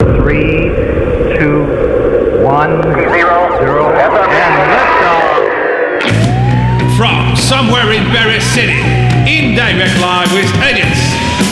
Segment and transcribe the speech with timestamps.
[0.00, 0.70] Three,
[1.36, 1.66] two,
[2.44, 5.42] one, zero, zero, and liftoff.
[6.96, 8.78] From somewhere in Paris City,
[9.26, 11.00] in direct live with Edits,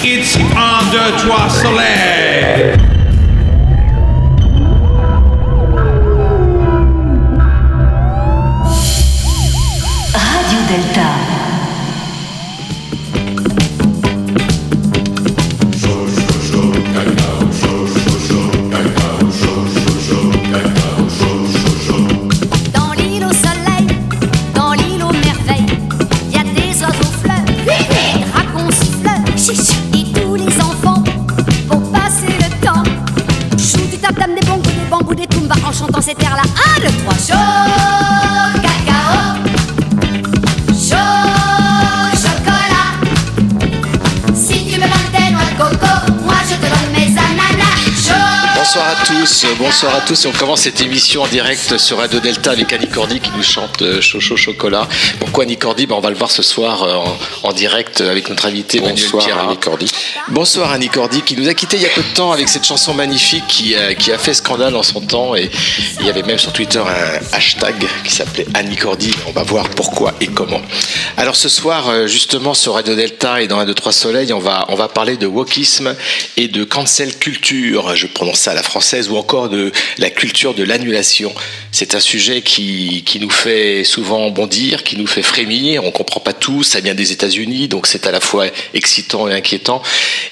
[0.05, 2.77] it's Under Trois Soleil.
[10.15, 11.26] Radio Delta.
[49.59, 50.27] Bonsoir à tous.
[50.27, 53.81] On commence cette émission en direct sur Radio Delta avec Annie Cordy qui nous chante
[53.83, 54.87] euh, Chaud Chaud Chocolat.
[55.19, 55.87] Pourquoi Annie Cordy?
[55.87, 58.97] Ben, On va le voir ce soir euh, en, en direct avec notre invité Manuel
[59.11, 59.47] Bonsoir.
[59.49, 59.91] Annie Cordy.
[60.29, 62.67] Bonsoir Annie Cordy qui nous a quitté il y a peu de temps avec cette
[62.67, 65.51] chanson magnifique qui, a- qui a fait scandale en son temps et
[66.01, 69.11] il y avait même sur Twitter un hashtag qui s'appelait Annie Cordy.
[69.27, 70.61] On va voir pourquoi et comment.
[71.17, 74.39] Alors ce soir euh, justement sur Radio Delta et dans 1, 2, 3 Soleil on
[74.39, 75.95] va, on va parler de wokisme
[76.37, 80.55] et de cancel culture, je prononce ça à la française, ou encore de la culture
[80.55, 81.35] de l'annulation.
[81.73, 86.21] C'est un sujet qui, qui nous fait souvent bondir, qui nous fait frémir, on comprend
[86.21, 89.83] pas tout, ça vient des États-Unis, donc c'est à la fois excitant et inquiétant.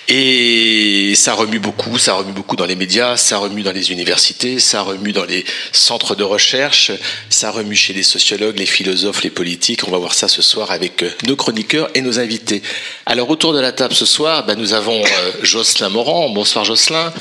[0.08, 4.58] Et ça remue beaucoup, ça remue beaucoup dans les médias, ça remue dans les universités,
[4.58, 6.92] ça remue dans les centres de recherche,
[7.30, 9.86] ça remue chez les sociologues, les philosophes, les politiques.
[9.86, 12.62] On va voir ça ce soir avec euh, nos chroniqueurs et nos invités.
[13.06, 16.28] Alors autour de la table ce soir, ben, nous avons euh, Jocelyn Morand.
[16.30, 17.12] Bonsoir Jocelyn.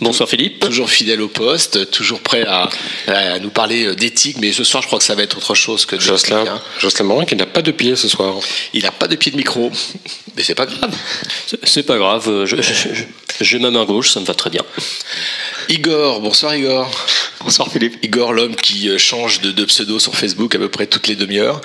[0.00, 0.60] Bonsoir Philippe.
[0.60, 2.68] Toujours fidèle au poste, toujours prêt à,
[3.06, 5.54] à nous parler euh, d'éthique, mais ce soir je crois que ça va être autre
[5.54, 6.60] chose que de Jocelyn, hein.
[6.78, 8.34] Jocelyn Morin qui n'a pas de pied ce soir.
[8.74, 9.70] Il n'a pas de pied de micro,
[10.36, 10.94] mais c'est pas grave.
[11.64, 13.04] C'est- pas grave, euh, je- je- je-
[13.40, 14.62] j'ai ma main gauche, ça me va très bien.
[15.68, 16.90] Igor, bonsoir Igor.
[17.44, 18.02] Bonsoir Philippe.
[18.04, 21.14] Igor, l'homme qui euh, change de, de pseudo sur Facebook à peu près toutes les
[21.14, 21.60] demi-heures.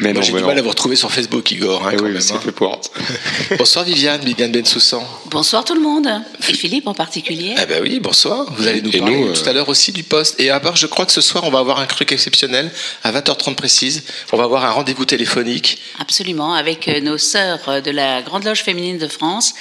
[0.00, 0.48] Mais Moi, non, j'ai mais du non.
[0.48, 1.84] mal à vous retrouver sur Facebook, Igor.
[1.84, 2.40] hein, Eh quand oui, même, c'est hein.
[2.42, 2.80] fait pour.
[3.58, 5.04] Bonsoir Viviane, Viviane Bensoussan.
[5.30, 6.08] Bonsoir tout le monde,
[6.48, 7.54] et Philippe en particulier.
[7.58, 8.46] Ah ben oui, bonsoir.
[8.56, 10.38] Vous allez nous Et parler nous, euh, tout à l'heure aussi du poste.
[10.40, 12.70] Et à part, je crois que ce soir, on va avoir un truc exceptionnel
[13.02, 14.04] à 20h30 précise.
[14.32, 15.78] On va avoir un rendez-vous téléphonique.
[15.98, 19.54] Absolument, avec euh, nos sœurs de la Grande Loge féminine de France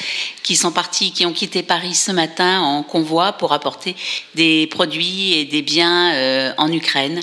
[0.44, 3.96] qui sont parties, qui ont quitté Paris ce matin en convoi pour apporter
[4.36, 7.20] des produits et des biens euh, en Ukraine.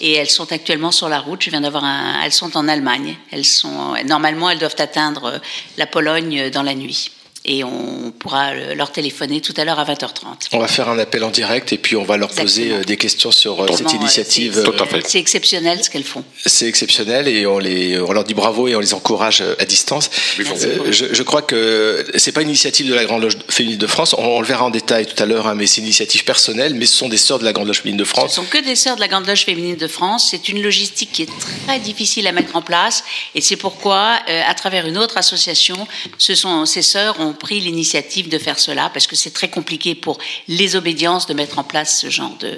[0.00, 1.42] Et elles sont actuellement sur la route.
[1.42, 1.84] Je viens d'avoir.
[2.24, 3.16] Elles sont en Allemagne.
[3.30, 5.38] Elles sont normalement, elles doivent atteindre euh,
[5.76, 7.10] la Pologne euh, dans la nuit.
[7.46, 10.48] Et on pourra leur téléphoner tout à l'heure à 20h30.
[10.52, 12.80] On va faire un appel en direct et puis on va leur poser Exactement.
[12.80, 14.64] euh, des questions sur euh, cette initiative.
[15.06, 16.24] c'est- exceptionnel ce qu'elles font.
[16.46, 19.66] C'est exceptionnel et on, les, on leur dit bravo et on les encourage euh, à
[19.66, 20.08] distance.
[20.40, 23.86] Euh, je, je crois que c'est pas une initiative de la Grande Loge féminine de
[23.86, 26.24] France, on, on le verra en détail tout à l'heure, hein, mais c'est une initiative
[26.24, 28.34] personnelle, mais ce sont des sœurs de la Grande Loge féminine de Ce France.
[28.36, 30.28] sont que des sœurs de la Grande Loge féminine de France.
[30.30, 31.30] C'est une logistique qui est
[31.66, 35.86] très difficile à mettre en place et c'est pourquoi, euh, à travers une autre association,
[36.16, 39.94] ce sont, ces sœurs ont pris l'initiative de faire cela parce que c'est très compliqué
[39.94, 40.18] pour
[40.48, 42.52] les obédiences de mettre en place ce genre de,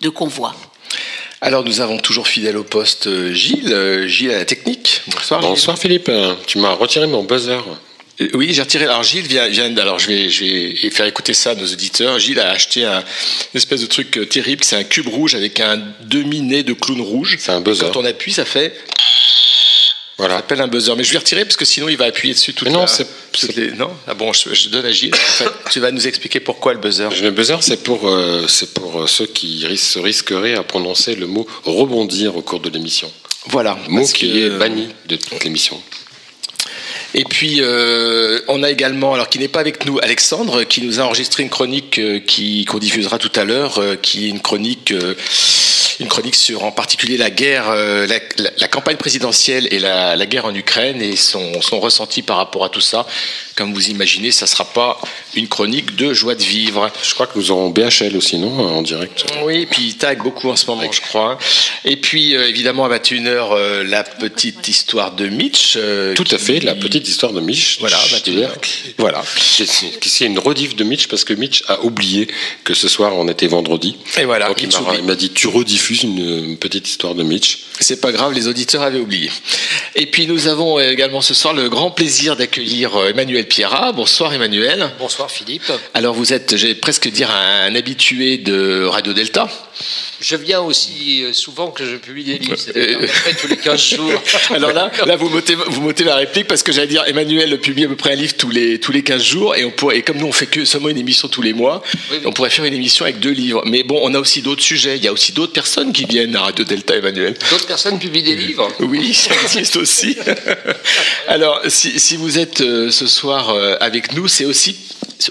[0.00, 0.54] de convoi.
[1.40, 5.02] Alors nous avons toujours fidèle au poste euh, Gilles, euh, Gilles à la technique.
[5.08, 5.40] Bonsoir.
[5.40, 5.50] Gilles.
[5.50, 6.10] Bonsoir Philippe.
[6.46, 7.60] Tu m'as retiré mon buzzer.
[8.20, 8.84] Euh, Oui, j'ai retiré.
[8.84, 12.18] Alors Gilles vient, vient- alors je vais, je vais faire écouter ça à nos auditeurs.
[12.18, 15.82] Gilles a acheté un une espèce de truc terrible, c'est un cube rouge avec un
[16.02, 17.36] demi-nez de clown rouge.
[17.40, 17.86] C'est un buzzer.
[17.92, 18.72] Quand on appuie, ça fait
[20.16, 20.36] Ça Voilà.
[20.36, 22.68] s'appelle un buzzer, mais je vais retirer parce que sinon il va appuyer dessus toute
[22.68, 23.06] Mais non, c'est-
[23.56, 23.90] les- non.
[24.06, 25.12] Ah bon, je, je donne à Gilles.
[25.12, 27.08] En fait, tu vas nous expliquer pourquoi le buzzer.
[27.20, 31.16] Le buzzer, c'est pour, euh, c'est pour euh, ceux qui ris- se risqueraient à prononcer
[31.16, 33.10] le mot rebondir au cours de l'émission.
[33.46, 33.76] Voilà.
[33.88, 35.82] Mot parce qui que- est banni de toute l'émission.
[37.16, 41.00] Et puis euh, on a également, alors qui n'est pas avec nous, Alexandre, qui nous
[41.00, 44.40] a enregistré une chronique euh, qui qu'on diffusera tout à l'heure, euh, qui est une
[44.40, 44.92] chronique,
[46.00, 50.16] une chronique sur en particulier la guerre, euh, la, la- la campagne présidentielle et la,
[50.16, 53.06] la guerre en Ukraine et son, son ressenti par rapport à tout ça.
[53.56, 55.00] Comme vous imaginez, ça sera pas
[55.34, 56.90] une chronique de joie de vivre.
[57.02, 59.24] Je crois que nous aurons BHL aussi, non En direct.
[59.44, 61.38] Oui, et puis il tag beaucoup en ce moment, je crois.
[61.84, 65.78] Et puis, euh, évidemment, à 21h, euh, la petite histoire de Mitch.
[66.16, 67.78] Tout à fait, la petite histoire de Mitch.
[67.78, 68.58] Voilà, Je 21 veux dire, heures.
[68.98, 69.22] Voilà.
[69.36, 72.26] C'est une rediff de Mitch parce que Mitch a oublié
[72.64, 73.96] que ce soir on était vendredi.
[74.18, 77.58] Et voilà, Donc il m'a dit tu rediffes diffuse une, une petite histoire de Mitch.
[77.78, 79.30] C'est pas grave, les auditeurs avaient oublié.
[79.96, 83.92] Et puis nous avons également ce soir le grand plaisir d'accueillir euh, Emmanuel Pierrat.
[83.92, 84.90] Bonsoir Emmanuel.
[84.98, 85.70] Bonsoir Philippe.
[85.92, 89.46] Alors vous êtes, j'ai presque dire, un habitué de Radio Delta.
[90.20, 93.46] Je viens aussi euh, souvent que je publie des livres, c'est-à-dire à peu près tous
[93.48, 94.22] les 15 jours.
[94.54, 97.84] Alors là, là vous m'ôtez vous m'ôtez la réplique parce que j'allais dire Emmanuel publie
[97.84, 100.02] à peu près un livre tous les tous les 15 jours et on pourrait et
[100.02, 102.18] comme nous on fait que seulement une émission tous les mois, Oui, oui.
[102.24, 103.62] on pourrait faire une émission avec deux livres.
[103.66, 106.36] Mais bon, on a aussi d'autres sujets, il y a aussi d'autres personnes qui viennent
[106.36, 107.34] à Radio Delta Emmanuel.
[107.50, 108.68] D'autres personnes publient des livres.
[108.80, 110.16] Oui, ça existe aussi.
[111.28, 114.76] Alors, si, si vous êtes euh, ce soir euh, avec nous, c'est aussi,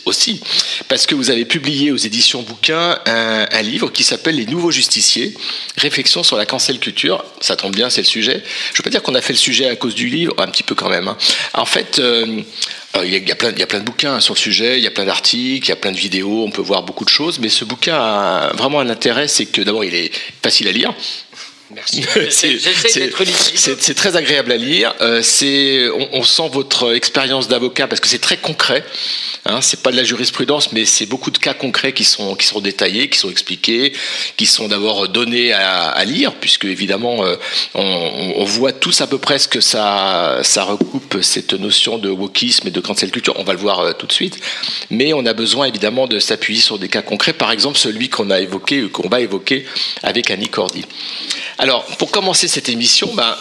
[0.06, 0.42] aussi
[0.88, 5.34] parce que vous avez publié aux éditions Bouquins un, livre qui s'appelle Les Nouveaux Justiciers,
[5.78, 7.24] réflexion sur la cancel culture.
[7.40, 8.44] Ça tombe bien, c'est le sujet.
[8.74, 10.64] Je veux pas dire qu'on a fait le sujet à cause du livre, un petit
[10.64, 11.08] peu quand même.
[11.08, 11.18] hein.
[11.54, 12.00] En fait.
[12.00, 12.42] euh,
[12.94, 14.84] a, il y a plein, il y a plein de bouquins sur le sujet, il
[14.84, 17.10] y a plein d'articles, il y a plein de vidéos, on peut voir beaucoup de
[17.10, 20.12] choses, mais ce bouquin a vraiment un intérêt, c'est que d'abord il est
[20.42, 20.94] facile à lire,
[21.76, 22.04] Merci.
[22.30, 22.58] C'est-
[23.52, 24.94] J'essaie d'être très agréable à lire.
[25.02, 28.84] Euh, c'est, on, on sent votre expérience d'avocat parce que c'est très concret.
[29.46, 32.48] Hein, c'est pas de la jurisprudence, mais c'est beaucoup de cas concrets qui sont qui
[32.48, 33.92] sont détaillés, qui sont expliqués,
[34.38, 37.36] qui sont d'abord donnés à, à lire, puisque évidemment euh,
[37.76, 42.10] on, on voit tous à peu près ce que ça ça recoupe cette notion de
[42.10, 43.34] wokisme et de cancel culture.
[43.38, 44.38] On va le voir euh, tout de suite,
[44.90, 47.34] mais on a besoin évidemment de s'appuyer sur des cas concrets.
[47.34, 49.66] Par exemple, celui qu'on a évoqué, qu'on va évoquer
[50.04, 50.86] avec Annie Cordy.
[51.64, 53.38] Alors, pour commencer cette émission, ben,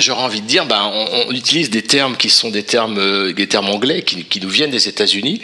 [0.00, 0.90] j'aurais envie de dire, ben,
[1.28, 4.48] on, utilise des termes qui sont des termes, euh, des termes anglais qui, qui nous
[4.48, 5.40] viennent des États-Unis,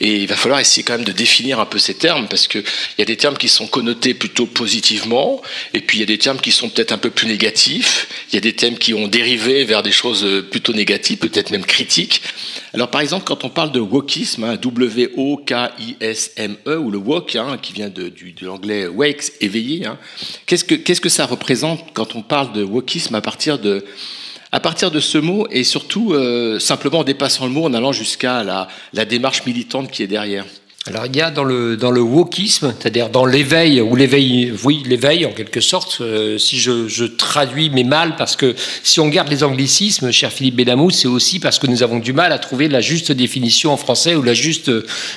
[0.00, 2.58] et il va falloir essayer quand même de définir un peu ces termes parce que
[2.58, 5.42] il y a des termes qui sont connotés plutôt positivement,
[5.72, 8.06] et puis il y a des termes qui sont peut-être un peu plus négatifs.
[8.30, 11.50] Il y a des thèmes qui ont dérivé vers des choses euh, plutôt négatives, peut-être
[11.50, 12.22] même critiques.
[12.74, 15.16] Alors, par exemple, quand on parle de wokisme, hein, W-O-K-I-S-M-E,
[16.76, 18.12] ou le wok, hein, qui vient de,
[18.42, 19.96] l'anglais wake, éveillé, hein,
[20.44, 23.84] qu'est-ce que ça représente quand on parle de wokisme à partir de
[24.50, 27.92] à partir de ce mot et surtout euh, simplement en dépassant le mot, en allant
[27.92, 30.44] jusqu'à la démarche militante qui est derrière?
[30.86, 34.82] Alors il y a dans le dans le wokisme, c'est-à-dire dans l'éveil ou l'éveil, oui
[34.86, 36.02] l'éveil en quelque sorte.
[36.02, 40.30] euh, si je, je traduis mais mal parce que si on garde les anglicismes, cher
[40.30, 43.72] Philippe Bédamou, c'est aussi parce que nous avons du mal à trouver la juste définition
[43.72, 44.70] en français ou la juste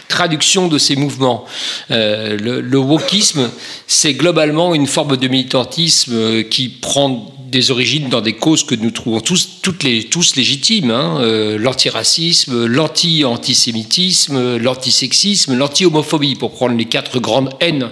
[0.07, 1.43] traduction de ces mouvements.
[1.91, 3.49] Euh, le, le wokisme,
[3.87, 8.75] c'est globalement une forme de militantisme euh, qui prend des origines dans des causes que
[8.75, 16.75] nous trouvons tous, toutes les, tous légitimes, hein, euh, l'antiracisme, l'anti-antisémitisme, l'antisexisme, l'anti-homophobie, pour prendre
[16.75, 17.89] les quatre grandes haines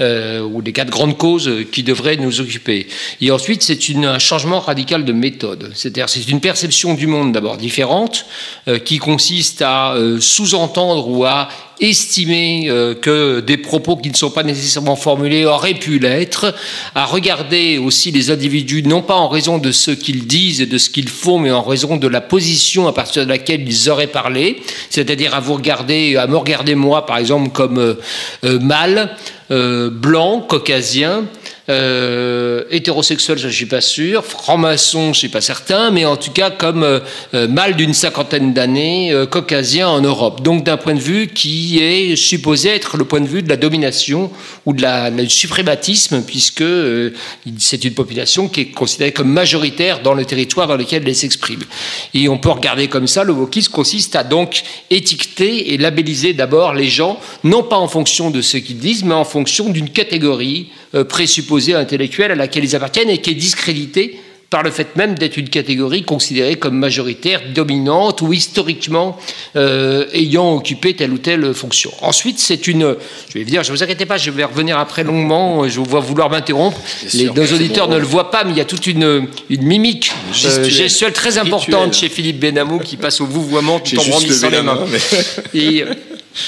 [0.00, 2.86] euh, ou les quatre grandes causes qui devraient nous occuper.
[3.20, 5.70] Et ensuite, c'est un changement radical de méthode.
[5.74, 8.26] C'est-à-dire, c'est une perception du monde d'abord différente,
[8.68, 11.48] euh, qui consiste à euh, sous-entendre ou à
[11.80, 16.54] estimer euh, que des propos qui ne sont pas nécessairement formulés auraient pu l'être,
[16.94, 20.78] à regarder aussi les individus non pas en raison de ce qu'ils disent et de
[20.78, 24.06] ce qu'ils font, mais en raison de la position à partir de laquelle ils auraient
[24.06, 27.94] parlé, c'est-à-dire à vous regarder, à me regarder moi par exemple comme euh,
[28.44, 29.16] euh, mâle,
[29.50, 31.24] blanc, caucasien,
[31.68, 36.16] euh, hétérosexuel, je ne suis pas sûr, franc-maçon, je ne suis pas certain, mais en
[36.16, 37.00] tout cas comme euh,
[37.34, 40.42] euh, mâle d'une cinquantaine d'années, euh, caucasien en Europe.
[40.42, 43.56] Donc d'un point de vue qui est supposé être le point de vue de la
[43.56, 44.30] domination
[44.66, 47.12] ou de la, du suprématisme, puisque euh,
[47.58, 51.60] c'est une population qui est considérée comme majoritaire dans le territoire dans lequel elle s'exprime.
[52.14, 56.74] Et on peut regarder comme ça, le wokisme consiste à donc étiqueter et labelliser d'abord
[56.74, 60.68] les gens, non pas en fonction de ce qu'ils disent, mais en fonction d'une catégorie
[60.94, 61.04] euh,
[61.74, 65.50] intellectuelle à laquelle ils appartiennent et qui est discréditée par le fait même d'être une
[65.50, 69.18] catégorie considérée comme majoritaire, dominante ou historiquement
[69.56, 71.90] euh, ayant occupé telle ou telle fonction.
[72.00, 72.96] Ensuite, c'est une,
[73.28, 76.00] je vais dire, je vous inquiétez pas, je vais revenir après longuement, je vous vois
[76.00, 76.78] vouloir m'interrompre.
[77.12, 77.94] Les, sûr, nos auditeurs bon.
[77.96, 80.12] ne le voient pas, mais il y a toute une, une mimique
[80.46, 81.12] euh, Gestuelle.
[81.12, 81.46] très Rituelle.
[81.46, 84.74] importante chez Philippe Benamou qui passe au vouvoiement tout en brandissant les la mains.
[84.76, 85.84] main, mais- Et,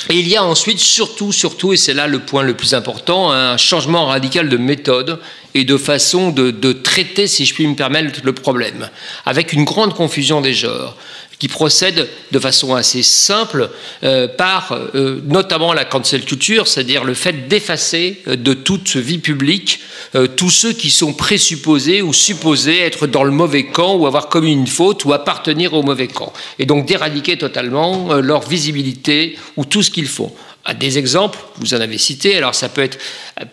[0.08, 3.32] et il y a ensuite, surtout, surtout, et c'est là le point le plus important,
[3.32, 5.20] un changement radical de méthode
[5.54, 8.88] et de façon de, de traiter, si je puis me permettre, le problème,
[9.26, 10.96] avec une grande confusion des genres
[11.40, 13.70] qui procède de façon assez simple
[14.04, 19.18] euh, par euh, notamment la cancel culture, c'est-à-dire le fait d'effacer euh, de toute vie
[19.18, 19.80] publique
[20.14, 24.28] euh, tous ceux qui sont présupposés ou supposés être dans le mauvais camp ou avoir
[24.28, 26.32] commis une faute ou appartenir au mauvais camp.
[26.58, 30.32] Et donc d'éradiquer totalement leur visibilité ou tout ce qu'ils font.
[30.74, 32.36] Des exemples, vous en avez cité.
[32.36, 32.98] Alors ça peut être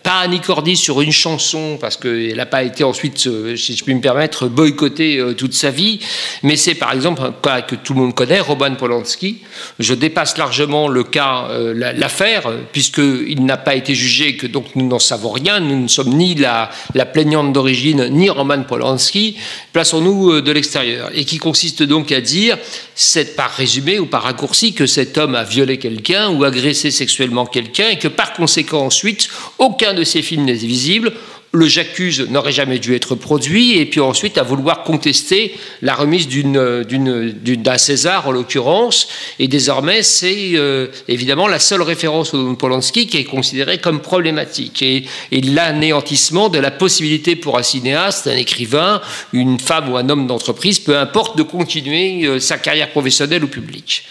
[0.02, 3.94] pas Annie sur une chanson, parce qu'elle n'a pas été ensuite, euh, si je puis
[3.94, 6.00] me permettre, boycottée euh, toute sa vie,
[6.42, 9.38] mais c'est par exemple un cas que tout le monde connaît, Roman Polanski.
[9.78, 14.86] Je dépasse largement le cas, euh, l'affaire, puisqu'il n'a pas été jugé, que donc nous
[14.86, 15.60] n'en savons rien.
[15.60, 19.36] Nous ne sommes ni la, la plaignante d'origine, ni Roman Polanski.
[19.72, 21.10] Plaçons-nous de l'extérieur.
[21.14, 22.58] Et qui consiste donc à dire,
[22.94, 27.07] c'est par résumé ou par raccourci, que cet homme a violé quelqu'un ou agressé sexuellement
[27.50, 31.12] quelqu'un, et que par conséquent ensuite, aucun de ces films n'est visible.
[31.52, 36.28] Le J'accuse n'aurait jamais dû être produit, et puis ensuite à vouloir contester la remise
[36.28, 43.16] d'un César en l'occurrence, et désormais c'est euh, évidemment la seule référence au Polanski qui
[43.16, 49.00] est considérée comme problématique, et, l'anéantissement de la possibilité pour un cinéaste, un écrivain,
[49.32, 53.48] une femme ou un homme d'entreprise, peu importe, de continuer euh, sa carrière professionnelle ou
[53.48, 54.04] publique.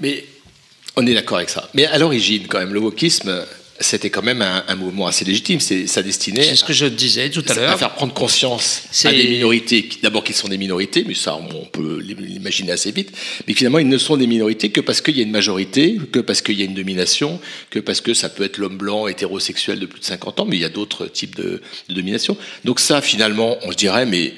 [0.00, 0.24] Mais
[1.00, 1.68] on est d'accord avec ça.
[1.74, 3.44] Mais à l'origine, quand même, le wokisme,
[3.80, 5.60] c'était quand même un, mouvement assez légitime.
[5.60, 6.42] C'est sa destinée.
[6.42, 7.72] C'est ce que je disais tout à l'heure.
[7.72, 11.64] À faire prendre conscience à des minorités, d'abord qu'ils sont des minorités, mais ça on
[11.64, 13.12] peut l'imaginer assez vite,
[13.46, 16.20] mais finalement ils ne sont des minorités que parce qu'il y a une majorité, que
[16.20, 19.80] parce qu'il y a une domination, que parce que ça peut être l'homme blanc hétérosexuel
[19.80, 22.36] de plus de 50 ans, mais il y a d'autres types de, de, domination.
[22.64, 24.34] Donc ça finalement, on se dirait, mais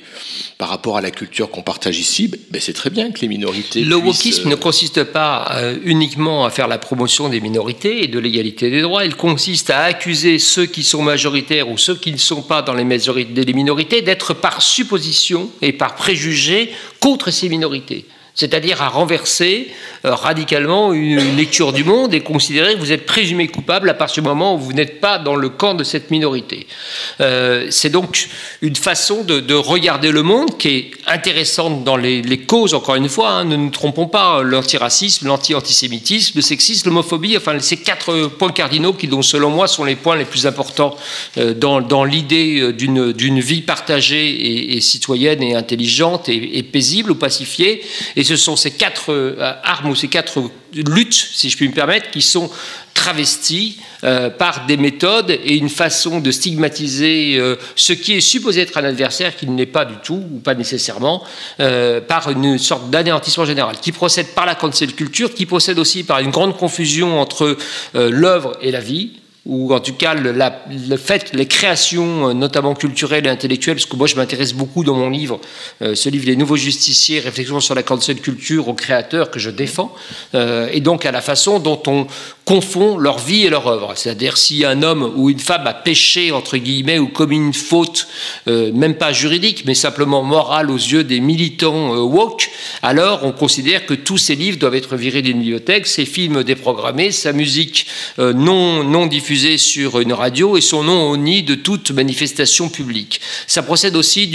[0.59, 3.85] par rapport à la culture qu'on partage ici, ben c'est très bien que les minorités.
[3.85, 8.19] Le wokisme ne consiste pas euh, uniquement à faire la promotion des minorités et de
[8.19, 9.05] l'égalité des droits.
[9.05, 12.75] Il consiste à accuser ceux qui sont majoritaires ou ceux qui ne sont pas dans
[12.75, 16.71] les, minorités d'être par supposition et par préjugé
[17.01, 19.69] contre ces minorités c'est-à-dire à renverser
[20.05, 24.23] euh, radicalement une, lecture du monde et considérer que vous êtes présumé coupable à partir
[24.23, 26.67] du moment où vous n'êtes pas dans le camp de cette minorité.
[27.21, 28.29] Euh, c'est donc
[28.61, 33.31] une façon de, regarder le monde qui est intéressante dans les, causes, encore une fois,
[33.31, 38.93] hein, ne nous trompons pas, l'antiracisme, l'anti-antisémitisme, le sexisme, l'homophobie, enfin ces quatre points cardinaux
[38.95, 40.97] qui, selon moi, sont les points les plus importants
[41.39, 47.83] euh, dans, l'idée d'une vie partagée et, citoyenne et intelligente et, paisible ou pacifiée.
[48.25, 50.43] Ce sont ces quatre euh, armes ou ces quatre
[50.75, 52.51] luttes, si je puis me permettre, qui sont
[52.95, 58.61] travesties euh, par des méthodes et une façon de stigmatiser euh, ce qui est supposé
[58.61, 61.23] être un adversaire qui ne l'est pas du tout ou pas nécessairement,
[62.09, 66.19] par une sorte d'anéantissement général, qui procède par la cancel culture, qui procède aussi par
[66.19, 67.57] une grande confusion entre
[67.95, 69.13] l'œuvre et la vie,
[69.45, 73.87] ou en tout cas le, le, fait, les créations, euh, notamment culturelles et intellectuelles, parce
[73.87, 75.41] que moi je m'intéresse beaucoup dans mon livre,
[75.83, 79.51] euh, ce livre Les Nouveaux Justiciers, réflexion sur la cancel culture aux créateurs que je
[79.51, 79.93] défends,
[80.35, 82.07] euh, et donc à la façon dont on
[82.45, 83.93] confond leur vie et leur œuvre.
[83.95, 88.09] C'est-à-dire si un homme ou une femme a péché, entre guillemets, ou commis une faute,
[88.47, 92.51] même pas juridique, mais simplement morale aux yeux des militants woke,
[92.83, 97.13] alors on considère que tous ces livres doivent être virés d'une bibliothèque, ses films déprogrammés,
[97.13, 97.87] sa musique
[98.19, 103.21] non, non diffusée, sur une radio et son nom au nid de toute manifestation publique.
[103.47, 104.27] Ça procède aussi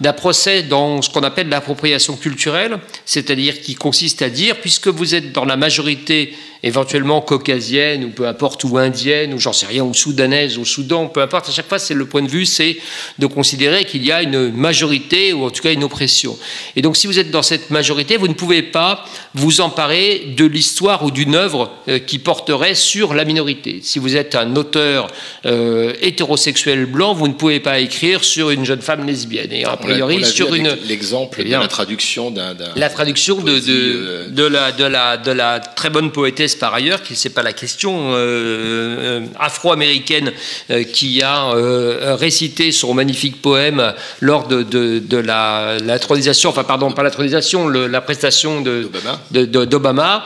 [0.00, 5.14] d'un procès dans ce qu'on appelle l'appropriation culturelle, c'est-à-dire qui consiste à dire, puisque vous
[5.14, 9.84] êtes dans la majorité éventuellement caucasienne ou peu importe, ou indienne, ou j'en sais rien,
[9.84, 12.76] ou soudanaise, ou Soudan, peu importe, à chaque fois, c'est le point de vue, c'est
[13.18, 16.38] de considérer qu'il y a une majorité, ou en tout cas une oppression.
[16.76, 20.44] Et donc, si vous êtes dans cette majorité, vous ne pouvez pas vous emparer de
[20.44, 23.80] l'histoire ou d'une œuvre euh, qui porterait sur la minorité.
[23.82, 25.08] Si vous êtes un auteur
[25.46, 29.52] euh, hétérosexuel blanc, vous ne pouvez pas écrire sur une jeune femme lesbienne.
[29.52, 30.76] Et a priori, sur une.
[30.86, 32.54] L'exemple eh de la traduction d'un.
[32.76, 36.74] La traduction de, de, euh, de, la, de, la, de la très bonne poétesse par
[36.74, 40.32] ailleurs, qui c'est pas la question, euh, euh, afro-américaine
[40.70, 41.52] euh, qui a
[42.16, 48.62] récité son magnifique poème lors de, de, la l'intronisation, enfin pardon, pas l'intronisation, la prestation
[49.30, 50.24] d'Obama.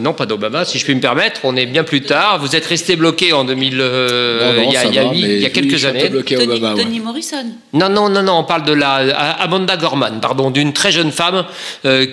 [0.00, 1.40] non, pas d'Obama, si je puis me permettre.
[1.44, 2.38] On est bien plus tard.
[2.40, 6.10] Vous êtes resté bloqué en 2000, il, y a, il, y a, quelques années.
[6.10, 7.44] Tony, Morrison.
[7.72, 8.38] Non, non, non, non.
[8.38, 8.94] On parle de la
[9.40, 11.44] Amanda Gorman, pardon, d'une très jeune femme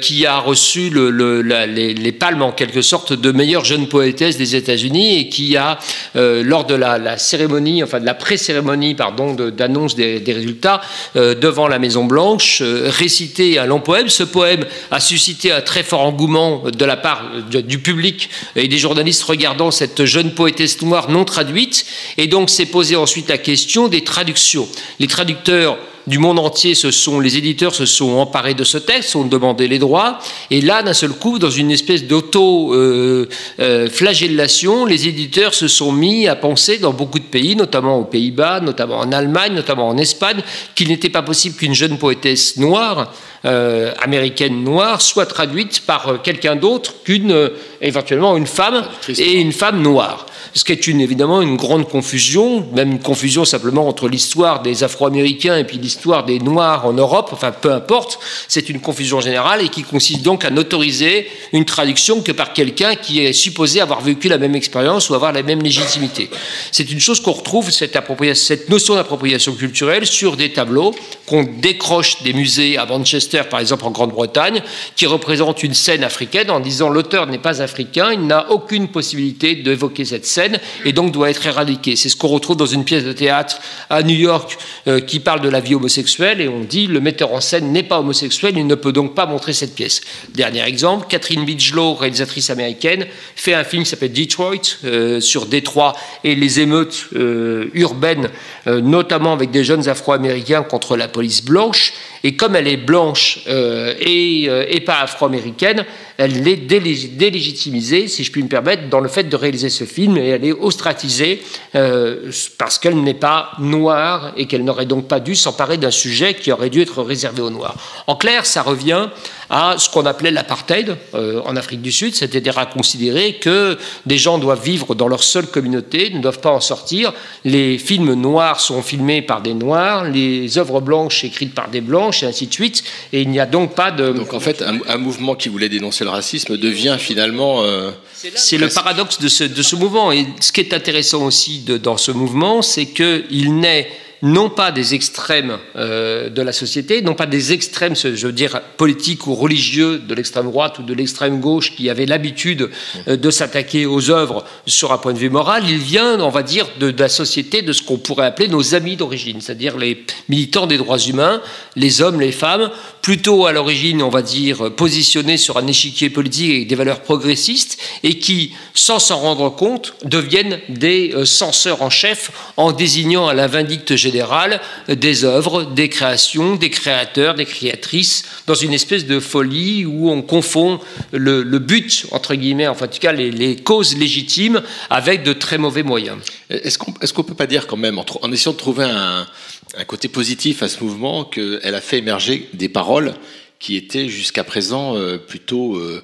[0.01, 4.55] qui a reçu le, les, les palmes en quelque sorte de meilleure jeune poétesse des
[4.55, 5.79] États-Unis et qui a,
[6.17, 10.81] euh, lors de la, cérémonie, enfin de la pré-cérémonie, pardon, d'annonce des, résultats
[11.15, 14.09] euh, devant la Maison Blanche, euh, récité un long poème.
[14.09, 18.77] Ce poème a suscité un très fort engouement de la part du public et des
[18.77, 21.85] journalistes regardant cette jeune poétesse noire non traduite.
[22.17, 24.67] Et donc s'est posé ensuite la question des traductions.
[24.99, 29.13] Les traducteurs du monde entier, ce sont les éditeurs se sont emparés de ce texte,
[29.15, 35.53] ont demandé les droits, et là, d'un seul coup, dans une espèce d'auto-flagellation, les éditeurs
[35.53, 39.53] se sont mis à penser dans beaucoup de pays, notamment aux Pays-Bas, notamment en Allemagne,
[39.53, 40.41] notamment en Espagne,
[40.73, 43.13] qu'il n'était pas possible qu'une jeune poétesse noire,
[43.45, 47.51] euh, américaine noire, soit traduite par quelqu'un d'autre qu'une
[47.81, 50.25] éventuellement une femme et une femme noire.
[50.53, 54.83] Ce qui est une, évidemment une grande confusion, même une confusion simplement entre l'histoire des
[54.83, 59.61] Afro-Américains et puis l'histoire des Noirs en Europe, enfin peu importe, c'est une confusion générale
[59.61, 64.01] et qui consiste donc à n'autoriser une traduction que par quelqu'un qui est supposé avoir
[64.01, 66.29] vécu la même expérience ou avoir la même légitimité.
[66.71, 67.97] C'est une chose qu'on retrouve, cette,
[68.33, 70.93] cette notion d'appropriation culturelle, sur des tableaux
[71.27, 74.61] qu'on décroche des musées à Manchester, par exemple en Grande-Bretagne,
[74.95, 79.55] qui représentent une scène africaine en disant l'auteur n'est pas africain, il n'a aucune possibilité
[79.55, 81.95] d'évoquer cette scène et donc doit être éradiqué.
[81.95, 84.57] C'est ce qu'on retrouve dans une pièce de théâtre à New York
[84.87, 87.83] euh, qui parle de la vie homosexuelle et on dit le metteur en scène n'est
[87.83, 90.01] pas homosexuel, il ne peut donc pas montrer cette pièce.
[90.33, 93.05] Dernier exemple, Catherine Bigelow, réalisatrice américaine,
[93.35, 98.29] fait un film qui s'appelle Detroit euh, sur Détroit et les émeutes euh, urbaines,
[98.65, 101.93] notamment avec des jeunes Afro-américains contre la police blanche.
[102.23, 105.85] Et comme elle est blanche euh, et, euh, et pas afro-américaine,
[106.17, 110.17] elle délég- délégitimisée, si je puis me permettre, dans le fait de réaliser ce film,
[110.17, 111.43] et elle est ostratisée
[111.75, 116.33] euh, parce qu'elle n'est pas noire et qu'elle n'aurait donc pas dû s'emparer d'un sujet
[116.33, 117.75] qui aurait dû être réservé aux noirs.
[118.07, 119.07] En clair, ça revient
[119.49, 124.39] à ce qu'on appelait l'apartheid en Afrique du Sud, c'est-à-dire à considérer que des gens
[124.39, 127.13] doivent vivre dans leur seule communauté, ne doivent pas en sortir.
[127.45, 131.79] Les films noirs sont filmés par des noirs, les œuvres blanches écrites par des
[132.11, 132.83] et ainsi de suite.
[133.13, 134.11] Et il n'y a donc pas de.
[134.11, 137.63] Donc en fait, un, un mouvement qui voulait dénoncer le racisme devient finalement.
[137.63, 140.11] euh, C'est le paradoxe de ce, de ce mouvement.
[140.11, 143.89] Et ce qui est intéressant aussi de- dans ce mouvement, c'est qu'il naît
[144.21, 148.61] non pas des extrêmes euh, de la société, non pas des extrêmes, je veux dire,
[148.77, 152.69] politiques ou religieux de l'extrême droite ou de l'extrême gauche qui avaient l'habitude
[153.07, 155.63] euh, de s'attaquer aux œuvres sur un point de vue moral.
[155.69, 158.73] Il vient, on va dire, de, de la société de ce qu'on pourrait appeler nos
[158.73, 161.41] amis d'origine, c'est-à-dire les militants des droits humains,
[161.75, 162.71] les hommes, les femmes,
[163.01, 167.77] plutôt à l'origine, on va dire, positionnés sur un échiquier politique avec des valeurs progressistes
[168.03, 173.33] et qui, sans s'en rendre compte, deviennent des euh, censeurs en chef en désignant à
[173.33, 179.19] la vindicte générale des œuvres, des créations, des créateurs, des créatrices, dans une espèce de
[179.19, 180.79] folie où on confond
[181.11, 186.17] le, but, entre guillemets, en tout cas les, causes légitimes, avec de très mauvais moyens.
[186.49, 189.27] Est-ce qu'on qu'on peut pas dire quand même, en, essayant de trouver un,
[189.75, 193.13] un côté positif à ce mouvement, qu'elle a fait émerger des paroles
[193.59, 196.03] qui étaient jusqu'à présent euh, plutôt euh,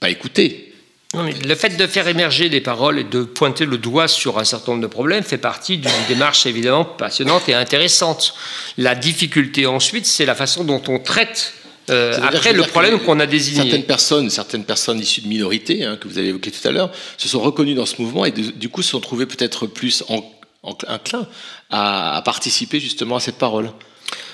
[0.00, 0.67] pas écoutées?
[1.14, 4.38] Non, mais Le fait de faire émerger des paroles et de pointer le doigt sur
[4.38, 8.34] un certain nombre de problèmes fait partie d'une démarche évidemment passionnante et intéressante.
[8.76, 11.54] La difficulté ensuite, c'est la façon dont on traite
[11.88, 13.62] euh, après le problème qu'on a désigné.
[13.62, 16.90] Certaines personnes, certaines personnes issues de minorités, hein, que vous avez évoquées tout à l'heure,
[17.16, 20.04] se sont reconnues dans ce mouvement et de- du coup se sont trouvées peut-être plus
[20.10, 20.22] en,
[20.62, 21.26] en- inclins
[21.70, 23.70] à, à participer justement à cette parole.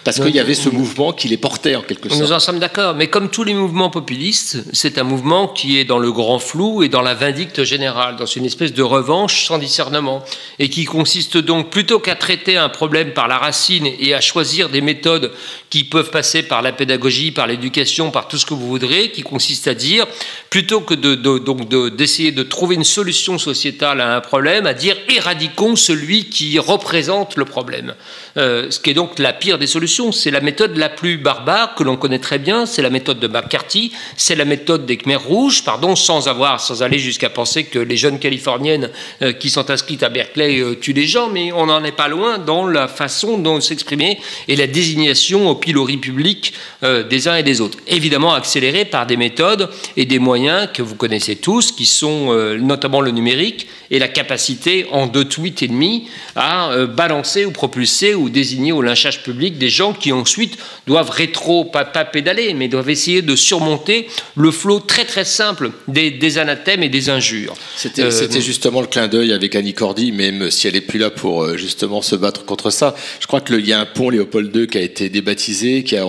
[0.05, 2.21] Parce qu'il y avait ce mouvement qui les portait en quelque sorte.
[2.21, 5.85] Nous en sommes d'accord, mais comme tous les mouvements populistes, c'est un mouvement qui est
[5.85, 9.57] dans le grand flou et dans la vindicte générale, dans une espèce de revanche sans
[9.59, 10.23] discernement,
[10.59, 14.69] et qui consiste donc plutôt qu'à traiter un problème par la racine et à choisir
[14.69, 15.33] des méthodes
[15.71, 19.23] qui peuvent passer par la pédagogie, par l'éducation, par tout ce que vous voudrez, qui
[19.23, 20.07] consiste à dire,
[20.51, 24.67] plutôt que de, de- donc de- d'essayer de trouver une solution sociétale à un problème,
[24.67, 27.95] à dire éradiquons celui qui représente le problème.
[28.37, 29.94] Euh, ce qui est donc la pire des solutions.
[29.95, 33.29] C'est la méthode la plus barbare que l'on connaît très bien, c'est la méthode de
[33.29, 37.79] McCarthy, c'est la méthode des Khmers rouges, pardon, sans avoir, sans aller jusqu'à penser que
[37.79, 38.91] les jeunes californiennes
[39.23, 42.09] euh, qui sont inscrites à Berkeley euh, tuent les gens, mais on n'en est pas
[42.09, 47.37] loin dans la façon dont s'exprimer et la désignation au pilori public euh, des uns
[47.37, 47.79] et des autres.
[47.87, 52.59] Évidemment accélérée par des méthodes et des moyens que vous connaissez tous, qui sont euh,
[52.59, 58.15] notamment le numérique et la capacité en deux tweets et demi à balancer ou propulser
[58.15, 62.69] ou désigner au lynchage public des gens qui ensuite doivent rétro, pas, pas pédaler, mais
[62.69, 67.55] doivent essayer de surmonter le flot très très simple des, des anathèmes et des injures.
[67.77, 71.11] C'était Euh, justement le clin d'œil avec Annie Cordy, même si elle est plus là
[71.11, 72.95] pour euh, justement se battre contre ça.
[73.21, 76.07] Je crois qu'il y a un pont Léopold II qui a été débaptisé, qui a,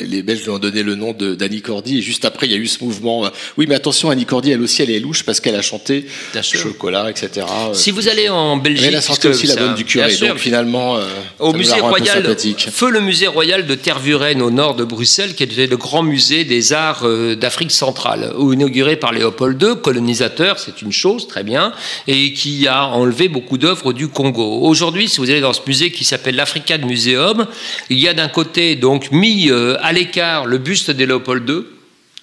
[0.00, 2.58] les Belges lui ont donné le nom d'Annie Cordy, et juste après il y a
[2.58, 3.30] eu ce mouvement.
[3.56, 6.06] oui, mais attention, Annie Cordy, elle aussi, elle est louche parce qu'elle a chanté.
[6.42, 7.46] Chocolat, etc.
[7.72, 10.38] Si vous allez en Belgique, mais elle a sorti aussi la bonne du curé, donc
[10.38, 11.06] finalement, euh,
[11.38, 12.36] au musée royal,
[12.70, 16.44] feu le musée royal de Tervuren au nord de Bruxelles, qui était le grand musée
[16.44, 21.72] des arts euh, d'Afrique centrale, inauguré par Léopold II, colonisateur, c'est une chose, très bien,
[22.06, 24.60] et qui a enlevé beaucoup d'œuvres du Congo.
[24.62, 27.48] Aujourd'hui, si vous allez dans ce musée qui s'appelle l'African Museum,
[27.88, 31.62] il y a d'un côté donc mis euh, à l'écart le buste de Léopold II,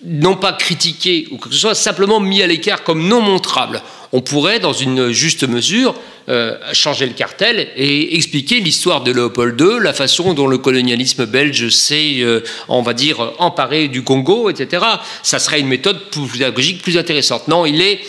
[0.06, 3.82] non pas critiqué ou que ce soit, simplement mis à l'écart comme non montrable.
[4.13, 5.96] On pourrait, dans une juste mesure,
[6.30, 11.26] euh, changer le cartel et expliquer l'histoire de Léopold II, la façon dont le colonialisme
[11.26, 14.84] belge s'est, euh, on va dire, emparé du Congo, etc.
[15.24, 17.48] Ça serait une méthode pédagogique plus intéressante.
[17.48, 18.02] Non, il est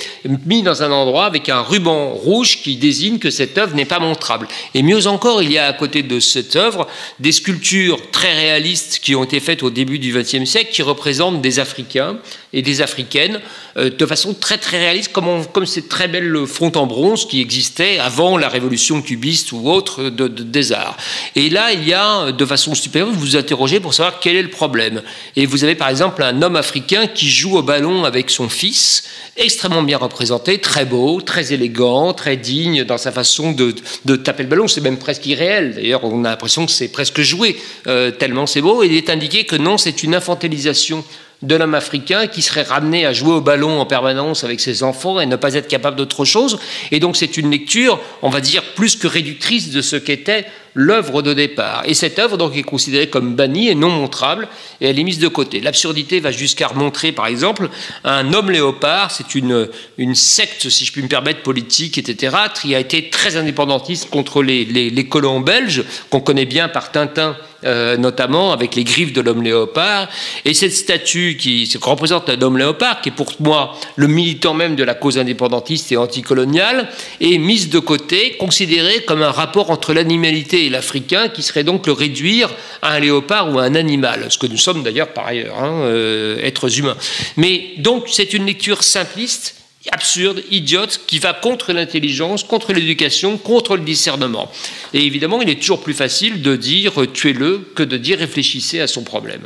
[0.47, 4.01] mis dans un endroit avec un ruban rouge qui désigne que cette œuvre n'est pas
[4.01, 4.49] montrable.
[4.75, 6.89] Et mieux encore, il y a à côté de cette œuvre
[7.21, 11.41] des sculptures très réalistes qui ont été faites au début du XXe siècle qui représentent
[11.41, 12.19] des Africains
[12.53, 13.41] et des Africaines
[13.77, 17.99] euh, de façon très très réaliste, comme, comme très belles fontes en bronze qui existaient
[17.99, 20.97] avant la révolution cubiste ou autre de, des arts.
[21.35, 24.43] Et là, il y a, de façon supérieure, vous vous interrogez pour savoir quel est
[24.43, 25.03] le problème.
[25.37, 29.05] Et vous avez par exemple un homme africain qui joue au ballon avec son fils,
[29.37, 33.75] extrêmement bien représenté, très beau, très élégant, très digne dans sa façon de,
[34.05, 34.69] de taper le ballon.
[34.69, 35.75] C'est même presque irréel.
[35.75, 38.83] D'ailleurs, on a l'impression que c'est presque joué, euh, tellement c'est beau.
[38.83, 41.05] Et il est indiqué que non, c'est une infantilisation
[41.43, 45.21] de l'homme africain qui serait ramené à jouer au ballon en permanence avec ses enfants
[45.21, 46.59] et ne pas être capable d'autre chose.
[46.91, 51.23] Et donc c'est une lecture, on va dire, plus que réductrice de ce qu'était l'œuvre
[51.23, 51.83] de départ.
[51.87, 54.49] Et cette œuvre donc est considérée comme bannie et non montrable
[54.81, 55.61] et elle est mise de côté.
[55.61, 57.69] L'absurdité va jusqu'à montrer, par exemple,
[58.05, 62.75] un homme léopard, c'est une, une secte, si je puis me permettre, politique, etc., qui
[62.75, 67.97] a été très indépendantiste contre les, les colons belges, qu'on connaît bien par Tintin euh,
[67.97, 70.09] notamment avec les griffes de l'homme léopard.
[70.45, 74.77] Et cette statue qui représente un homme léopard, qui est pour moi le militant même
[74.77, 76.89] de la cause indépendantiste et anticoloniale,
[77.21, 81.87] est mise de côté, considérée comme un rapport entre l'animalité et l'africain, qui serait donc
[81.87, 82.51] le réduire
[82.83, 85.81] à un léopard ou à un animal, ce que nous sommes d'ailleurs par ailleurs, hein,
[85.83, 86.97] euh, êtres humains.
[87.37, 89.58] Mais donc c'est une lecture simpliste
[89.93, 94.51] absurde, idiote, qui va contre l'intelligence, contre l'éducation, contre le discernement.
[94.95, 98.81] Et évidemment, il est toujours plus facile de dire euh, tuez-le que de dire réfléchissez
[98.81, 99.43] à son problème.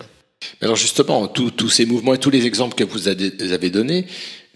[0.60, 4.06] Alors justement, tous ces mouvements et tous les exemples que vous avez donnés,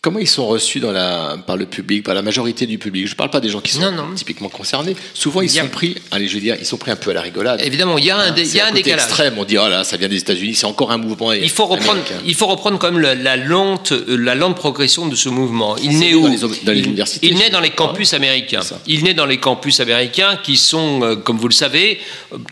[0.07, 3.09] Comment ils sont reçus dans la, par le public, par la majorité du public?
[3.09, 4.95] Je ne parle pas des gens qui sont typiquement concernés.
[5.15, 7.23] Souvent, ils sont pris, allez, je veux dire, ils sont pris un peu à la
[7.23, 7.61] rigolade.
[7.65, 9.03] Évidemment, il y a un, il y a un, décalage.
[9.03, 9.35] extrême.
[9.37, 11.33] On dit, oh là, ça vient des États-Unis, c'est encore un mouvement.
[11.33, 15.29] Il faut reprendre, il faut reprendre quand même la, lente, la lente progression de ce
[15.29, 15.77] mouvement.
[15.77, 16.23] Il naît où?
[16.23, 17.27] dans les, universités.
[17.27, 18.61] Il naît dans les campus américains.
[18.87, 21.99] Il naît dans les campus américains qui sont, euh, comme vous le savez,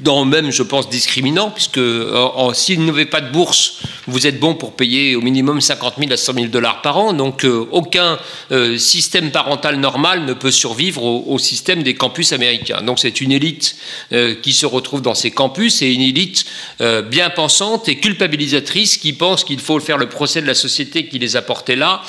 [0.00, 4.54] dans même, je pense, discriminants, puisque euh, s'il n'avait pas de bourse, vous êtes bon
[4.54, 7.12] pour payer au minimum 50 000 à 100 000 dollars par an.
[7.12, 8.18] Donc, aucun
[8.52, 12.82] euh, système parental normal ne peut survivre au, système des campus américains.
[12.82, 13.76] Donc c'est une élite
[14.12, 16.44] euh, qui se retrouve dans ces campus et une élite
[16.80, 21.06] euh, bien pensante et culpabilisatrice qui pense qu'il faut faire le procès de la société
[21.06, 22.02] qui les a portés là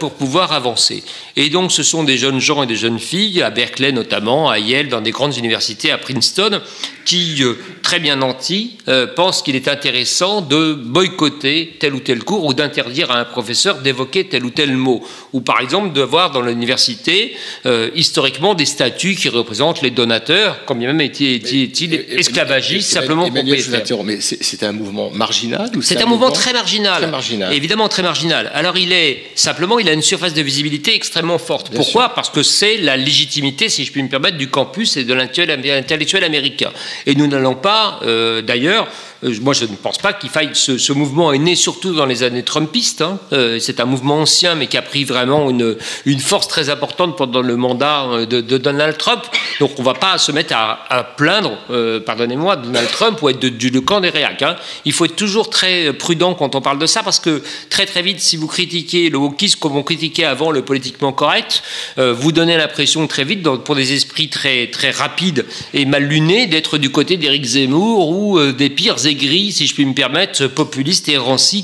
[0.00, 1.02] pour pouvoir avancer.
[1.36, 4.58] Et donc ce sont des jeunes gens et des jeunes filles, à Berkeley notamment, à
[4.58, 6.60] Yale, dans des grandes universités, à Princeton,
[7.04, 7.42] qui,
[7.82, 8.76] très bien nantis,
[9.16, 13.78] pensent qu'il est intéressant de boycotter tel ou tel cours ou d'interdire à un professeur
[13.78, 17.34] d'évoquer tel ou tel mot ou par exemple de voir dans l'université
[17.66, 24.04] euh, historiquement des statuts qui représentent les donateurs, comme bien même été-il esclavagistes, simplement pour
[24.04, 28.50] Mais c'est un mouvement marginal C'est un, mouvement, très marginal, très marginal, évidemment très marginal.
[28.54, 31.70] Alors il est simplement, il a une surface de visibilité extrêmement forte.
[31.74, 32.10] Pourquoi?
[32.10, 36.24] Parce que c'est la légitimité, si je puis me permettre, du campus et de l'intellectuel
[36.24, 36.70] américain.
[37.06, 38.88] Et nous n'allons pas, euh, d'ailleurs,
[39.24, 40.50] euh, moi, je ne pense pas qu'il faille.
[40.54, 43.02] Ce, mouvement est né surtout dans les années Trumpistes.
[43.02, 43.18] Hein.
[43.32, 47.16] Euh, c'est un mouvement ancien, mais qui a pris vraiment une, une force très importante
[47.16, 49.22] pendant le mandat euh, de, Donald Trump.
[49.60, 51.58] Donc, on ne va pas se mettre à, plaindre,
[52.06, 54.42] pardonnez-moi, Donald Trump ou être du camp des réacs.
[54.42, 54.56] Hein.
[54.84, 58.02] Il faut être toujours très prudent quand on parle de ça, parce que très très
[58.02, 61.62] vite, si vous critiquez le wokisme comme on critiquait avant le politiquement correct,
[61.96, 66.78] vous donnez l'impression très vite, pour des esprits très très rapides et mal lunés, d'être
[66.78, 71.13] du côté d'Éric Zemmour ou des pires gris, si je puis me permettre, populiste et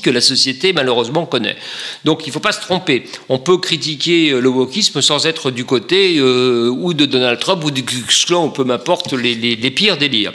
[0.03, 1.57] que la société malheureusement connaît.
[2.05, 3.05] Donc il ne faut pas se tromper.
[3.29, 7.65] On peut critiquer euh, le wokisme sans être du côté euh, ou de Donald Trump
[7.65, 8.01] ou du Ku
[8.33, 10.33] on peut m'apporter les, pires délires.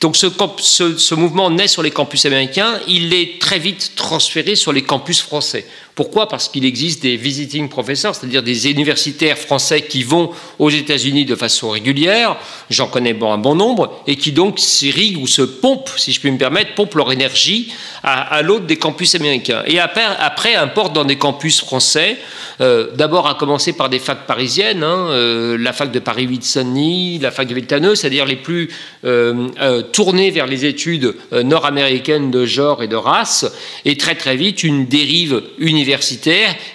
[0.00, 4.82] Donc ce, mouvement naît sur les campus américains, il est très vite transféré sur les
[4.82, 5.66] campus français.
[6.00, 6.28] Pourquoi?
[6.28, 11.34] Parce qu'il existe des visiting professors, c'est-à-dire des universitaires français qui vont aux États-Unis de
[11.34, 12.38] façon régulière,
[12.70, 16.30] j'en connais un bon nombre, et qui donc s'irriguent ou se pompent, si je puis
[16.30, 19.62] me permettre, pompent leur énergie à, l'autre des campus américains.
[19.66, 22.16] Et après, après importent dans des campus français,
[22.62, 26.42] euh, d'abord à commencer par des facs parisiennes, hein, euh, la fac de Paris 8
[26.42, 28.70] Saint-Denis, la fac de Viltaneux, c'est-à-dire les plus
[29.04, 33.44] euh, tournées vers les études nord-américaines de genre et de race,
[33.84, 35.89] et très très vite une dérive universitaire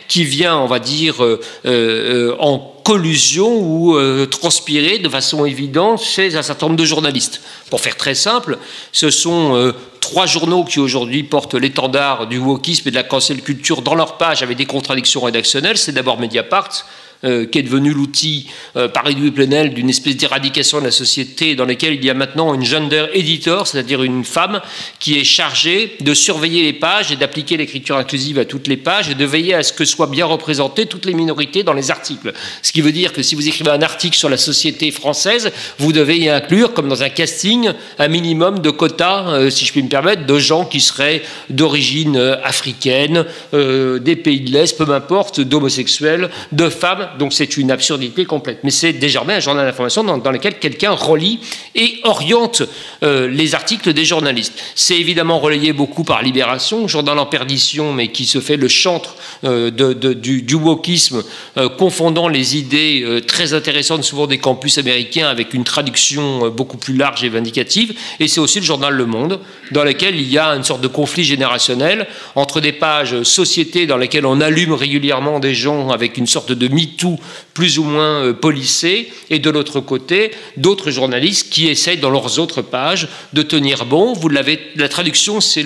[0.07, 6.01] qui vient, on va dire, euh, euh, en collusion ou euh, transpirer de façon évidente
[6.01, 7.41] chez un certain nombre de journalistes.
[7.69, 8.57] Pour faire très simple,
[8.91, 13.81] ce sont trois journaux qui aujourd'hui portent l'étendard du wokisme et de la cancel culture
[13.81, 15.77] dans leur page avec des contradictions rédactionnelles.
[15.77, 16.85] C'est d'abord Mediapart,
[17.25, 21.55] euh, qui est devenu l'outil euh, par Edoui Plenel d'une espèce d'éradication de la société
[21.55, 24.61] dans laquelle il y a maintenant une gender editor, c'est-à-dire une femme
[24.99, 29.09] qui est chargée de surveiller les pages et d'appliquer l'écriture inclusive à toutes les pages
[29.09, 32.31] et de veiller à ce que soient bien représentées toutes les minorités dans les articles.
[32.61, 35.93] Ce qui veut dire que si vous écrivez un article sur la société française, vous
[35.93, 39.81] devez y inclure, comme dans un casting, un minimum de quotas, euh, si je puis
[39.81, 45.39] me permettre, de gens qui seraient d'origine euh, africaine, des pays de l'Est, peu m'importe,
[45.41, 47.07] d'homosexuels, de femmes.
[47.17, 48.59] Donc c'est une absurdité complète.
[48.63, 51.39] Mais c'est désormais un journal d'information dans, lequel quelqu'un relie
[51.75, 52.63] et oriente
[53.03, 54.53] euh, les articles des journalistes.
[54.75, 59.15] C'est évidemment relayé beaucoup par Libération, journal en perdition, mais qui se fait le chantre
[59.43, 61.23] euh, du, du wokisme,
[61.57, 66.95] euh, confondant les idées très intéressantes, souvent des campus américains, avec une traduction beaucoup plus
[66.95, 67.93] large et vindicative.
[68.19, 69.39] Et c'est aussi le journal Le Monde,
[69.71, 73.97] dans lequel il y a une sorte de conflit générationnel entre des pages société dans
[73.97, 77.19] lesquelles on allume régulièrement des gens avec une sorte de MeToo
[77.55, 82.37] plus ou moins euh, policé, et de l'autre côté, d'autres journalistes qui essayent dans leurs
[82.37, 84.13] autres pages de tenir bon.
[84.13, 85.65] Vous l'avez, la traduction, c'est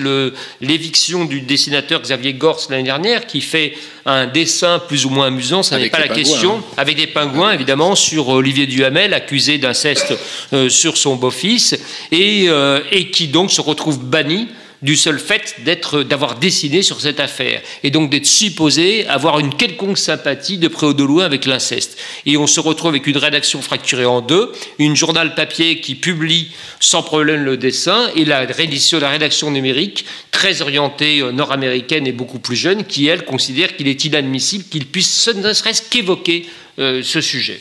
[0.60, 3.74] l'éviction du dessinateur Xavier Gors l'année dernière, qui fait
[4.06, 7.52] un dessin plus ou moins amusant, ça n'est pas la pingouins, question, avec des pingouins
[7.52, 10.14] évidemment sur Olivier Duhamel, accusé d'inceste
[10.52, 11.78] euh, sur son beau-fils,
[12.12, 14.48] et, euh, et qui donc se retrouve banni
[14.82, 19.54] du seul fait d'être, d'avoir dessiné sur cette affaire, et donc d'être supposé avoir une
[19.54, 21.98] quelconque sympathie de près ou de loin avec l'inceste.
[22.24, 26.52] Et on se retrouve avec une rédaction fracturée en deux, une journal papier qui publie
[26.80, 32.12] sans problème le dessin, et la rédaction, la rédaction numérique, très orientée euh, nord-américaine et
[32.12, 36.46] beaucoup plus jeune, qui, elle, considère qu'il est inadmissible qu'il puisse ne serait-ce qu'évoquer
[36.78, 37.60] euh, ce sujet.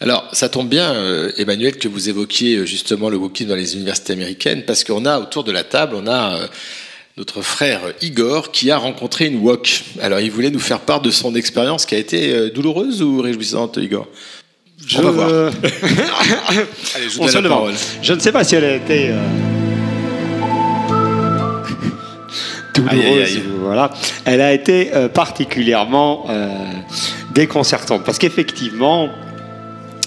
[0.00, 3.74] Alors, ça tombe bien, euh, Emmanuel, que vous évoquiez euh, justement le wokisme dans les
[3.76, 6.46] universités américaines, parce qu'on a autour de la table, on a euh,
[7.16, 9.84] notre frère Igor qui a rencontré une wok.
[10.02, 13.78] Alors, il voulait nous faire part de son expérience qui a été douloureuse ou réjouissante,
[13.78, 14.06] Igor?
[14.86, 14.98] Je...
[14.98, 15.28] On va voir.
[16.94, 17.72] Allez, je vous On la parole.
[18.02, 19.14] Je ne sais pas si elle a été
[22.74, 23.00] douloureuse.
[23.00, 23.38] Aïe, aïe, aïe.
[23.38, 23.90] ou- Voilà.
[24.26, 26.26] Elle a été particulièrement
[27.34, 29.08] déconcertante parce qu'effectivement.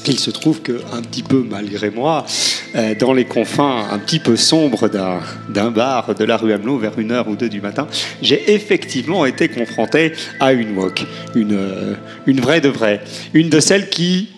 [0.08, 2.26] Il se trouve que, un petit peu malgré moi,
[2.76, 6.78] euh, dans les confins un petit peu sombres d'un d'un bar de la rue Hamelot
[6.78, 7.88] vers une heure ou deux du matin,
[8.22, 11.94] j'ai effectivement été confronté à une wok, une, euh,
[12.26, 13.02] une vraie de vraie,
[13.34, 14.30] une de celles qui,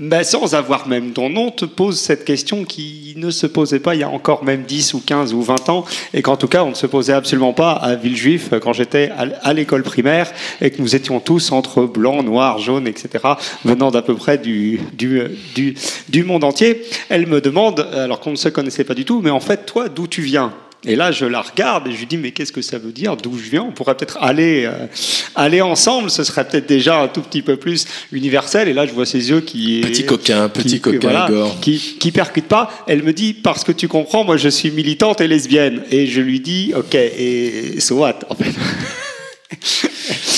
[0.00, 3.94] bah, sans avoir même ton nom, te pose cette question qui ne se posait pas
[3.94, 5.84] il y a encore même 10 ou 15 ou 20 ans,
[6.14, 9.10] et qu'en tout cas on ne se posait absolument pas à Villejuif quand j'étais
[9.42, 10.32] à l'école primaire,
[10.62, 13.24] et que nous étions tous entre blanc, noir, jaune, etc.,
[13.64, 15.22] venant d'à peu près du, du,
[15.54, 15.74] du,
[16.08, 16.82] du monde entier.
[17.10, 19.88] Elle me demande, alors qu'on ne se connaissait pas du tout, mais en fait, toi,
[19.88, 20.52] d'où tu viens?
[20.84, 23.16] Et là, je la regarde et je lui dis, mais qu'est-ce que ça veut dire?
[23.16, 23.62] D'où je viens?
[23.62, 24.86] On pourrait peut-être aller, euh,
[25.34, 28.68] aller ensemble, ce serait peut-être déjà un tout petit peu plus universel.
[28.68, 29.80] Et là, je vois ses yeux qui...
[29.82, 31.28] Petit coquin, petit qui- coquin, voilà,
[31.60, 32.70] qui, qui percute pas.
[32.86, 35.82] Elle me dit, parce que tu comprends, moi je suis militante et lesbienne.
[35.90, 38.52] Et je lui dis, ok, et so what en fait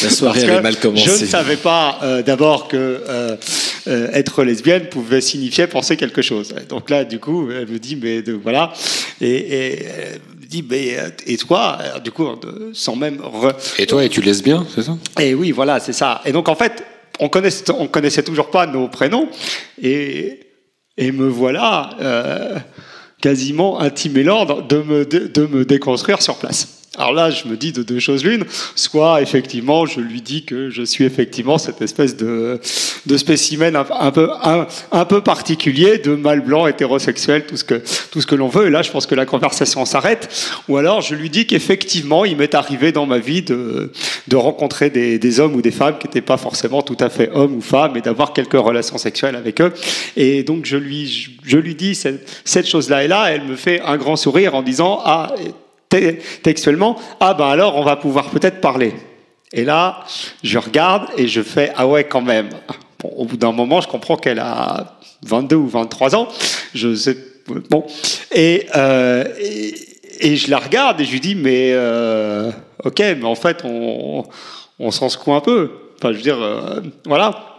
[0.03, 1.05] La soirée Parce avait mal commencé.
[1.05, 3.37] Je ne savais pas euh, d'abord que euh,
[3.87, 6.55] euh, être lesbienne pouvait signifier penser quelque chose.
[6.69, 8.73] Donc là, du coup, elle me dit, mais de- voilà.
[9.21, 9.79] Et, et
[10.61, 12.27] mais euh, et toi Alors, Du coup,
[12.75, 13.19] sans même.
[13.21, 14.97] re- Et toi, es-tu lesbien, c'est ça?
[15.21, 16.21] Et oui, voilà, c'est ça.
[16.27, 16.85] Et donc, en fait,
[17.21, 19.29] on connaissait, on connaissait toujours pas nos prénoms.
[19.81, 20.41] Et,
[20.99, 22.59] et me voilà euh,
[23.23, 26.82] quasiment intimé l'ordre de me, de, de me déconstruire sur place.
[26.99, 28.45] Alors là, je me dis de deux choses l'une.
[28.75, 32.61] Soit, effectivement, je lui dis que je suis effectivement cette espèce de,
[33.07, 37.83] de spécimen un, peu, un, un peu particulier, de mâle blanc, hétérosexuel, tout ce que,
[38.11, 38.67] tout ce que l'on veut.
[38.67, 40.29] Et là, je pense que la conversation s'arrête.
[40.69, 43.91] Ou alors, je lui dis qu'effectivement, il m'est arrivé dans ma vie de,
[44.29, 47.31] de rencontrer des, des hommes ou des femmes qui n'étaient pas forcément tout à fait
[47.33, 49.73] hommes ou femmes et d'avoir quelques relations sexuelles avec eux.
[50.19, 53.05] Et donc, je lui, je, je lui dis cette, cette chose-là.
[53.05, 55.35] Et là, elle me fait un grand sourire en disant Ah,
[55.93, 58.95] te- textuellement, ah ben alors, on va pouvoir peut-être parler.
[59.53, 60.05] Et là,
[60.43, 62.49] je regarde et je fais Ah ouais, quand même.
[63.05, 66.29] Au bout d'un moment, je comprends qu'elle a 22 ou 23 ans.
[66.75, 67.17] Je sais.
[67.69, 67.85] Bon.
[68.35, 69.75] Et, euh, et,
[70.21, 72.51] et je la regarde et je lui dis Mais euh,
[72.85, 74.25] ok, mais en fait, on,
[74.79, 75.71] on s'en secoue un peu.
[75.99, 77.52] Enfin, je veux dire, euh, voilà.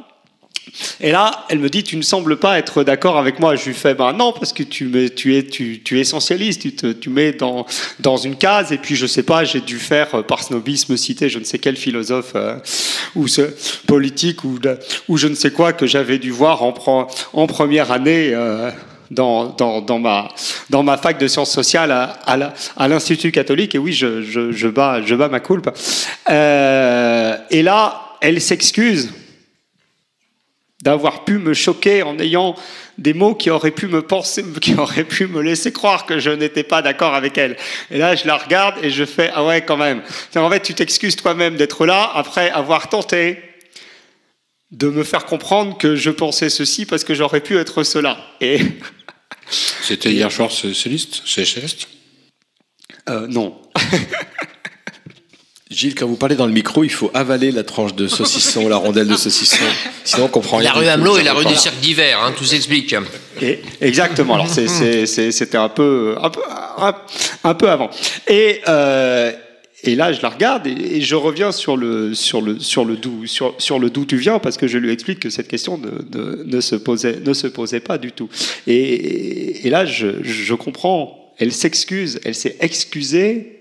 [1.02, 3.56] Et là, elle me dit, tu ne sembles pas être d'accord avec moi.
[3.56, 7.10] Je lui fais, ben non, parce que tu, es, tu, tu es essentialiste, tu te
[7.10, 7.66] mets dans,
[8.00, 11.30] dans une case, et puis je sais pas, j'ai dû faire, euh, par snobisme, citer
[11.30, 12.58] je ne sais quel philosophe euh,
[13.16, 13.28] ou
[13.88, 14.60] politique ou,
[15.18, 18.32] je ne sais quoi que j'avais dû voir en, pre- en première année.
[18.34, 18.72] euh,
[19.12, 19.50] dans,
[19.82, 20.30] dans, ma,
[20.72, 23.76] dans ma fac de sciences sociales à, l'Institut catholique.
[23.76, 25.70] Et oui, je, bats, je bats ma coulpe.
[26.30, 29.12] Euh, et là, elle s'excuse
[30.84, 32.56] d'avoir pu me choquer en ayant
[32.98, 36.30] des mots qui auraient pu me penser, qui auraient pu me laisser croire que je
[36.30, 37.56] n'étais pas d'accord avec elle.
[37.90, 40.02] Et là, je la regarde et je fais ah ouais quand même.
[40.36, 43.40] En fait, tu t'excuses toi-même d'être là après avoir tenté
[44.72, 48.18] de me faire comprendre que je pensais ceci parce que j'aurais pu être cela.
[48.42, 48.60] Et
[49.82, 51.88] C'était hier soir, c'est Céleste C'est Céleste
[53.10, 53.62] euh, non.
[55.74, 58.78] Gilles, quand vous parlez dans le micro, il faut avaler la tranche de saucisson, la
[58.78, 59.66] rondelle de saucisson.
[60.04, 60.72] Sinon, on comprend rien.
[60.74, 62.96] La rue Hamelot et la rue du Cercle d'Hiver, hein, tout s'explique.
[63.42, 64.36] Et- exactement.
[64.36, 66.42] Alors c'est- c'est- c'est- c'était un peu, un peu,
[66.78, 66.94] un,
[67.44, 67.90] un peu avant.
[68.28, 69.32] Et euh,
[69.86, 72.96] et là, je la regarde et, et je reviens sur le sur le sur le
[72.96, 75.78] d'où sur sur le d'où tu viens parce que je lui explique que cette question
[75.78, 78.30] ne, ne, ne se posait ne se posait pas du tout.
[78.68, 81.20] Et, et là, je, je comprends.
[81.40, 82.20] Elle s'excuse.
[82.24, 83.53] Elle s'est excusée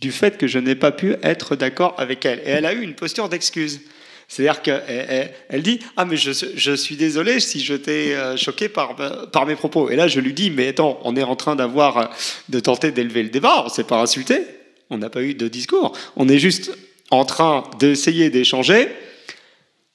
[0.00, 2.40] du fait que je n'ai pas pu être d'accord avec elle.
[2.40, 3.80] Et elle a eu une posture d'excuse.
[4.28, 8.36] C'est-à-dire qu'elle elle, elle dit Ah, mais je, je suis désolé si je t'ai euh,
[8.36, 8.94] choqué par,
[9.32, 9.90] par mes propos.
[9.90, 12.04] Et là, je lui dis Mais attends, on est en train d'avoir, euh,
[12.48, 14.42] de tenter d'élever le débat, on ne s'est pas insulté,
[14.88, 15.96] on n'a pas eu de discours.
[16.16, 16.70] On est juste
[17.10, 18.88] en train d'essayer d'échanger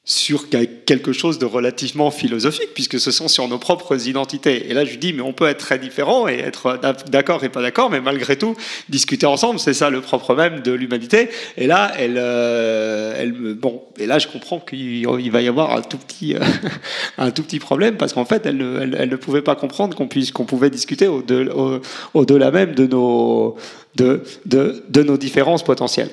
[0.08, 4.70] sur quelque chose de relativement philosophique, puisque ce sont sur nos propres identités.
[4.70, 7.64] Et là, je dis, mais on peut être très différents et être d'accord et pas
[7.64, 8.56] d'accord, mais malgré tout,
[8.88, 11.30] discuter ensemble, c'est ça le propre même de l'humanité.
[11.58, 15.76] Et là, elle, euh, elle bon, et là, je comprends qu'il il va y avoir
[15.76, 16.40] un tout petit, euh,
[17.18, 20.08] un tout petit problème, parce qu'en fait, elle ne, elle, ne pouvait pas comprendre qu'on
[20.08, 21.82] puisse, qu'on pouvait discuter au-delà au,
[22.14, 23.56] au-delà même de nos,
[23.96, 26.12] de, de, de nos différences potentielles.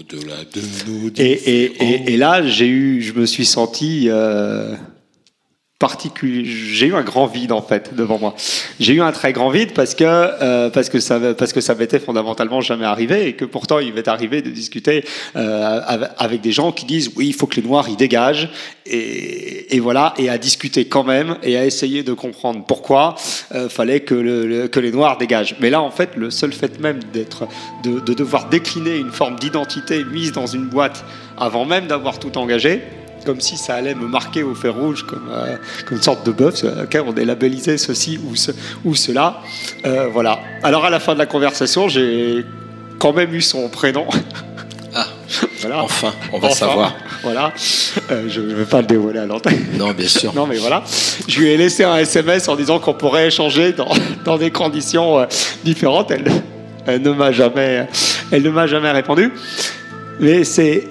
[0.00, 1.12] Au-delà de nous.
[1.18, 4.74] Et, et, et, et là, j'ai eu, je me suis senti euh,
[6.22, 8.34] J'ai eu un grand vide en fait devant moi.
[8.78, 11.74] J'ai eu un très grand vide parce que euh, parce que ça parce que ça
[11.74, 15.80] m'était fondamentalement jamais arrivé et que pourtant il m'est arrivé de discuter euh,
[16.18, 18.50] avec des gens qui disent oui il faut que les noirs ils dégagent
[18.84, 23.14] et, et voilà et à discuter quand même et à essayer de comprendre pourquoi
[23.54, 25.56] euh, fallait que le, le, que les noirs dégagent.
[25.60, 27.48] Mais là en fait le seul fait même d'être
[27.84, 31.06] de, de devoir décliner une forme d'identité mise dans une boîte
[31.38, 32.82] avant même d'avoir tout engagé
[33.24, 35.56] comme si ça allait me marquer au fer rouge, comme, euh,
[35.86, 38.52] comme une sorte de bœuf, ok, on est labellisé ceci ou, ce,
[38.84, 39.40] ou cela.
[39.86, 40.40] Euh, voilà.
[40.62, 42.44] Alors à la fin de la conversation, j'ai
[42.98, 44.06] quand même eu son prénom.
[44.92, 45.06] Ah,
[45.60, 45.84] voilà.
[45.84, 46.96] enfin, on va Enfin, savoir.
[47.22, 47.52] Voilà.
[48.10, 49.64] Euh, je ne vais pas le dévoiler à l'antenne.
[49.78, 50.32] Non, bien sûr.
[50.34, 50.82] Non, mais voilà.
[51.28, 53.92] Je lui ai laissé un SMS en disant qu'on pourrait échanger dans,
[54.24, 55.26] dans des conditions euh,
[55.62, 56.10] différentes.
[56.10, 56.24] Elle,
[56.86, 57.86] elle ne m'a jamais,
[58.32, 59.32] elle ne m'a jamais répondu.
[60.20, 60.84] Mais c'était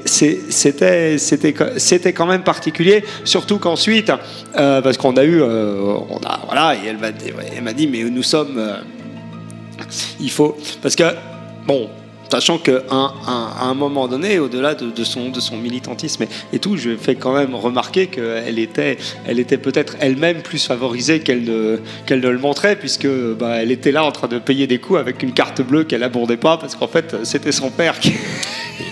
[2.14, 4.12] quand même particulier, surtout qu'ensuite,
[4.58, 7.74] euh, parce qu'on a eu, euh, on a voilà, et elle m'a dit, elle m'a
[7.74, 8.78] dit, mais nous sommes, euh,
[10.20, 11.04] il faut, parce que
[11.68, 11.90] bon.
[12.32, 16.24] Sachant qu'à un, un, à un moment donné, au-delà de, de son, de son militantisme
[16.24, 20.66] et, et tout, je fais quand même remarquer qu'elle était, elle était peut-être elle-même plus
[20.66, 24.40] favorisée qu'elle ne, qu'elle ne le montrait, puisque bah, elle était là en train de
[24.40, 27.70] payer des coups avec une carte bleue qu'elle abondait pas, parce qu'en fait, c'était son
[27.70, 28.14] père qui,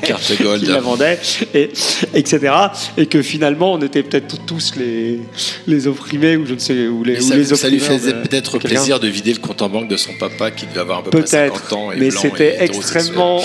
[0.02, 0.64] Carte qui gold.
[0.68, 1.20] la vendait,
[1.54, 1.70] et,
[2.14, 2.54] etc.
[2.98, 5.20] Et que finalement, on était peut-être tous les,
[5.66, 8.60] les opprimés, ou je ne sais, ou les, ou ça, les ça lui faisait peut-être
[8.60, 11.10] plaisir de vider le compte en banque de son papa qui devait avoir à peu
[11.12, 11.92] près 50 Peut-être, ans.
[11.92, 12.70] Et mais c'était et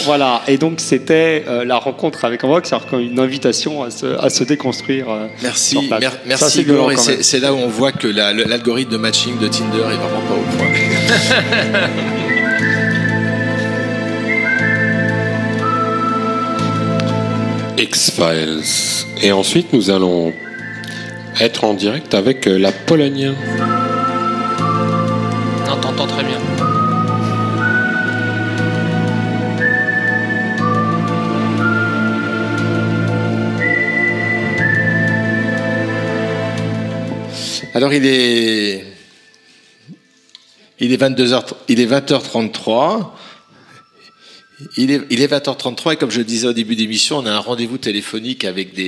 [0.04, 0.42] voilà.
[0.48, 4.44] Et donc c'était euh, la rencontre avec Envox, c'est-à-dire une invitation à se, à se
[4.44, 5.06] déconstruire.
[5.10, 6.64] euh, Merci, mer- merci
[7.20, 10.34] c'est là où on voit que la- l'algorithme de matching de Tinder est vraiment pas
[10.34, 10.66] au point.
[17.78, 18.62] X-Files.
[19.22, 20.32] Et ensuite, nous allons
[21.40, 23.32] être en direct avec euh, la Pologne.
[25.70, 26.31] On t'entend très bien.
[37.74, 38.84] Alors il est
[40.78, 43.06] il est 22h il est 20h33.
[44.76, 47.32] Il est, il est 20h33 et comme je le disais au début d'émission, on a
[47.32, 48.78] un rendez-vous téléphonique avec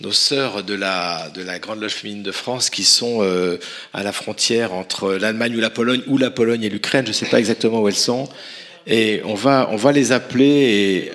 [0.00, 3.58] nos sœurs de la, de la Grande Loge féminine de France qui sont euh,
[3.92, 7.04] à la frontière entre l'Allemagne ou la Pologne ou la Pologne et l'Ukraine.
[7.04, 8.28] Je ne sais pas exactement où elles sont.
[8.86, 11.10] Et on va, on va les appeler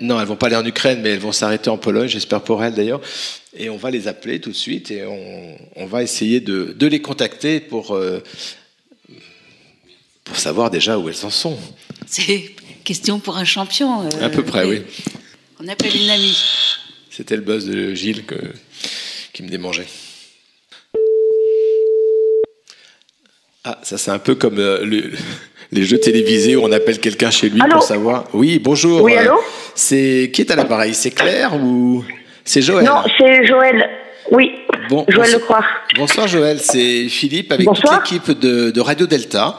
[0.00, 2.62] non, elles vont pas aller en Ukraine, mais elles vont s'arrêter en Pologne, j'espère pour
[2.64, 3.00] elles d'ailleurs.
[3.56, 6.86] Et on va les appeler tout de suite et on, on va essayer de, de
[6.86, 8.22] les contacter pour, euh,
[10.24, 11.58] pour savoir déjà où elles en sont.
[12.06, 14.02] C'est question pour un champion.
[14.06, 14.82] euh, À peu près, oui.
[15.60, 16.38] On appelle une amie.
[17.10, 18.36] C'était le buzz de Gilles que,
[19.32, 19.88] qui me démangeait.
[23.64, 25.12] Ah, ça c'est un peu comme euh, le-
[25.72, 28.24] les jeux télévisés où on appelle quelqu'un chez lui Allô pour savoir.
[28.32, 29.02] Oui, bonjour.
[29.02, 29.34] Oui, allô
[29.74, 30.94] C'est qui est à l'appareil?
[30.94, 32.04] C'est Claire ou
[32.44, 32.84] c'est Joël?
[32.86, 33.88] Non, c'est Joël.
[34.30, 34.52] Oui,
[34.90, 35.64] Bon, Joël bonso- Lecroix.
[35.96, 38.02] Bonsoir Joël, c'est Philippe avec Bonsoir.
[38.02, 39.58] toute l'équipe de, de Radio Delta.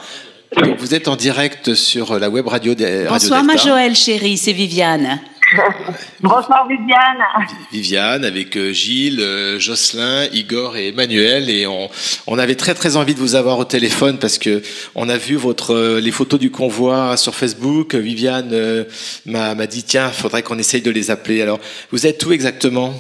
[0.58, 3.70] Donc, vous êtes en direct sur la web radio, de, Radio Bonsoir, ma Delta.
[3.70, 5.20] Joël, chérie, c'est Viviane.
[6.22, 7.24] Bonsoir Viviane.
[7.72, 11.50] Viviane, avec euh, Gilles, euh, Jocelyn, Igor et Emmanuel.
[11.50, 11.90] Et on,
[12.28, 14.62] on avait très très envie de vous avoir au téléphone parce que
[14.96, 17.96] on a vu votre, euh, les photos du convoi sur Facebook.
[17.96, 18.84] Viviane euh,
[19.26, 21.42] m'a m'a dit tiens, faudrait qu'on essaye de les appeler.
[21.42, 21.60] Alors,
[21.92, 22.94] vous êtes où exactement?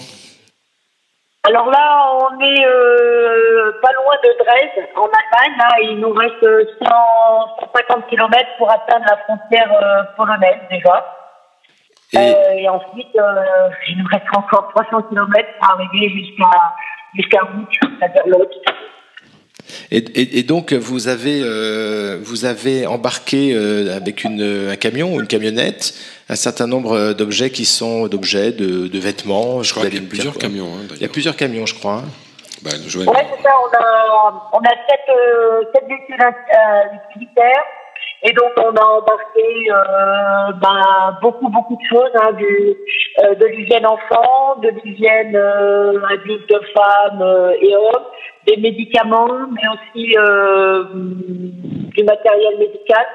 [1.48, 5.58] Alors là, on est euh, pas loin de Dresde, en Allemagne.
[5.58, 6.90] Là, il nous reste 100,
[7.74, 11.06] 150 km pour atteindre la frontière euh, polonaise déjà.
[12.14, 16.50] Et- Euh, et ensuite, euh, il nous reste encore 300 km pour arriver jusqu'à
[17.16, 18.58] jusqu'à Munich, c'est-à-dire l'autre.
[19.92, 25.14] Et, et- et donc vous avez euh, vous avez embarqué euh, avec une, un camion
[25.14, 25.94] ou une camionnette
[26.30, 29.62] un certain nombre d'objets qui sont d'objets de, de vêtements.
[29.62, 31.98] Je crois qu'il y a plusieurs camions, hein, Il y a plusieurs camions, je crois.
[31.98, 32.10] hein.
[32.64, 33.52] Bah, Ouais, c'est ça.
[33.64, 37.64] On a, on a sept, euh, sept véhicules euh, utilitaires.
[38.22, 42.12] Et donc, on a embarqué euh, ben, beaucoup, beaucoup de choses.
[42.16, 42.76] Hein, du,
[43.24, 48.06] euh, de l'hygiène enfant, de l'hygiène euh, adulte, femmes euh, et hommes,
[48.46, 53.06] des médicaments, mais aussi euh, du matériel médical.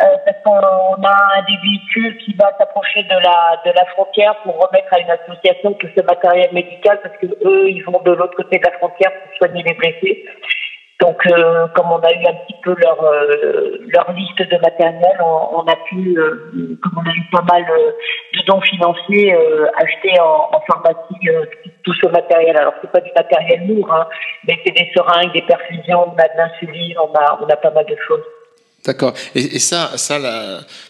[0.00, 4.36] Euh, parce qu'on a un des véhicules qui va s'approcher de la de la frontière
[4.44, 8.12] pour remettre à une association tout ce matériel médical parce que eux ils vont de
[8.12, 10.24] l'autre côté de la frontière pour soigner les blessés.
[11.00, 15.16] Donc euh, comme on a eu un petit peu leur euh, leur liste de matériel,
[15.20, 17.64] on, on a pu euh, comme on a eu pas mal
[18.34, 19.32] de dons financiers
[19.76, 22.56] acheter en, en pharmacie tout- tout ce matériel.
[22.56, 24.06] Alors c'est pas du matériel lourd, hein,
[24.46, 27.70] mais c'est des seringues, des perfusions, on a de l'insuline, on a on a pas
[27.70, 28.24] mal de choses.
[28.88, 29.12] D'accord.
[29.34, 30.16] Et, ça, ça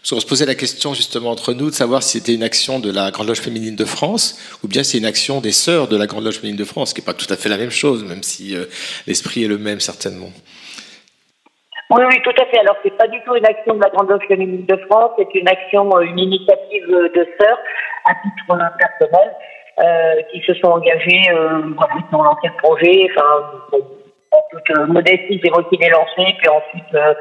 [0.09, 2.89] qu'on se posait la question justement entre nous de savoir si c'était une action de
[2.89, 6.07] la Grande Loge féminine de France ou bien c'est une action des sœurs de la
[6.07, 8.23] Grande Loge féminine de France, qui n'est pas tout à fait la même chose, même
[8.23, 8.71] si euh,
[9.05, 10.31] l'esprit est le même certainement.
[11.91, 12.59] Oui, oui, tout à fait.
[12.59, 15.35] Alors, c'est pas du tout une action de la Grande Loge féminine de France, c'est
[15.35, 17.59] une action, euh, une initiative euh, de sœurs
[18.05, 19.35] à titre personnel
[20.31, 21.23] qui se sont engagées
[22.11, 23.07] dans l'ancien projet.
[24.31, 27.13] En toute modestie, c'est moi qui l'ai lancé, puis ensuite, euh,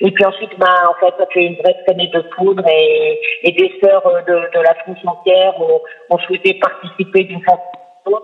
[0.00, 3.52] et puis ensuite, ben, en fait, ça fait une vraie traînée de poudre et, et
[3.52, 7.60] des sœurs euh, de, de la France entière ont, ont souhaité participer d'une façon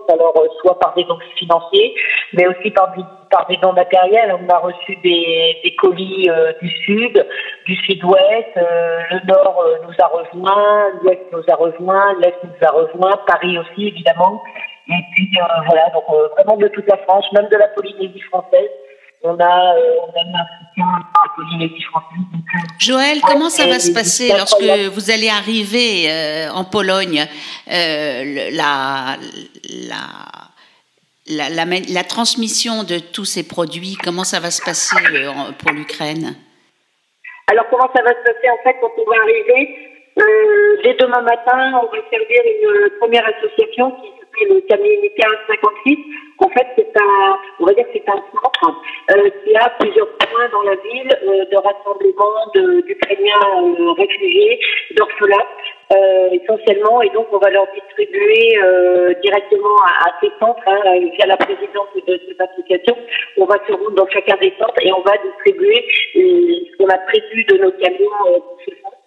[0.09, 1.93] alors euh, soit par des dons financiers,
[2.33, 2.93] mais aussi par,
[3.29, 4.33] par des dons matériels.
[4.41, 7.25] On a reçu des, des colis euh, du sud,
[7.65, 12.67] du sud-ouest, euh, le nord euh, nous a rejoint, l'ouest nous a rejoint, l'est nous
[12.67, 14.41] a rejoint, Paris aussi évidemment.
[14.87, 18.21] Et puis euh, voilà, donc euh, vraiment de toute la France, même de la Polynésie
[18.21, 18.69] française.
[19.25, 22.19] On a, euh, on a mis un soutien à la Polynésie française.
[22.33, 22.43] Donc,
[22.77, 24.61] Joël, comment ça va se passer lorsque
[24.93, 26.09] vous allez arriver
[26.53, 27.25] en Pologne
[27.67, 29.15] la,
[31.29, 34.97] la, la, la, transmission de tous ces produits, comment ça va se passer
[35.59, 36.35] pour l'Ukraine?
[37.47, 39.77] Alors comment ça va se passer en fait quand on va arriver
[40.17, 44.07] euh, Dès demain matin, on va servir une première association qui
[44.41, 45.99] le Kamienica 58.
[46.39, 48.81] En fait, c'est un, on va dire c'est un centre
[49.11, 54.59] euh, qui a plusieurs points dans la ville euh, de rassemblement d'Ukrainiens euh, réfugiés,
[54.97, 55.47] d'orphelins
[55.91, 60.81] euh, essentiellement, et donc on va leur distribuer euh, directement à, à ces centres hein,
[61.15, 62.95] via la présidence de cette association.
[63.37, 66.89] On va se rendre dans chacun des centres et on va distribuer euh, ce qu'on
[66.89, 68.97] a prévu de nos camions euh, pour ces centres.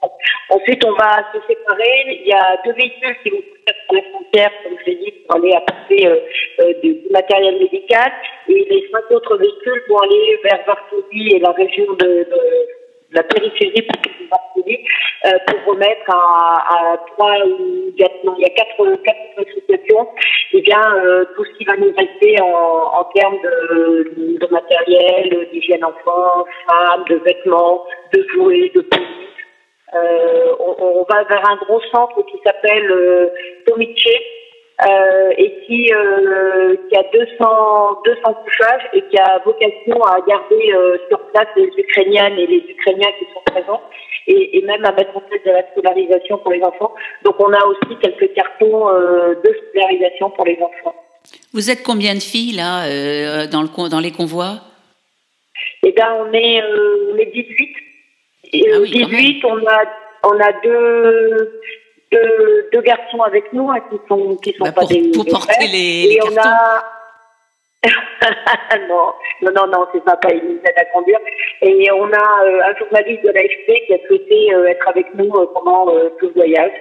[0.51, 2.21] Ensuite, on va se séparer.
[2.23, 5.13] Il y a deux véhicules qui vont passer sur la frontière, comme je l'ai dit,
[5.27, 6.17] pour aller apporter euh,
[6.61, 8.13] euh, du matériel médical.
[8.49, 12.41] Et les cinq autres véhicules vont aller vers Varsovie et la région de, de
[13.17, 13.89] la périphérie
[14.31, 14.85] Varsovie
[15.25, 20.09] euh, pour remettre à, trois ou quatre, il y a quatre, quatre associations,
[20.53, 26.45] et bien euh, tout ce qui va nous rester en, termes de, matériel, d'hygiène enfant,
[26.69, 29.07] femmes, de vêtements, de jouets, de police.
[29.95, 33.29] Euh, on, va vers un gros centre qui s'appelle euh,
[34.83, 40.73] euh, et qui, euh, qui a 200, 200 couchages et qui a vocation à garder
[40.75, 43.81] euh, sur place les Ukrainiennes et les Ukrainiens qui sont présents
[44.27, 46.95] et, et même à mettre en place de la scolarisation pour les enfants.
[47.25, 48.87] Donc on a aussi quelques cartons
[49.45, 50.95] de scolarisation pour les enfants.
[51.55, 54.57] Vous êtes combien de filles là dans, le, con- dans les convois?
[55.83, 56.63] Eh bien, on est,
[57.13, 57.77] on est 18.
[58.53, 59.83] Et, Ah oui, quand 18, on a,
[60.25, 61.61] on a deux,
[62.13, 65.25] deux, deux garçons avec nous hein, qui sont, qui sont Bah, pas pour- des, pour
[65.25, 65.69] des porter frères.
[65.73, 66.85] les- Et les on a.
[68.89, 71.19] non, non, non, non, c'est sympa, ils nous aident à conduire.
[71.63, 75.33] Et on a euh, un journaliste de l'AFP qui a souhaité euh, être avec nous
[75.37, 76.73] euh, pendant euh, tout le voyage.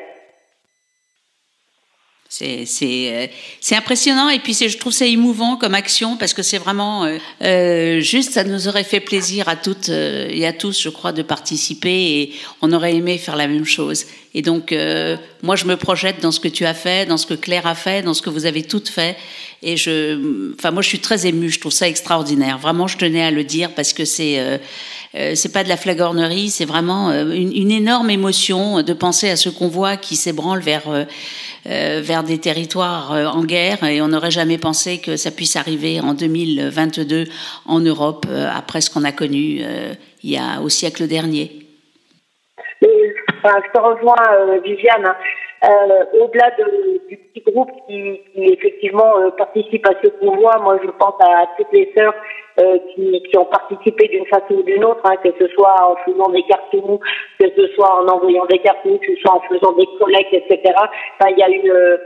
[2.38, 3.28] C'est c'est euh,
[3.62, 7.06] c'est impressionnant et puis c'est je trouve ça émouvant comme action parce que c'est vraiment
[7.06, 10.90] euh, euh, juste ça nous aurait fait plaisir à toutes euh, et à tous je
[10.90, 14.04] crois de participer et on aurait aimé faire la même chose.
[14.34, 17.26] Et donc euh, moi je me projette dans ce que tu as fait dans ce
[17.26, 19.16] que Claire a fait dans ce que vous avez toutes fait
[19.64, 22.58] et je enfin moi je suis très émue je trouve ça extraordinaire.
[22.58, 24.58] Vraiment je tenais à le dire parce que c'est euh,
[25.36, 29.50] c'est pas de la flagornerie, c'est vraiment euh, une, énorme émotion de penser à ce
[29.50, 31.04] convoi qui s'ébranle vers euh,
[31.68, 35.56] euh, vers des territoires euh, en guerre et on n'aurait jamais pensé que ça puisse
[35.56, 37.26] arriver en 2022
[37.66, 39.94] en Europe euh, après ce qu'on a connu euh,
[40.24, 41.52] il y a au siècle dernier.
[43.38, 45.06] Enfin, je te rejoins, euh, Viviane.
[45.06, 45.16] hein.
[45.64, 50.90] Euh, Au-delà de- du petit groupe qui, effectivement euh, participe à ce convoi, moi je
[50.92, 52.14] pense à toutes les sœurs
[52.60, 56.30] euh, qui, ont participé d'une façon ou d'une autre, hein, que ce soit en faisant
[56.30, 57.00] des cartons,
[57.40, 60.74] que ce soit en envoyant des cartons, que ce soit en faisant des collectes, etc.
[61.30, 61.98] Il y a une euh,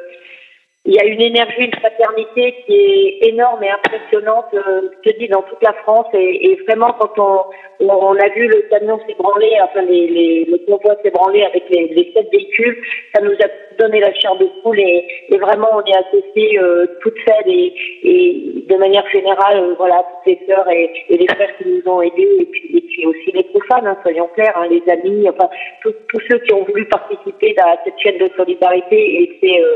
[0.85, 5.17] il y a une énergie, une fraternité qui est énorme et impressionnante, euh, je te
[5.19, 6.07] dis, dans toute la France.
[6.13, 10.57] Et, et vraiment, quand on, on, a vu le camion s'ébranler, enfin, les, les, le
[10.65, 12.81] convoi s'ébranler avec les, les sept véhicules,
[13.13, 14.79] ça nous a donné la chair de poule.
[14.79, 17.73] Et, et vraiment, on est associés euh, toutes faites et,
[18.03, 22.01] et de manière générale, euh, voilà, toutes les sœurs et, les frères qui nous ont
[22.01, 25.49] aidés, et puis, et puis aussi les profanes, hein, soyons clairs, hein, les amis, enfin,
[25.83, 28.95] tous ceux qui ont voulu participer à cette chaîne de solidarité.
[28.95, 29.61] Et c'est...
[29.61, 29.75] Euh,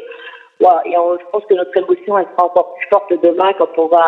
[0.63, 3.69] voilà, et on- je pense que notre émotion, elle sera encore plus forte demain quand
[3.77, 4.05] on va,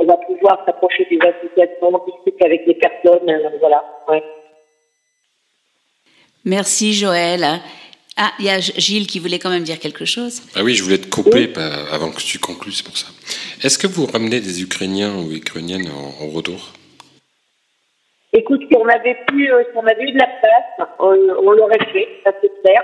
[0.00, 3.84] on va pouvoir s'approcher des associations, discuter avec les personnes, euh, voilà.
[4.08, 4.22] Ouais.
[6.44, 7.44] Merci Joël.
[8.16, 10.42] Ah, il y a Gilles qui voulait quand même dire quelque chose.
[10.56, 11.50] Ah oui, je voulais te couper
[11.92, 13.06] avant que tu conclues, c'est pour ça.
[13.62, 16.72] Est-ce que vous ramenez des Ukrainiens ou Ukrainiennes en, en retour?
[18.32, 21.14] Écoute, si on avait pu, euh, si on avait eu de la place, on,
[21.46, 22.82] on l'aurait fait, ça c'est clair.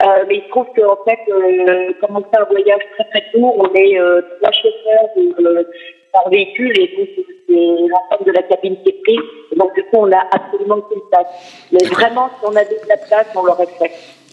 [0.00, 3.30] Euh, mais il se trouve qu'en fait, euh, comme on fait un voyage très très
[3.32, 5.64] court, on est euh, trois chauffeurs euh,
[6.12, 7.08] par véhicule et donc
[7.48, 9.20] c'est l'ensemble de la cabine qui est prise.
[9.52, 11.26] Et donc du coup, on a absolument qu'une place.
[11.72, 13.90] Mais vraiment, si on avait de la place, on l'aurait fait.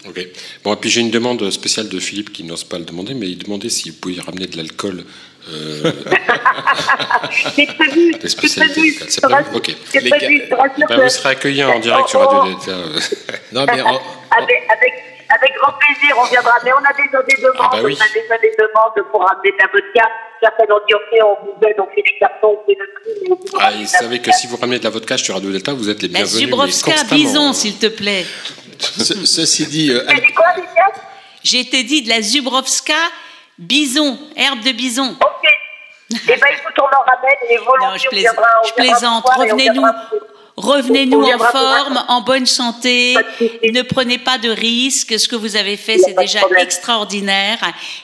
[0.07, 0.20] Ok.
[0.63, 3.26] Bon, et puis j'ai une demande spéciale de Philippe qui n'ose pas le demander, mais
[3.26, 5.03] il demandait si vous pouviez ramener de l'alcool.
[5.51, 5.91] Euh,
[7.55, 8.91] C'est prévu, c'est prévu.
[9.07, 9.76] C'est prévu Ok.
[9.86, 12.53] C'est Les prévu, gars, Bah, que- vous serez accueillis en direct sur Oh, oh, Radio
[12.55, 12.72] Delta.
[12.72, 12.99] euh.
[13.51, 13.88] Non, mais en-
[14.38, 14.93] Avec, avec,
[15.30, 16.53] avec grand plaisir, on viendra.
[16.63, 17.97] Mais on a déjà des demandes, Ah bah oui.
[17.99, 20.09] on a déjà des demandes pour ramener de la vodka.
[20.41, 23.49] Certaines ont dit, ok, on vous aide, on fait des cartons, on fait le prix.
[23.59, 25.51] Ah, ramène il de la savait que si vous ramenez de la vodka sur Radio
[25.51, 26.36] Delta, vous êtes les La bienvenus.
[26.41, 27.15] mais Zubrovska constamment.
[27.21, 28.26] bison, s'il te plaît.
[28.80, 30.45] ce- ceci dit, euh, dit quoi,
[31.43, 32.93] J'ai été dit de la Zubrovska
[33.57, 35.15] bison, herbe de bison.
[35.19, 35.49] Ok.
[36.11, 38.43] Eh ben, écoute, on en ramène et volontiers, Non, je, on plais- viendra.
[38.61, 39.26] on je viendra plaisante.
[39.38, 39.86] Revenez-nous.
[40.57, 43.15] Revenez-nous en forme, en bonne santé.
[43.63, 45.19] Ne prenez pas de risques.
[45.19, 47.57] Ce que vous avez fait, c'est déjà extraordinaire.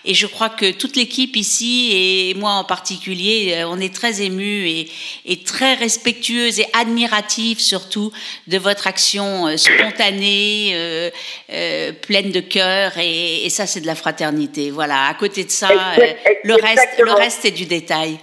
[0.03, 4.21] Et je crois que toute l'équipe ici, et moi en particulier, euh, on est très
[4.21, 4.89] émus et,
[5.25, 8.11] et très respectueuse et admirative surtout
[8.47, 11.09] de votre action euh, spontanée, euh,
[11.53, 12.97] euh, pleine de cœur.
[12.97, 14.71] Et, et ça, c'est de la fraternité.
[14.71, 15.05] Voilà.
[15.07, 16.05] À côté de ça, euh,
[16.43, 18.17] le reste, le reste, c'est du détail.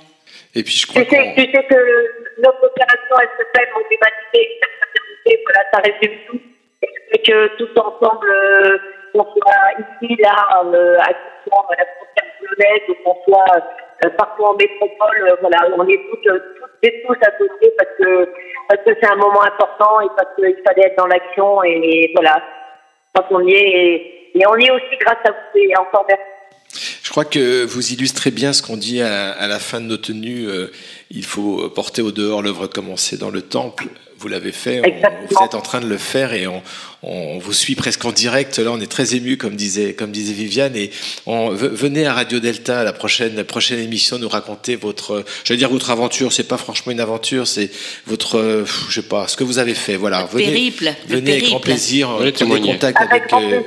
[0.55, 1.35] et puis je crois Tu sais, qu'on...
[1.35, 4.61] tu sais que notre opération, s'appelle Mon humanité,
[5.45, 6.41] voilà, ça résume tout.
[7.11, 8.79] Et que tout ensemble, euh,
[9.13, 11.13] qu'on soit ici, là, euh, à
[11.45, 13.45] Toulon, à la frontière polonaise, qu'on soit
[14.05, 17.91] euh, partout en métropole, euh, voilà, on est toutes, euh, toutes et tous associés parce
[17.99, 18.29] que
[18.69, 22.41] parce que c'est un moment important et parce qu'il fallait être dans l'action et, voilà,
[23.15, 26.23] quand on y est, et, on y est aussi grâce à vous et encore merci.
[27.03, 30.47] Je crois que vous illustrez bien ce qu'on dit à, la fin de nos tenues.
[31.11, 33.89] Il faut porter au dehors l'œuvre commencée dans le temple.
[34.19, 36.61] Vous l'avez fait, on- vous êtes en train de le faire et on,
[37.05, 38.59] on vous suit presque en direct.
[38.59, 40.75] Là, on est très ému, comme disait, comme disait Viviane.
[40.75, 40.91] Et
[41.27, 45.71] on, venez à Radio Delta, la prochaine, la prochaine émission, nous raconter votre, j'allais dire
[45.71, 46.33] votre aventure.
[46.33, 47.71] C'est pas franchement une aventure, c'est
[48.09, 49.95] votre, je sais pas, ce que vous avez fait.
[49.97, 52.09] Voilà, venez, périple, le venez avec grand plaisir.
[52.35, 53.61] Prenez contact Avec avec, grand euh,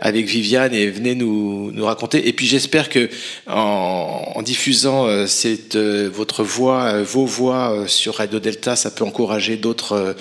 [0.00, 2.26] avec Viviane et venez nous, nous raconter.
[2.28, 3.10] Et puis j'espère que
[3.46, 8.74] en, en diffusant euh, cette, euh, votre voix, euh, vos voix euh, sur Radio Delta,
[8.76, 10.14] ça peut encourager d'autres euh,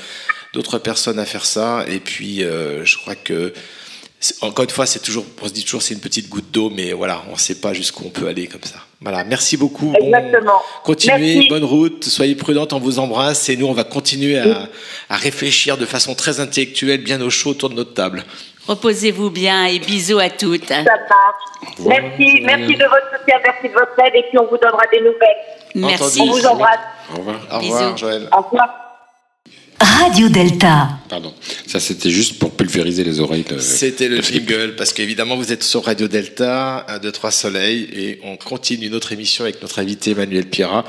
[0.53, 1.85] d'autres personnes à faire ça.
[1.87, 3.53] Et puis euh, je crois que
[4.41, 6.91] encore une fois, c'est toujours, on se dit toujours c'est une petite goutte d'eau, mais
[6.91, 8.77] voilà, on ne sait pas jusqu'où on peut aller comme ça.
[8.99, 9.91] Voilà, merci beaucoup.
[9.91, 10.59] Bon- Exactement.
[10.83, 11.49] continuez, Merci.
[11.49, 14.67] bonne route, soyez prudentes, on vous embrasse et nous on va continuer à,
[15.11, 18.25] à réfléchir de façon très intellectuelle, bien au chaud autour de notre table.
[18.67, 20.67] Reposez-vous bien et bisous à toutes.
[20.67, 21.77] Ça marche.
[21.85, 24.99] Merci, merci de votre soutien, merci de votre aide et puis on vous donnera des
[24.99, 25.37] nouvelles.
[25.75, 26.21] Merci.
[26.21, 26.79] On vous embrasse.
[27.13, 27.39] Au revoir.
[27.51, 28.27] Au revoir, Joël.
[28.35, 28.86] Au revoir.
[29.79, 30.89] Radio Delta.
[31.09, 31.33] Pardon.
[31.67, 33.43] Ça, c'était juste pour pulvériser les oreilles.
[33.47, 34.49] de- C'était le de Philippe.
[34.49, 38.89] jingle, parce qu'évidemment, vous êtes sur Radio Delta, 1, 2, 3 Soleil, et on continue
[38.89, 40.83] notre émission avec notre invité Emmanuel Pierrat,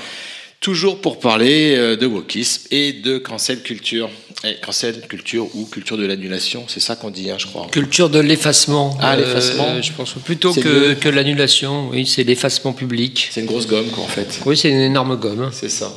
[0.60, 4.10] toujours pour parler euh, de wokisme et de cancel culture.
[4.44, 7.66] Et cancel culture ou culture de l'annulation, c'est ça qu'on dit, hein, je crois.
[7.72, 8.96] Culture de l'effacement.
[9.00, 9.82] Ah, l'effacement.
[9.82, 11.88] je pense plutôt que, l'annulation.
[11.90, 13.28] Oui, c'est l'effacement public.
[13.32, 14.40] C'est une grosse gomme, quoi, en fait.
[14.46, 15.50] Oui, c'est une énorme gomme.
[15.52, 15.92] C'est ça.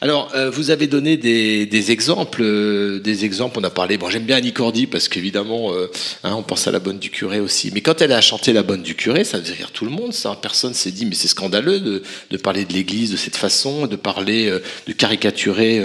[0.00, 3.58] Alors, euh, vous avez donné des, des exemples, euh, des exemples.
[3.60, 3.98] On a parlé.
[3.98, 5.90] Bon, j'aime bien Annie Cordy parce qu'évidemment, euh,
[6.22, 7.70] hein, on pense à la bonne du curé aussi.
[7.74, 10.12] Mais quand elle a chanté la bonne du curé, ça faisait rire tout le monde.
[10.12, 13.86] Ça, personne s'est dit, mais c'est scandaleux de, de parler de l'Église de cette façon,
[13.88, 15.82] de parler, euh, de caricaturer.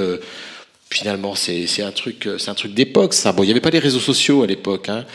[0.89, 3.13] Finalement, c'est c'est un truc, euh, c'est un truc d'époque.
[3.13, 3.31] Ça.
[3.31, 5.05] Bon, il n'y avait pas les réseaux sociaux à l'époque, hein.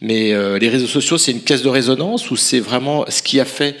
[0.00, 3.40] mais euh, les réseaux sociaux, c'est une caisse de résonance ou c'est vraiment ce qui
[3.40, 3.76] a fait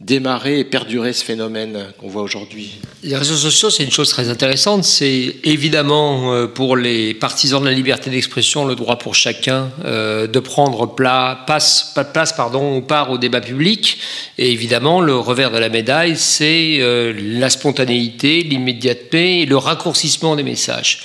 [0.00, 2.70] démarrer et perdurer ce phénomène qu'on voit aujourd'hui.
[3.02, 4.82] Les réseaux sociaux, c'est une chose très intéressante.
[4.84, 10.26] C'est évidemment euh, pour les partisans de la liberté d'expression le droit pour chacun euh,
[10.26, 13.98] de prendre pla- passe, pas de place pardon, ou part au débat public.
[14.38, 20.34] Et évidemment, le revers de la médaille, c'est euh, la spontanéité, l'immédiateté et le raccourcissement
[20.34, 21.00] des messages.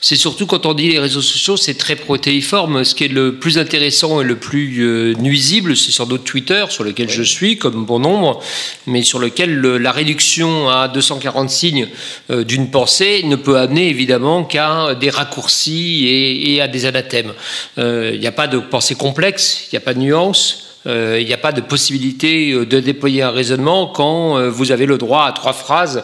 [0.00, 2.82] C'est surtout quand on dit les réseaux sociaux, c'est très protéiforme.
[2.82, 6.82] Ce qui est le plus intéressant et le plus nuisible, c'est sans doute Twitter, sur
[6.82, 8.39] lequel je suis, comme bon nombre,
[8.86, 11.88] mais sur lequel le- la réduction à 240 signes
[12.30, 16.06] euh, d'une pensée ne peut amener évidemment qu'à des raccourcis
[16.46, 17.32] et, à des anathèmes.
[17.78, 20.66] Euh, Il n'y a pas de pensée complexe, il n'y a pas de nuance.
[20.86, 24.96] euh, Il n'y a pas de possibilité de déployer un raisonnement quand vous avez le
[24.98, 26.02] droit à trois phrases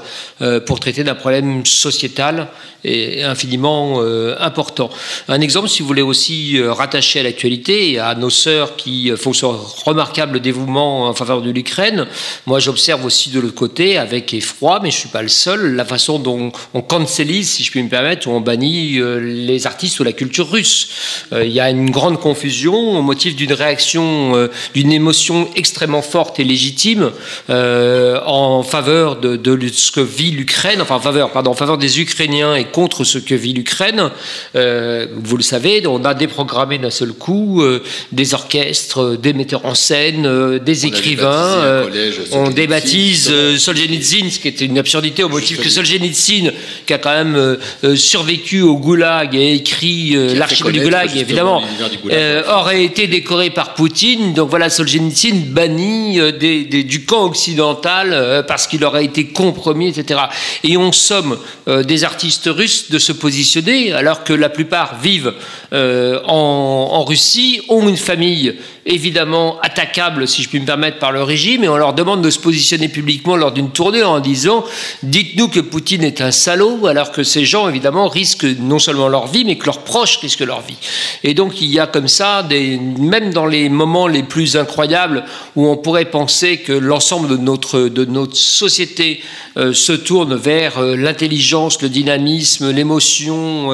[0.67, 2.49] pour traiter d'un problème sociétal
[2.87, 4.91] et infiniment euh, important.
[5.29, 9.17] Un exemple, si vous voulez aussi euh, rattacher à l'actualité à nos sœurs qui euh,
[9.17, 12.07] font ce remarquable dévouement en faveur de l'Ukraine,
[12.47, 15.75] moi j'observe aussi de l'autre côté, avec effroi, mais je ne suis pas le seul,
[15.75, 19.99] la façon dont on cancélise, si je puis me permettre, ou on bannit les artistes
[19.99, 20.89] ou la culture russe.
[21.33, 26.45] Il y a une grande confusion au motif d'une réaction, d'une émotion extrêmement forte et
[26.45, 27.11] légitime
[27.49, 32.01] en faveur de, de ce que vit l'Ukraine, enfin en faveur, pardon, en faveur des
[32.01, 34.11] Ukrainiens et contre ce que vit l'Ukraine.
[34.55, 39.33] Euh, vous le savez, on a déprogrammé d'un seul coup euh, des orchestres, euh, des
[39.33, 41.83] metteurs en scène, euh, des On écrivains.
[41.85, 46.51] collège, on débaptise Solzhenitsyn, ce qui était une absurdité au motif que Solzhenitsyn,
[46.85, 47.57] qui a quand même
[47.97, 52.45] survécu au goulag et écrit l'archive du goulag, évidemment, l'univers du goulag.
[52.59, 54.35] aurait été décoré par Poutine.
[54.35, 60.21] Donc voilà, Solzhenitsyn banni des- des- du camp occidental parce qu'il aurait été compromis, etc.
[60.63, 65.35] Et on somme des artistes russes de se positionner alors que la plupart vivent
[65.73, 68.55] euh, en, Russie, ont une famille
[68.85, 72.31] évidemment attaquable, si je puis me permettre, par le régime, et on leur demande de
[72.31, 74.65] se positionner publiquement lors d'une tournée en disant
[75.03, 79.27] dites-nous que Poutine est un salaud, alors que ces gens, évidemment, risquent non seulement leur
[79.27, 80.79] vie, mais que leurs proches risquent leur vie.
[81.25, 85.25] Et donc, il y a comme ça, des, même dans les moments les plus incroyables,
[85.57, 89.21] où on pourrait penser que l'ensemble de notre, de notre société
[89.57, 93.71] euh, se tourne vers euh, l'intelligence, le dynamisme, l'émotion,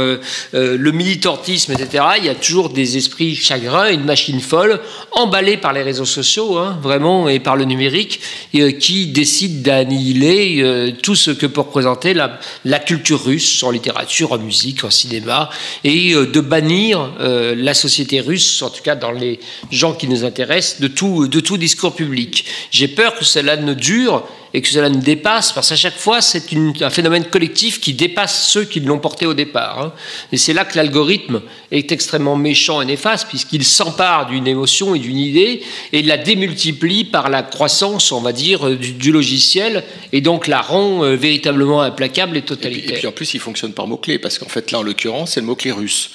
[0.53, 1.82] le militantisme, etc.,
[2.19, 4.81] il y a toujours des esprits chagrins, une machine folle,
[5.13, 8.21] emballée par les réseaux sociaux, hein, vraiment, et par le numérique,
[8.53, 13.71] et, euh, qui décide d'annihiler euh, tout ce que peut représenter la, culture russe en
[13.71, 15.51] littérature, en musique, en cinéma,
[15.85, 19.39] et euh, de bannir la société russe, en tout cas dans les
[19.71, 22.45] gens qui nous intéressent, de tout discours public.
[22.71, 24.25] J'ai peur que cela ne dure
[24.55, 26.45] et que cela ne dépasse, parce qu'à chaque fois, c'est
[26.81, 29.81] un phénomène collectif qui dépasse ceux qui l'ont porté au départ.
[29.81, 29.93] hein.
[30.33, 31.41] Et c'est là que l'algorithme
[31.71, 37.05] est extrêmement méchant et néfaste, puisqu'il s'empare d'une émotion et d'une idée et la démultiplie
[37.05, 41.17] par la croissance, on va dire, euh, du, du logiciel, et donc la rend euh,
[41.17, 42.91] véritablement implacable et Et puis, totalitaire.
[42.97, 45.41] et puis en plus, il fonctionne par mots-clés, parce qu'en fait, là, en l'occurrence, c'est
[45.41, 46.11] le mot-clé russe.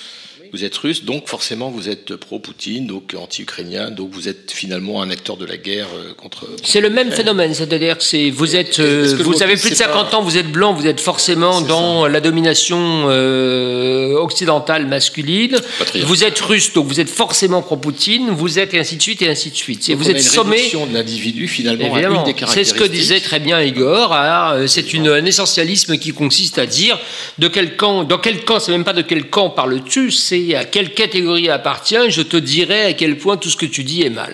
[0.53, 5.09] Vous êtes russe, donc forcément, vous êtes pro-Poutine, donc anti-ukrainien, donc vous êtes finalement un
[5.09, 6.47] acteur de la guerre euh, contre.
[6.63, 9.83] C'est le même phénomène, c'est-à-dire que c'est vous êtes, euh, vous avez plus, de c'est
[9.83, 15.57] 50 pas- ans, vous êtes blanc, vous êtes forcément dans la domination euh, occidentale masculine.
[16.03, 18.29] Vous êtes russe, donc vous êtes forcément pro-Poutine.
[18.31, 19.89] Vous êtes et ainsi de suite et ainsi de suite.
[19.89, 20.57] Et Donc, vous êtes une sommé.
[20.87, 24.13] de l'individu finalement c'est ce que disait très bien Igor.
[24.13, 26.99] hein, c'est un essentialisme qui consiste à dire
[27.37, 30.65] de quel camp, dans quel camp, c'est même pas de quel camp parles-tu, c'est à
[30.65, 32.09] quelle catégorie appartient.
[32.09, 34.33] Je te dirai à quel point tout ce que tu dis est mal.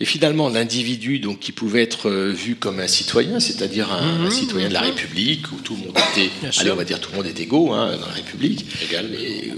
[0.00, 4.30] Et finalement, l'individu donc qui pouvait être euh, vu comme un citoyen, c'est-à-dire un, un
[4.30, 7.18] citoyen de la République où tout le monde était, allez, on va dire tout le
[7.18, 9.54] monde est égaux hein, dans la République, égal, et euh,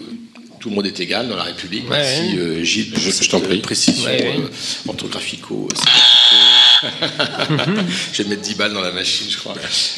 [0.61, 1.89] tout le monde est égal dans la République.
[1.89, 3.59] Ouais, Merci euh, Gilles Je- t'en prie.
[3.61, 4.35] précision Ouais, ouais.
[4.41, 5.69] euh, orthographico,
[8.13, 9.55] je vais mettre 10 balles dans la machine, je crois.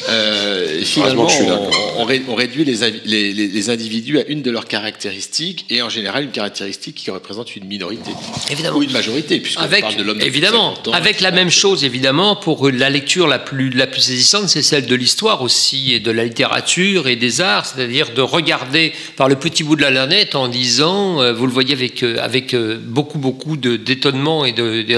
[0.09, 1.59] Euh, et finalement, je suis là.
[1.97, 4.65] on, on ré- on réduit les, avi- les- les- les individus à une de leurs
[4.65, 8.11] caractéristiques, et en général une caractéristique qui représente une minorité.
[8.51, 8.77] Évidemment.
[8.77, 10.91] Ou une majorité, puisqu'on Avec, parle de l'homme de évidemment, 50 ans.
[10.93, 14.85] avec la même chose, évidemment, pour la lecture la plus, la plus saisissante, c'est celle
[14.85, 19.35] de l'histoire aussi, et de la littérature et des arts, c'est-à-dire de regarder par le
[19.35, 22.77] petit bout de la lorgnette en disant, euh, vous le voyez avec, euh, avec euh,
[22.81, 24.51] beaucoup, beaucoup de- d'étonnement et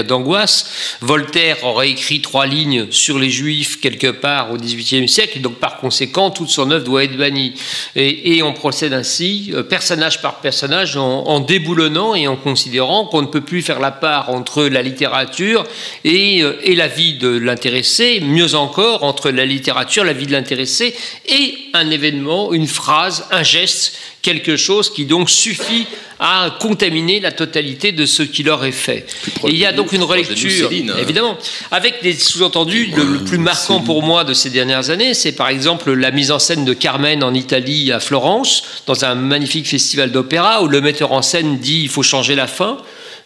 [0.04, 5.54] d'angoisse, Voltaire aurait écrit trois lignes sur les Juifs quelque part au XVIIIe siècle, donc
[5.54, 7.54] par conséquent, toute son œuvre doit être bannie.
[7.96, 13.06] Et, et on procède ainsi, euh, personnage par personnage, en, en déboulonnant et en considérant
[13.06, 15.64] qu'on ne peut plus faire la part entre la littérature
[16.04, 20.32] et, euh, et la vie de l'intéressé, mieux encore entre la littérature, la vie de
[20.32, 20.94] l'intéressé
[21.28, 25.86] et un événement, une phrase, un geste, quelque chose qui donc suffit
[26.20, 29.06] à contaminer la totalité de ce qui leur est fait.
[29.46, 31.38] Et il y a donc une relecture, Céline, évidemment,
[31.70, 32.92] avec des sous-entendus.
[32.94, 36.30] Le, le plus marquant pour moi de ces dernières années, c'est par exemple la mise
[36.30, 40.82] en scène de Carmen en Italie, à Florence, dans un magnifique festival d'opéra, où le
[40.82, 42.76] metteur en scène dit il faut changer la fin.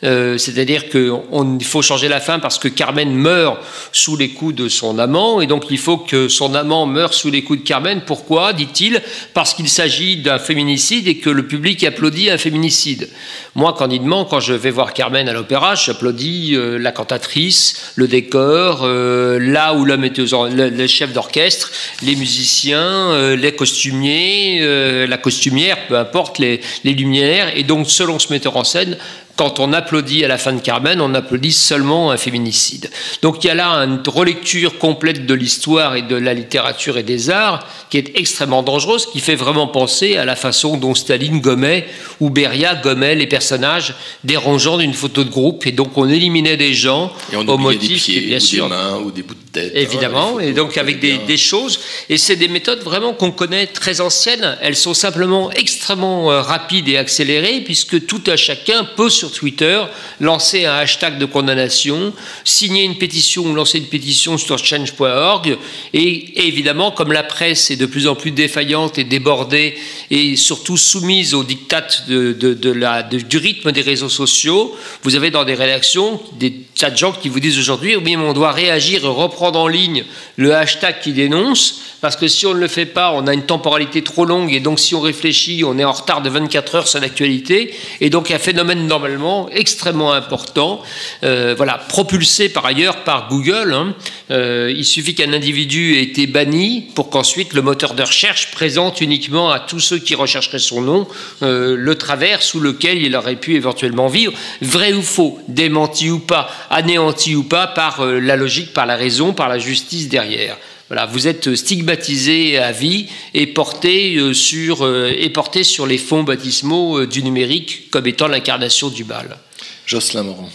[0.05, 3.59] Euh, C'est-à-dire qu'il faut changer la fin parce que Carmen meurt
[3.93, 7.31] sous les coups de son amant, et donc il faut que son amant meure sous
[7.31, 8.03] les coups de Carmen.
[8.07, 9.01] Pourquoi dit-il?
[9.33, 13.09] Parce qu'il s'agit d'un féminicide et que le public applaudit un féminicide.
[13.55, 18.81] Moi, candidement, quand je vais voir Carmen à l'opéra, j'applaudis euh, la cantatrice, le décor,
[18.83, 21.71] euh, là où l'homme était aux le, d'orchestre,
[22.03, 27.57] les musiciens, les costumiers, la costumière, peu importe, les, les lumières.
[27.57, 28.97] Et donc, selon ce metteur en scène,
[29.37, 32.91] quand on applaudit à la fin de Carmen, on applaudit seulement un féminicide.
[33.23, 37.03] Donc il y a là une relecture complète de l'histoire et de la littérature et
[37.03, 41.41] des arts qui est extrêmement dangereuse, qui fait vraiment penser à la façon dont Staline
[41.41, 41.87] gommait
[42.21, 45.67] ou Beria gommait les personnages dérangeants d'une photo de groupe.
[45.67, 48.37] Et donc on éliminait des gens Et on au oubliait des motif, pieds, et bien
[48.37, 49.73] ou sûr, des mains, ou des bouts de tête.
[49.75, 51.81] Évidemment, les et donc avec des, choses,
[52.11, 54.59] et c'est des méthodes vraiment qu'on connaît très anciennes.
[54.61, 59.81] Elles sont simplement extrêmement euh, rapides et accélérées, puisque tout un chacun peut sur Twitter
[60.21, 62.13] lancer un hashtag de condamnation,
[62.45, 65.57] signer une pétition ou lancer une pétition sur change.org,
[65.93, 69.77] et, et évidemment, comme la presse est de plus en plus défaillante et débordée,
[70.11, 75.15] et surtout soumise aux dictats de, de- de la, du rythme des réseaux sociaux, vous
[75.15, 78.33] avez dans des rédactions des tas de gens qui vous disent aujourd'hui, oui, mais on
[78.33, 80.05] doit réagir et reprendre en ligne
[80.37, 83.47] le hashtag qui dénonce, parce que si on ne le fait pas, on a une
[83.47, 86.89] temporalité trop longue, et donc si on réfléchit, on est en retard de 24 heures
[86.89, 90.83] sur l'actualité, et donc un phénomène normalement extrêmement important,
[91.23, 93.73] euh, voilà, propulsé par ailleurs par Google.
[93.73, 93.95] hein.
[94.31, 99.01] Euh, il suffit qu'un individu ait été banni pour qu'ensuite le moteur de recherche présente
[99.01, 101.07] uniquement à tous ceux qui rechercheraient son nom
[101.43, 104.33] euh, le travers sous lequel il aurait pu éventuellement vivre,
[104.63, 109.33] vrai ou faux, démenti ou pas, anéanti ou pas par la logique, par la raison,
[109.35, 110.57] par la justice derrière.
[110.89, 115.97] Voilà, vous êtes stigmatisé à vie et porté, euh, sur, euh, et porté sur les
[115.97, 119.39] fonds baptismaux euh, du numérique comme étant l'incarnation du mal.
[119.87, 120.51] Jocelyn Morand.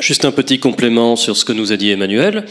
[0.00, 2.46] Juste un petit complément sur ce que nous a dit Emmanuel.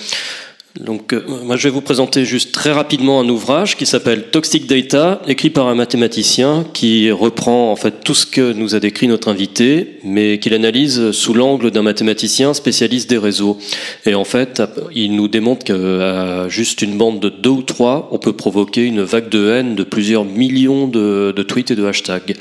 [0.80, 4.68] Donc, euh, moi, je vais vous présenter juste très rapidement un ouvrage qui s'appelle Toxic
[4.68, 9.08] Data, écrit par un mathématicien qui reprend en fait tout ce que nous a décrit
[9.08, 13.58] notre invité, mais qu'il analyse sous l'angle d'un mathématicien spécialiste des réseaux.
[14.06, 14.62] Et en fait,
[14.94, 19.02] il nous démontre qu'à juste une bande de deux ou trois, on peut provoquer une
[19.02, 22.36] vague de haine de plusieurs millions de, de tweets et de hashtags.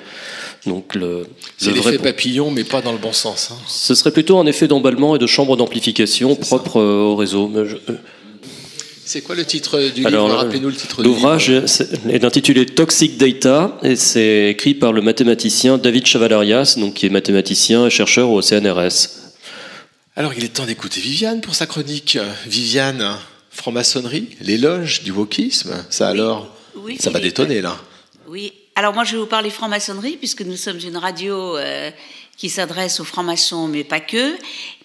[0.66, 1.26] Donc, le,
[1.57, 3.51] C'est vrai- l'effet papillon, mais pas dans le bon sens.
[3.53, 3.57] hein.
[3.66, 7.49] ce serait plutôt un effet d'emballement et de chambre d'amplification propre euh, au réseau.
[7.49, 7.95] Mais je- euh,
[9.09, 13.17] C'est quoi le titre du Alors, livre Rappelez-nous le titre du L'ouvrage est intitulé Toxic
[13.17, 18.29] Data et c'est écrit par le mathématicien David Chavalarias, donc qui est mathématicien et chercheur
[18.29, 19.09] au CNRS.
[20.15, 22.19] Alors, il est temps d'écouter Viviane pour sa chronique.
[22.45, 23.17] Viviane,
[23.51, 27.79] franc-maçonnerie, l'éloge du wokisme, ça alors Oui, Ça va détonner là.
[28.29, 28.53] Oui.
[28.75, 31.91] Alors moi, je vais vous parler franc-maçonnerie, puisque nous sommes une radio euh,
[32.37, 34.35] qui s'adresse aux francs-maçons, mais pas que,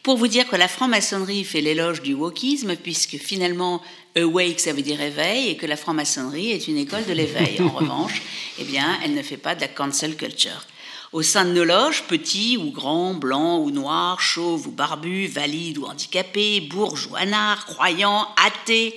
[0.02, 3.82] pour vous dire que la franc-maçonnerie fait l'éloge du wokisme, puisque finalement,
[4.16, 7.60] awake, ça veut dire éveil, et que la franc-maçonnerie est une école de l'éveil.
[7.62, 8.22] En revanche,
[8.60, 10.66] eh bien, elle ne fait pas de la cancel culture.
[11.12, 15.78] Au sein de nos loges, petits ou grands, blancs ou noirs, chauves ou barbus, valides
[15.78, 18.96] ou handicapés, bourges ou anards, croyants, athées,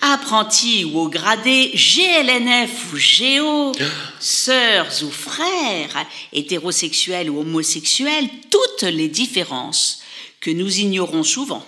[0.00, 3.72] apprentis ou au gradé, GLNF ou Géo,
[4.20, 10.00] sœurs ou frères, hétérosexuels ou homosexuels, toutes les différences
[10.40, 11.64] que nous ignorons souvent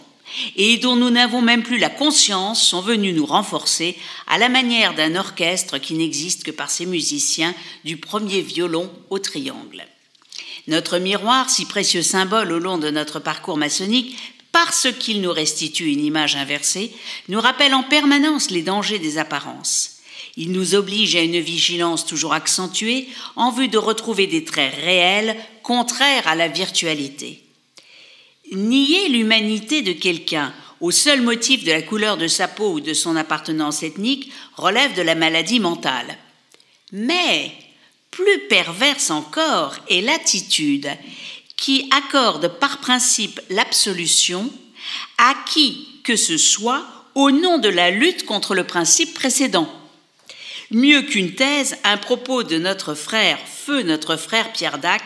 [0.56, 4.94] et dont nous n'avons même plus la conscience sont venues nous renforcer à la manière
[4.94, 9.86] d'un orchestre qui n'existe que par ses musiciens du premier violon au triangle.
[10.68, 14.16] Notre miroir, si précieux symbole au long de notre parcours maçonnique,
[14.50, 16.92] parce qu'il nous restitue une image inversée,
[17.28, 19.96] nous rappelle en permanence les dangers des apparences.
[20.36, 25.36] Il nous oblige à une vigilance toujours accentuée en vue de retrouver des traits réels
[25.62, 27.45] contraires à la virtualité.
[28.52, 32.94] Nier l'humanité de quelqu'un au seul motif de la couleur de sa peau ou de
[32.94, 36.16] son appartenance ethnique relève de la maladie mentale.
[36.92, 37.52] Mais
[38.10, 40.90] plus perverse encore est l'attitude
[41.56, 44.50] qui accorde par principe l'absolution
[45.18, 49.68] à qui que ce soit au nom de la lutte contre le principe précédent.
[50.72, 55.02] Mieux qu'une thèse, un propos de notre frère, feu notre frère Pierre Dac,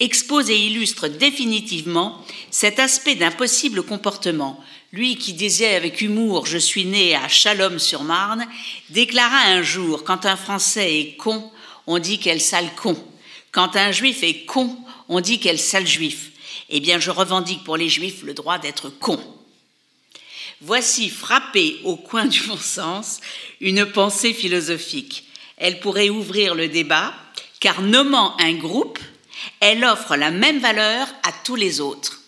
[0.00, 4.62] expose et illustre définitivement cet aspect d'un possible comportement.
[4.92, 8.46] Lui qui disait avec humour Je suis né à Chalom-sur-Marne,
[8.90, 11.48] déclara un jour Quand un Français est con,
[11.86, 12.96] on dit quel sale con.
[13.52, 14.76] Quand un Juif est con,
[15.08, 16.32] on dit quel sale Juif.
[16.70, 19.20] Eh bien, je revendique pour les Juifs le droit d'être con.
[20.66, 23.20] Voici frappée au coin du bon sens
[23.60, 25.24] une pensée philosophique.
[25.58, 27.12] Elle pourrait ouvrir le débat,
[27.60, 28.98] car nommant un groupe,
[29.60, 32.22] elle offre la même valeur à tous les autres.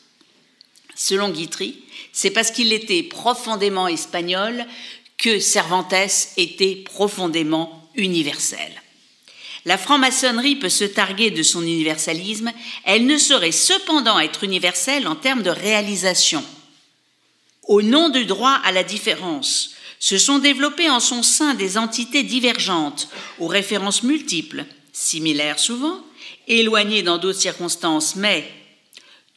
[0.95, 1.83] Selon Guitry,
[2.13, 4.67] c'est parce qu'il était profondément espagnol
[5.17, 5.95] que Cervantes
[6.37, 8.83] était profondément universel.
[9.65, 12.53] La franc-maçonnerie peut se targuer de son universalisme,
[12.85, 16.45] elle ne saurait cependant être universelle en termes de réalisation
[17.67, 22.23] au nom du droit à la différence, se sont développées en son sein des entités
[22.23, 23.09] divergentes,
[23.39, 26.01] aux références multiples, similaires souvent,
[26.49, 28.49] éloignées dans d'autres circonstances, mais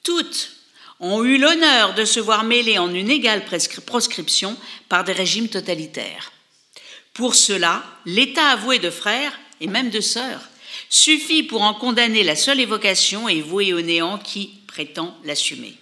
[0.04, 0.52] toutes
[1.00, 3.46] ont eu l'honneur de se voir mêlées en une égale
[3.86, 4.58] proscription
[4.90, 6.32] par des régimes totalitaires.
[7.14, 10.42] Pour cela, l'état avoué de frères, et même de sœurs,
[10.90, 15.76] suffit pour en condamner la seule évocation et vouer au néant qui prétend l'assumer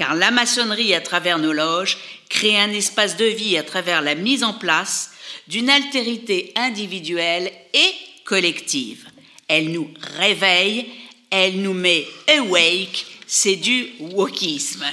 [0.00, 1.98] car la maçonnerie à travers nos loges
[2.30, 5.10] crée un espace de vie à travers la mise en place
[5.46, 7.92] d'une altérité individuelle et
[8.24, 9.04] collective.
[9.46, 10.86] Elle nous réveille,
[11.28, 14.86] elle nous met awake, c'est du wokisme.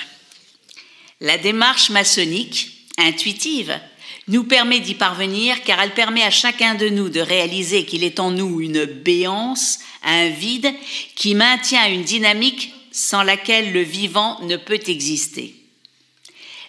[1.22, 3.80] La démarche maçonnique, intuitive,
[4.28, 8.20] nous permet d'y parvenir car elle permet à chacun de nous de réaliser qu'il est
[8.20, 10.74] en nous une béance, un vide
[11.16, 15.54] qui maintient une dynamique sans laquelle le vivant ne peut exister.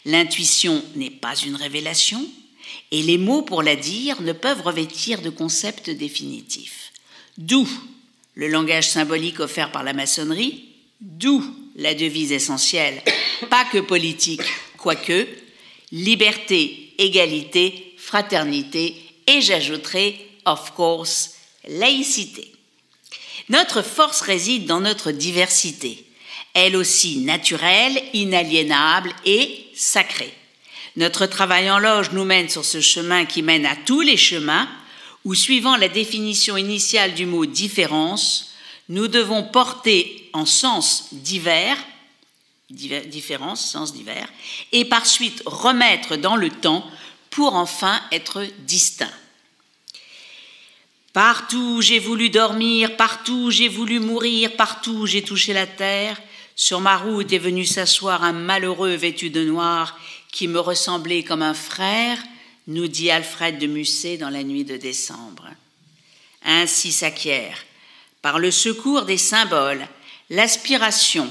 [0.04, 2.22] L'intuition n'est pas une révélation,
[2.90, 6.92] et les mots pour la dire ne peuvent revêtir de concept définitif.
[7.38, 7.66] D'où
[8.34, 10.66] le langage symbolique offert par la maçonnerie,
[11.00, 11.42] d'où
[11.76, 13.02] la devise essentielle,
[13.48, 14.42] pas que politique,
[14.76, 15.26] quoique,
[15.92, 18.94] liberté, égalité, fraternité,
[19.26, 22.52] et j'ajouterai, of course, laïcité.
[23.48, 26.04] Notre force réside dans notre diversité
[26.54, 30.32] elle aussi naturelle, inaliénable et sacrée.
[30.96, 34.68] Notre travail en loge nous mène sur ce chemin qui mène à tous les chemins,
[35.24, 38.52] où suivant la définition initiale du mot différence,
[38.88, 41.76] nous devons porter en sens divers,
[42.70, 44.28] différence, sens divers,
[44.72, 46.84] et par suite remettre dans le temps
[47.30, 49.06] pour enfin être distincts.
[51.12, 56.20] Partout j'ai voulu dormir, partout j'ai voulu mourir, partout j'ai touché la terre,
[56.58, 59.96] sur ma route est venu s'asseoir un malheureux vêtu de noir
[60.32, 62.18] qui me ressemblait comme un frère,
[62.66, 65.46] nous dit Alfred de Musset dans la nuit de décembre.
[66.44, 67.64] Ainsi s'acquiert,
[68.22, 69.86] par le secours des symboles,
[70.30, 71.30] l'aspiration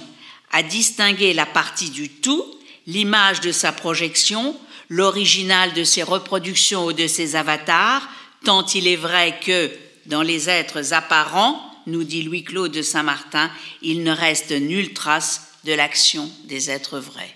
[0.54, 2.46] à distinguer la partie du tout,
[2.88, 4.58] l'image de sa projection,
[4.88, 8.08] l'original de ses reproductions ou de ses avatars,
[8.46, 9.70] tant il est vrai que,
[10.06, 13.50] dans les êtres apparents, nous dit Louis-Claude de Saint-Martin,
[13.82, 17.36] il ne reste nulle trace de l'action des êtres vrais.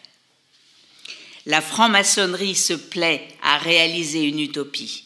[1.45, 5.05] La franc-maçonnerie se plaît à réaliser une utopie.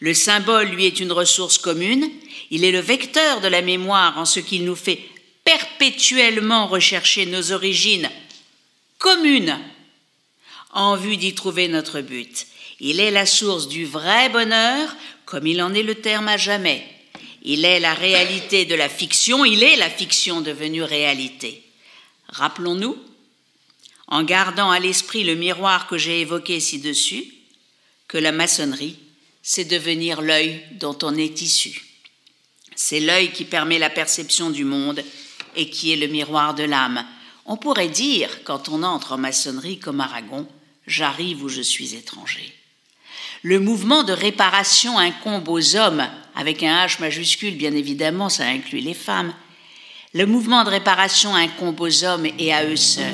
[0.00, 2.10] Le symbole lui est une ressource commune,
[2.50, 5.00] il est le vecteur de la mémoire en ce qu'il nous fait
[5.44, 8.10] perpétuellement rechercher nos origines
[8.98, 9.58] communes
[10.72, 12.46] en vue d'y trouver notre but.
[12.80, 14.94] Il est la source du vrai bonheur,
[15.24, 16.86] comme il en est le terme à jamais.
[17.48, 21.62] Il est la réalité de la fiction, il est la fiction devenue réalité.
[22.28, 22.98] Rappelons-nous,
[24.08, 27.24] en gardant à l'esprit le miroir que j'ai évoqué ci-dessus,
[28.08, 28.98] que la maçonnerie,
[29.44, 31.84] c'est devenir l'œil dont on est issu.
[32.74, 35.04] C'est l'œil qui permet la perception du monde
[35.54, 37.06] et qui est le miroir de l'âme.
[37.44, 40.48] On pourrait dire, quand on entre en maçonnerie comme Aragon,
[40.88, 42.52] j'arrive où je suis étranger.
[43.42, 48.80] Le mouvement de réparation incombe aux hommes, avec un H majuscule, bien évidemment, ça inclut
[48.80, 49.32] les femmes.
[50.14, 53.04] Le mouvement de réparation incombe aux hommes et à eux seuls.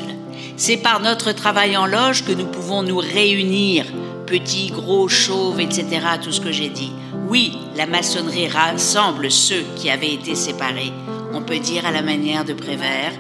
[0.57, 3.87] C'est par notre travail en loge que nous pouvons nous réunir,
[4.27, 6.93] petits, gros, chauves, etc., tout ce que j'ai dit.
[7.29, 10.93] Oui, la maçonnerie rassemble ceux qui avaient été séparés.
[11.33, 13.13] On peut dire à la manière de Prévert,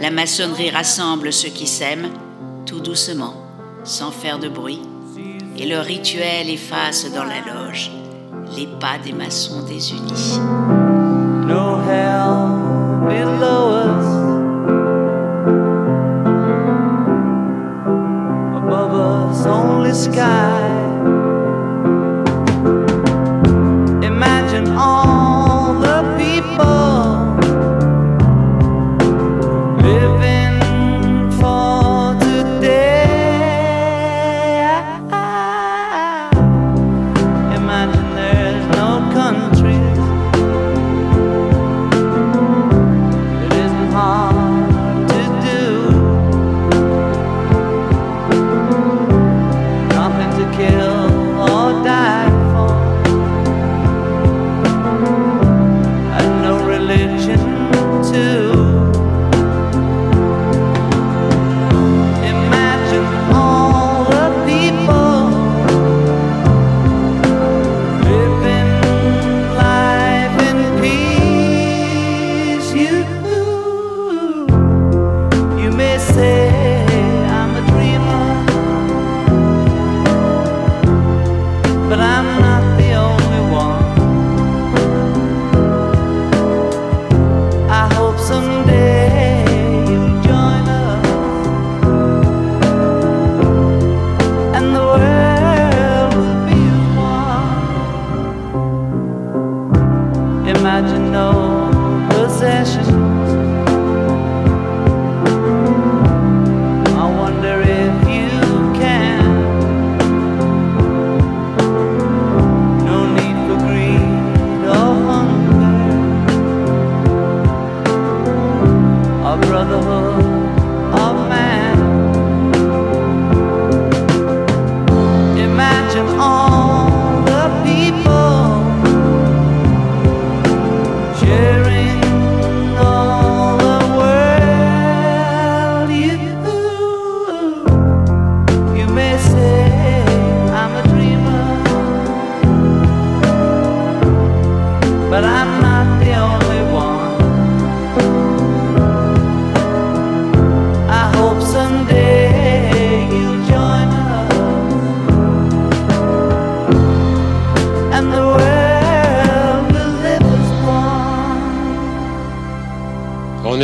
[0.00, 2.10] la maçonnerie rassemble ceux qui s'aiment,
[2.66, 3.34] tout doucement,
[3.84, 4.80] sans faire de bruit,
[5.58, 7.90] et le rituel efface dans la loge
[8.56, 10.40] les pas des maçons désunis.
[11.46, 12.58] No hell
[13.08, 14.06] below us.
[18.56, 20.69] Above us, only sky.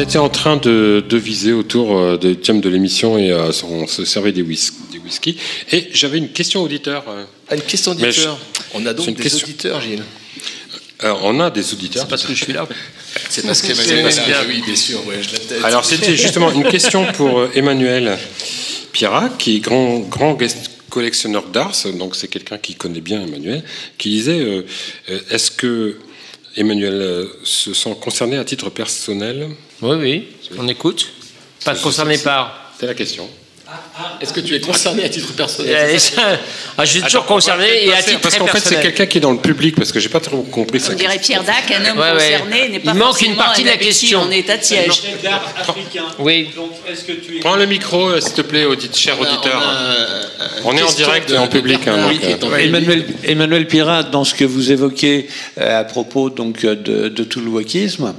[0.06, 3.86] Était en train de, de viser autour euh, du thème de l'émission et euh, on
[3.86, 5.36] se servait des, whis- des whisky.
[5.72, 7.04] Et j'avais une question auditeur.
[7.08, 7.24] euh.
[7.48, 8.12] Ah, une question auditeur.
[8.14, 9.44] je- On a donc des question.
[9.46, 10.02] auditeurs, Gilles.
[11.04, 12.02] Euh, on a des auditeurs.
[12.04, 12.66] C'est parce que je suis là.
[13.28, 14.44] C'est parce qu'Emmanuel C'est est parce là.
[14.44, 15.64] que- Oui, bien sûr, ouais, je.
[15.64, 18.16] Alors c'était justement une question pour Emmanuel
[18.92, 23.62] Pierrat, qui est grand, grand guest collectionneur d'art, donc c'est quelqu'un qui connaît bien Emmanuel,
[23.98, 24.62] qui disait euh,
[25.30, 25.96] est-ce que
[26.56, 29.48] Emmanuel euh, se sent concerné à titre personnel
[29.82, 30.28] Oui, oui,
[30.58, 31.12] on écoute.
[31.64, 32.72] Pas concerné par.
[32.78, 33.28] C'est la question.
[34.20, 36.38] Est-ce que tu es concerné à titre personnel Euh, ça-
[36.78, 38.62] ah, je suis toujours Attends, on concerné et à titre Parce très qu'en fait, c'est
[38.70, 38.82] personnel.
[38.84, 40.92] quelqu'un qui est dans le public, parce que j'ai pas trop compris ça.
[40.92, 42.32] On dirait Pierre Dac, un homme Ouais, ouais.
[42.38, 44.20] concerné n'est pas Il manque une partie de la question.
[44.20, 45.02] en état de siège.
[46.18, 46.50] Oui.
[47.40, 49.60] Prends le micro, euh, s'il te plaît, audite, cher On a- auditeur.
[49.62, 51.80] on a un- On est en direct de- et en de public.
[51.86, 55.28] hein, donc, est euh, Emmanuel, Emmanuel Pirat, dans ce que vous évoquez
[55.60, 58.14] euh, à propos donc euh, de, de tout le wokisme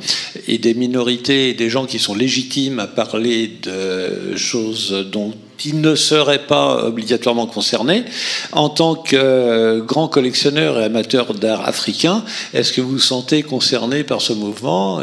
[0.48, 5.34] et des minorités et des gens qui sont légitimes à parler de choses dont
[5.66, 8.04] ils ne seraient pas obligatoirement concernés,
[8.52, 12.24] en tant que euh, grand collectionneur et amateur d'art africain,
[12.54, 15.02] est-ce que vous vous sentez concerné par ce mouvement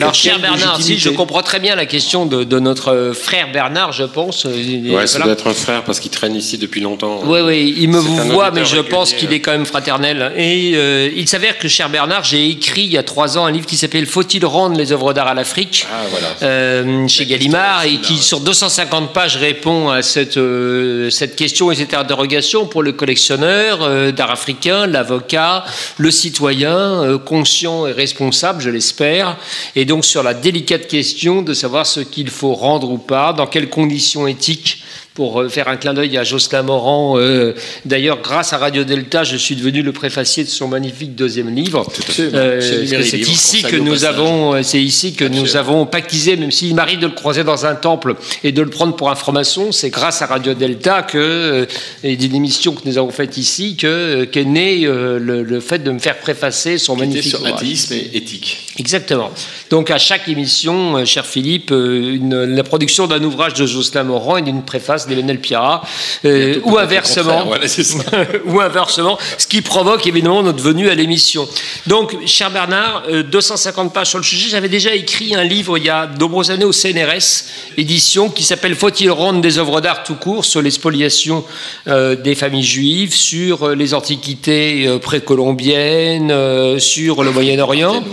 [0.00, 3.50] Alors, cher Bernard, si je comprends très bien la question de, de notre euh, frère
[3.52, 4.44] Bernard, je pense.
[4.44, 5.24] euh, ça voilà.
[5.24, 7.20] doit être un frère parce qu'il traîne ici depuis longtemps.
[7.24, 10.32] Oui, oui, il me vous voit, mais je pense qu'il est quand même fraternel.
[10.36, 13.50] Et euh, il s'avère que, cher Bernard, j'ai écrit il y a trois ans un
[13.50, 16.26] livre qui s'appelle Faut-il rendre les œuvres d'art à l'Afrique Ah, voilà.
[16.42, 21.76] euh, chez Gallimard et qui, sur 250 pages, répond à cette, euh, cette question et
[21.76, 25.64] cette interrogation pour le collectionneur d'art africain, l'avocat,
[25.96, 29.36] le citoyen, conscient et responsable, je l'espère.
[29.74, 33.46] Et donc, sur la délicate question de savoir ce qu'il faut rendre ou pas, dans
[33.46, 34.82] quelles conditions éthiques
[35.16, 37.18] pour euh, faire un clin d'œil à Jocelyn Morand.
[37.18, 37.54] euh,
[37.86, 41.84] D'ailleurs, grâce à Radio Delta, je suis devenu le préfacier de son magnifique deuxième livre.
[42.20, 46.50] Euh, Numéri c'est ici que nous avons, euh, c'est ici que nous avons pactisé, même
[46.52, 48.14] s'il m'arrive de le croiser dans un temple
[48.44, 51.66] et de le prendre pour un franc-maçon, c'est grâce à Radio Delta que, euh,
[52.04, 55.60] et d'une émission que nous avons faite ici, que euh, qu'est né euh, le, le
[55.60, 57.54] fait de me faire préfacer son Qui était magnifique sur ouvrage.
[57.54, 58.58] athéisme et éthique.
[58.78, 59.30] Exactement.
[59.70, 64.04] Donc à chaque émission, euh, cher Philippe, euh, une- la production d'un ouvrage de Jocelyn
[64.04, 65.82] Morand et d'une préface d'Emmanuel Pierrat,
[66.24, 67.66] euh, ou inversement, voilà,
[68.46, 71.48] ou inversement, ce qui provoque évidemment notre venue à l'émission.
[71.86, 74.48] Donc, cher Bernard, euh, 250 pages sur le sujet.
[74.50, 77.44] J'avais déjà écrit un livre il y a de nombreuses années au CNRS,
[77.76, 81.44] édition, qui s'appelle Faut-il rendre des œuvres d'art tout court sur les spoliations
[81.88, 88.04] euh, des familles juives, sur les antiquités euh, précolombiennes, sur le Moyen-Orient.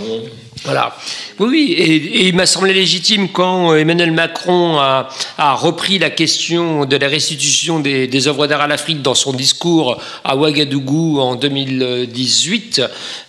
[0.64, 0.96] Voilà.
[1.40, 5.08] Oui, oui, et, il m'a semblé légitime quand euh, Emmanuel Macron a,
[5.38, 10.36] repris la question de la restitution des, œuvres d'art à l'Afrique dans son discours à
[10.36, 12.80] Ouagadougou en 2018.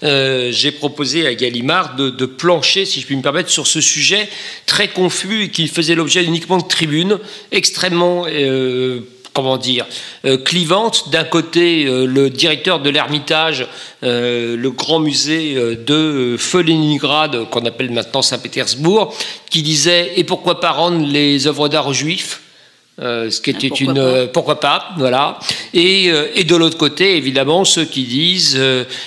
[0.03, 3.81] euh, J'ai proposé à Gallimard de, de plancher, si je puis me permettre, sur ce
[3.81, 4.29] sujet
[4.65, 7.19] très confus et qui faisait l'objet uniquement de tribunes
[7.51, 9.01] extrêmement euh,
[9.35, 9.85] comment dire,
[10.25, 11.09] euh, clivante.
[11.09, 13.67] D'un côté, euh, le directeur de l'Ermitage,
[14.03, 19.13] euh, le grand musée de Leningrad, qu'on appelle maintenant Saint-Pétersbourg,
[19.51, 22.41] qui disait Et pourquoi pas rendre les œuvres d'art aux juifs
[23.01, 23.99] Euh, ce qui était pourquoi une pas.
[23.99, 25.37] euh, pourquoi pas voilà.
[25.73, 28.57] Et, euh, et de l'autre côté évidemment ceux qui disent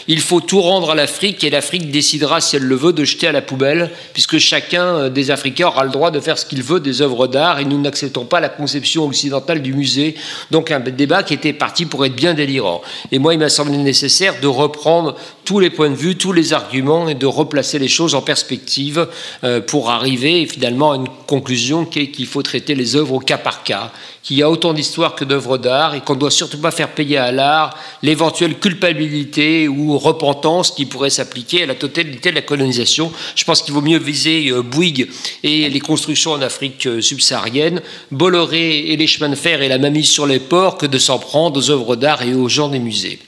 [0.08, 3.28] il faut tout rendre à l'Afrique et l'Afrique décidera si elle le veut de jeter
[3.28, 6.80] à la poubelle puisque chacun des Africains aura le droit de faire ce qu'il veut
[6.80, 10.16] des œuvres d'art et nous n'acceptons pas la conception occidentale du musée.
[10.50, 12.82] Donc un débat qui était parti pour être bien délirant.
[13.10, 15.16] Et moi il m'a semblé nécessaire de reprendre
[15.48, 19.08] tous les points de vue tous les arguments et de replacer les choses en perspective
[19.44, 23.18] euh, pour arriver finalement à une conclusion qui est qu'il faut traiter les œuvres au
[23.18, 23.90] cas par cas
[24.22, 26.90] qu'il y a autant d'histoires que d'œuvres d'art et qu'on ne doit surtout pas faire
[26.90, 32.42] payer à l'art l'éventuelle culpabilité ou repentance qui pourrait s'appliquer à la totalité de la
[32.42, 33.10] colonisation.
[33.34, 35.08] Je pense qu'il vaut mieux viser euh, Bouygues
[35.42, 37.80] et les constructions en Afrique euh, subsaharienne,
[38.10, 41.18] Bolloré et les chemins de fer et la mamie sur les ports que de s'en
[41.18, 43.18] prendre aux œuvres d'art et aux gens des musées.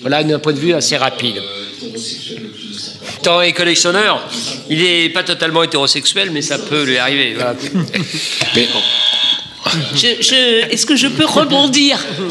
[0.00, 1.40] Voilà un point de vue assez rapide.
[3.22, 4.28] Tant est collectionneur,
[4.68, 7.34] il n'est pas totalement hétérosexuel, mais ça peut lui arriver.
[7.34, 7.54] Voilà.
[8.54, 8.68] Mais
[9.94, 11.98] Je- je- Est-ce que je peux rebondir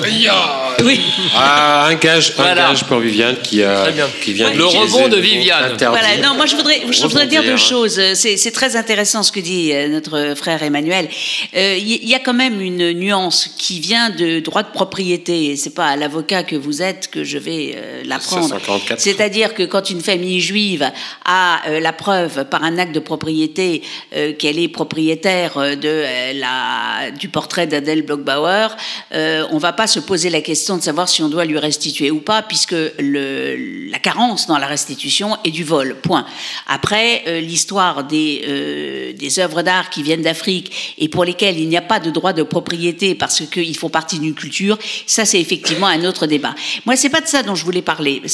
[0.84, 1.00] Oui.
[1.36, 2.70] Ah, un gage, un Voilà.
[2.70, 4.08] gage pour Viviane qui, a, Très bien.
[4.22, 5.76] qui vient Le d'utiliser rebond de le Viviane.
[5.80, 7.66] Voilà, non, moi je voudrais, je voudrais dire deux Rebondir.
[7.68, 8.00] choses.
[8.16, 11.08] C'est c'est très intéressant ce que dit euh, notre frère Emmanuel.
[11.56, 15.52] Euh, Il y a quand même une nuance qui vient de droit de propriété.
[15.52, 18.48] Et C'est pas à l'avocat que vous êtes que je vais euh, l'apprendre.
[18.50, 19.00] 544.
[19.00, 20.90] C'est-à-dire que quand une famille juive
[21.26, 23.82] a euh, la preuve par un acte de propriété
[24.16, 28.68] euh, qu'elle est propriétaire euh, de euh, la du portrait d'Adèle Blockbauer,
[29.14, 32.12] euh, on va pas se poser la question de savoir si on doit lui restituer
[32.12, 35.96] ou pas, puisque la carence dans la restitution est du vol.
[36.02, 36.26] Point.
[36.68, 41.70] Après, euh, l'histoire des, euh, des œuvres d'art qui viennent d'Afrique et pour lesquelles il
[41.70, 45.40] n'y a pas de droit de propriété parce qu'ils font partie d'une culture, ça c'est
[45.40, 46.56] effectivement un autre débat.
[46.86, 48.22] Moi, c'est pas de ça dont je voulais parler.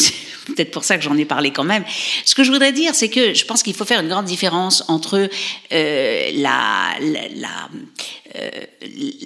[0.50, 1.84] C'est peut-être pour ça que j'en ai parlé quand même.
[2.26, 4.84] Ce que je voudrais dire, c'est que je pense qu'il faut faire une grande différence
[4.88, 5.30] entre
[5.70, 7.70] la, la,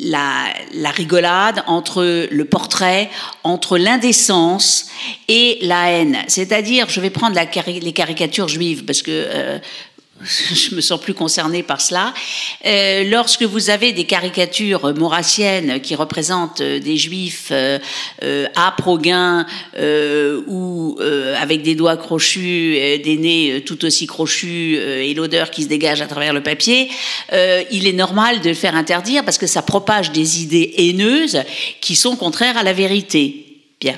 [0.01, 3.10] la, la rigolade, entre le portrait,
[3.43, 4.88] entre l'indécence
[5.28, 6.18] et la haine.
[6.28, 7.36] C'est-à-dire, je vais prendre
[7.68, 9.60] les caricatures juives, parce que euh,
[10.53, 12.13] je me sens plus concernée par cela.
[12.65, 17.80] Euh, lorsque vous avez des caricatures maurassiennes qui représentent euh, des juifs euh,
[18.24, 19.45] euh, âpres au gain
[19.78, 25.01] euh, ou euh, avec des doigts crochus, euh, des nez euh, tout aussi crochus euh,
[25.01, 26.89] et l'odeur qui se dégage à travers le papier,
[27.34, 31.41] euh, il est normal de le faire interdire parce que ça propage des idées haineuses
[31.82, 33.42] qui sont contraires à la vérité.
[33.84, 33.97] Bien.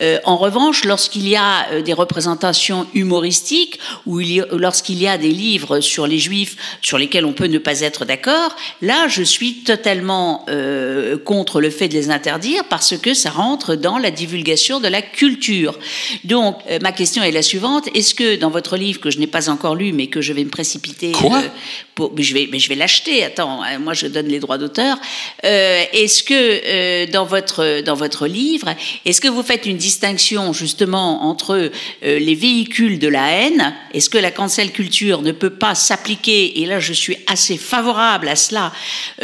[0.00, 4.20] Euh, en revanche, lorsqu'il y a euh, des représentations humoristiques ou
[4.52, 8.04] lorsqu'il y a des livres sur les juifs sur lesquels on peut ne pas être
[8.04, 13.30] d'accord, là, je suis totalement euh, contre le fait de les interdire parce que ça
[13.30, 15.78] rentre dans la divulgation de la culture.
[16.24, 19.50] Donc, ma question est la suivante est-ce que dans votre livre que je n'ai pas
[19.50, 21.42] encore lu mais que je vais me précipiter Quoi?
[21.94, 23.24] pour, mais je vais, mais je vais l'acheter.
[23.24, 24.98] Attends, hein, moi je donne les droits d'auteur.
[25.42, 28.68] Est-ce que dans votre dans votre livre,
[29.18, 31.56] est-ce que vous faites une distinction justement entre
[32.04, 36.60] euh, les véhicules de la haine, est-ce que la cancel culture ne peut pas s'appliquer?
[36.60, 38.72] Et là, je suis assez favorable à cela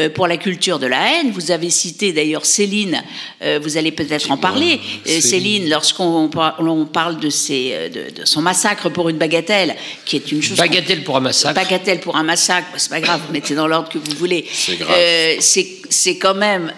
[0.00, 1.30] euh, pour la culture de la haine.
[1.30, 3.04] Vous avez cité d'ailleurs Céline,
[3.42, 4.80] euh, vous allez peut-être en parler.
[5.06, 10.16] Céline, lorsqu'on par- on parle de, ses, de, de son massacre pour une bagatelle, qui
[10.16, 10.56] est une chose.
[10.58, 11.54] Bagatelle pour un massacre.
[11.54, 14.44] Bagatelle pour un massacre, c'est pas grave, vous mettez dans l'ordre que vous voulez.
[14.52, 14.98] C'est grave.
[15.38, 16.72] C'est quand même.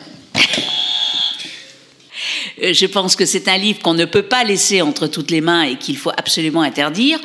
[2.62, 5.40] Euh, Je pense que c'est un livre qu'on ne peut pas laisser entre toutes les
[5.40, 7.18] mains et qu'il faut absolument interdire.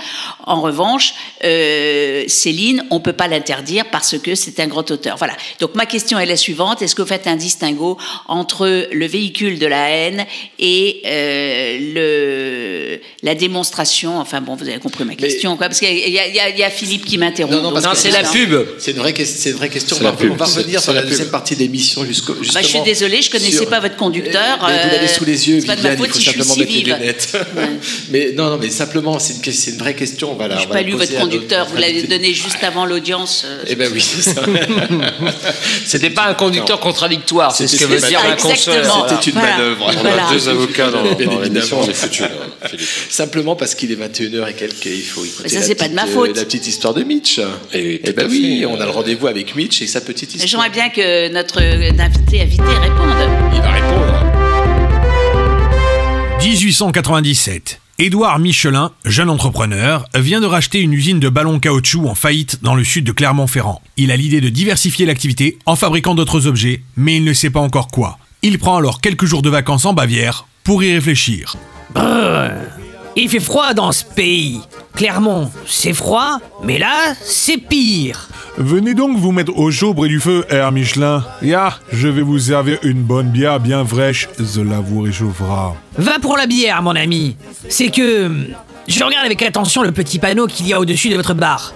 [0.45, 1.13] En revanche,
[1.43, 5.17] euh, Céline, on ne peut pas l'interdire parce que c'est un grand auteur.
[5.17, 5.33] Voilà.
[5.59, 7.97] Donc ma question est la suivante est-ce que vous faites un distinguo
[8.27, 10.25] entre le véhicule de la haine
[10.59, 14.19] et euh, le, la démonstration?
[14.19, 17.05] Enfin bon, vous avez compris ma question, quoi, parce qu'il y, a- y y Philippe
[17.05, 17.61] qui m'interrompt.
[17.61, 18.53] Non, non, c'est la pub.
[18.79, 19.97] C'est une vraie, une vraie question.
[19.99, 20.31] On va, la pub.
[20.31, 21.31] on va C'est- revenir sur la la deuxième pub.
[21.31, 22.33] partie de l'émission jusqu'au.
[22.33, 24.59] Bah, je suis désolée, je connaissais sur- pas votre conducteur.
[24.67, 26.07] Mais vous l'avez sous les yeux, c'est pas de ma Viviane.
[26.07, 27.30] Il faute faut simplement si mettre les lunettes.
[27.56, 27.64] Ouais.
[28.11, 30.34] mais non, non, mais simplement, c'est une, que- c'est une vraie question.
[30.35, 33.43] Voilà, Je n'ai pas lu votre conducteur, vous l'avez donné juste avant l'audience.
[33.45, 34.41] euh, Eh ben oui, c'est ça.
[35.85, 39.06] C'était pas un conducteur contradictoire, c'est ce que veut dire ma consoeur.
[39.10, 39.57] C'était une Voilà.
[39.57, 39.85] manœuvre.
[39.95, 40.27] On Voilà.
[40.27, 42.26] a deux avocats dans, Bien dans l'émission, on est foutus.
[43.10, 45.88] Simplement parce qu'il est 21h et quelques, il faut écouter Mais ça, la c'est pas
[45.88, 46.30] de ma petite, faute.
[46.30, 47.39] euh, la petite histoire de Mitch.
[47.73, 48.65] Et Eh ben à oui, fait.
[48.65, 50.48] on a le rendez-vous avec Mitch et sa petite histoire.
[50.48, 53.52] J'aimerais bien que notre invité invité réponde.
[53.53, 54.20] Il va répondre.
[56.41, 57.80] 1897.
[57.99, 62.73] Édouard Michelin, jeune entrepreneur, vient de racheter une usine de ballons caoutchouc en faillite dans
[62.73, 63.80] le sud de Clermont-Ferrand.
[63.95, 67.59] Il a l'idée de diversifier l'activité en fabriquant d'autres objets, mais il ne sait pas
[67.59, 68.18] encore quoi.
[68.41, 71.55] Il prend alors quelques jours de vacances en Bavière pour y réfléchir.
[73.15, 74.61] Il fait froid dans ce pays.
[74.95, 78.29] Clermont, c'est froid, mais là, c'est pire.
[78.57, 81.23] Venez donc vous mettre au chaud près du feu, Air Michelin.
[81.41, 85.75] Ya, je vais vous servir une bonne bière bien fraîche, cela vous réchauffera.
[85.97, 87.35] Va pour la bière, mon ami.
[87.69, 88.25] C'est que.
[88.27, 88.45] hum,
[88.88, 91.73] Je regarde avec attention le petit panneau qu'il y a au-dessus de votre bar.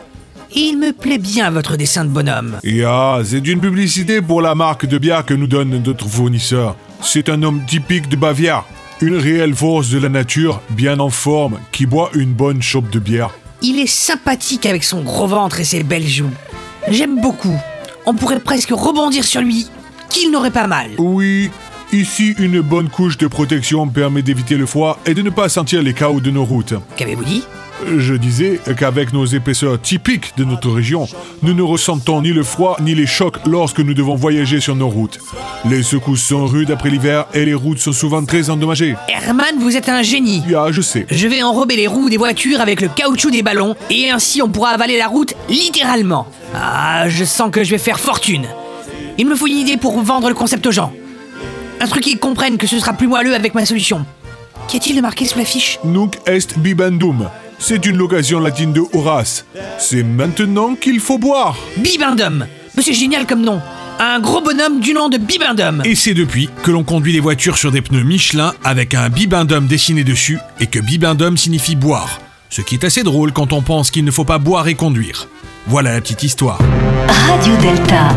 [0.53, 2.60] Il me plaît bien votre dessin de bonhomme.
[2.64, 6.76] Ya, c'est une publicité pour la marque de bière que nous donne notre fournisseur.
[7.02, 8.64] C'est un homme typique de Bavière.
[9.02, 13.00] Une réelle force de la nature, bien en forme, qui boit une bonne chope de
[13.00, 13.32] bière.
[13.62, 16.32] Il est sympathique avec son gros ventre et ses belles joues.
[16.88, 17.60] J'aime beaucoup.
[18.06, 19.68] On pourrait presque rebondir sur lui,
[20.10, 20.92] qu'il n'aurait pas mal.
[20.98, 21.52] Oui,
[21.92, 25.84] ici une bonne couche de protection permet d'éviter le froid et de ne pas sentir
[25.84, 26.76] les chaos de nos routes.
[26.96, 27.44] Qu'avez-vous dit?
[27.84, 31.08] Je disais qu'avec nos épaisseurs typiques de notre région,
[31.42, 34.88] nous ne ressentons ni le froid ni les chocs lorsque nous devons voyager sur nos
[34.88, 35.20] routes.
[35.66, 38.96] Les secousses sont rudes après l'hiver et les routes sont souvent très endommagées.
[39.10, 40.42] Herman, vous êtes un génie.
[40.48, 41.06] Ya, je sais.
[41.12, 44.50] Je vais enrober les roues des voitures avec le caoutchouc des ballons et ainsi on
[44.50, 46.28] pourra avaler la route littéralement.
[46.54, 48.46] Ah, je sens que je vais faire fortune.
[49.18, 50.94] Il me faut une idée pour vendre le concept aux gens.
[51.82, 54.06] Un truc qu'ils comprennent que ce sera plus moelleux avec ma solution.
[54.68, 55.80] Qu'y a-t-il de marqué sur l'affiche?
[55.84, 57.30] Nunc est bibendum.
[57.60, 59.45] C'est une location latine de Horace.
[59.80, 61.57] C'est maintenant qu'il faut boire.
[61.77, 62.45] Bibendum
[62.76, 63.61] Mais c'est génial comme nom
[63.99, 67.57] Un gros bonhomme du nom de Bibendum Et c'est depuis que l'on conduit des voitures
[67.57, 72.19] sur des pneus Michelin avec un bibendum dessiné dessus et que bibendum signifie boire.
[72.49, 75.27] Ce qui est assez drôle quand on pense qu'il ne faut pas boire et conduire.
[75.68, 76.60] Voilà la petite histoire.
[77.27, 78.15] Radio Delta.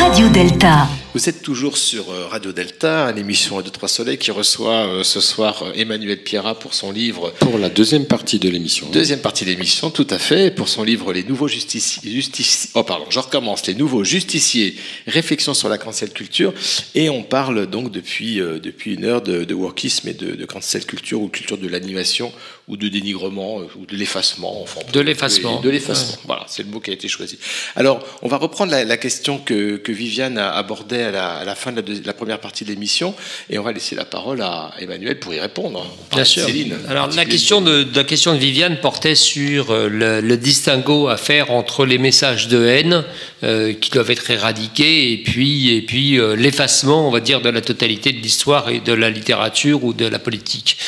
[0.00, 0.88] Radio Delta.
[1.14, 5.04] Vous êtes toujours sur euh, Radio Delta, une émission à 2-3 soleils qui reçoit euh,
[5.04, 7.32] ce soir euh, Emmanuel Pierrat pour son livre.
[7.38, 8.88] Pour la deuxième partie de l'émission.
[8.90, 12.02] Deuxième partie de l'émission, tout à fait, pour son livre Les nouveaux justiciers.
[12.10, 13.64] justici- oh, pardon, je recommence.
[13.68, 14.74] Les nouveaux justiciers,
[15.06, 16.52] réflexion sur la cancel culture.
[16.96, 20.44] Et on parle donc depuis, euh, depuis une heure de, de workisme et de, de
[20.46, 22.32] cancel culture ou culture de l'animation
[22.68, 24.62] ou de dénigrement euh, ou de l'effacement.
[24.62, 25.60] Enfin, De l'effacement.
[25.60, 26.16] De l'effacement.
[26.24, 27.38] Voilà, c'est le mot qui a été choisi.
[27.76, 31.44] Alors, on va reprendre la, la question que, que Viviane a abordée à la, à
[31.44, 33.14] la fin de la, première partie de l'émission
[33.50, 35.86] et on va laisser la parole à Emmanuel pour y répondre.
[36.12, 36.46] Bien sûr.
[36.46, 36.76] Céline.
[36.88, 41.16] Alors la question de, la question de Viviane portait sur euh, le, le distinguo à
[41.16, 43.04] faire entre les messages de haine
[43.42, 47.48] euh, qui doivent être éradiqués et puis et puis euh, l'effacement, on va dire, de
[47.48, 50.78] la totalité de l'histoire et de la littérature ou de la politique.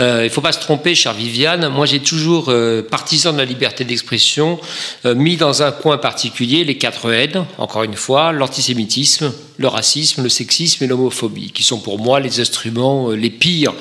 [0.00, 1.21] Euh, il ne faut pas se tromper, Viviane.
[1.70, 4.58] Moi, j'ai toujours euh, partisan de la liberté d'expression
[5.04, 7.44] euh, mis dans un coin particulier les quatre haines.
[7.58, 9.32] Encore une fois, l'antisémitisme,
[9.62, 13.72] le racisme, le sexisme et l'homophobie, qui sont pour moi les instruments euh, les pires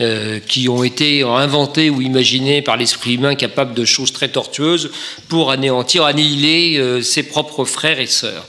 [0.00, 4.90] euh, qui ont été inventés ou imaginés par l'esprit humain capable de choses très tortueuses
[5.28, 8.46] pour anéantir, annihiler euh, ses propres frères et sœurs.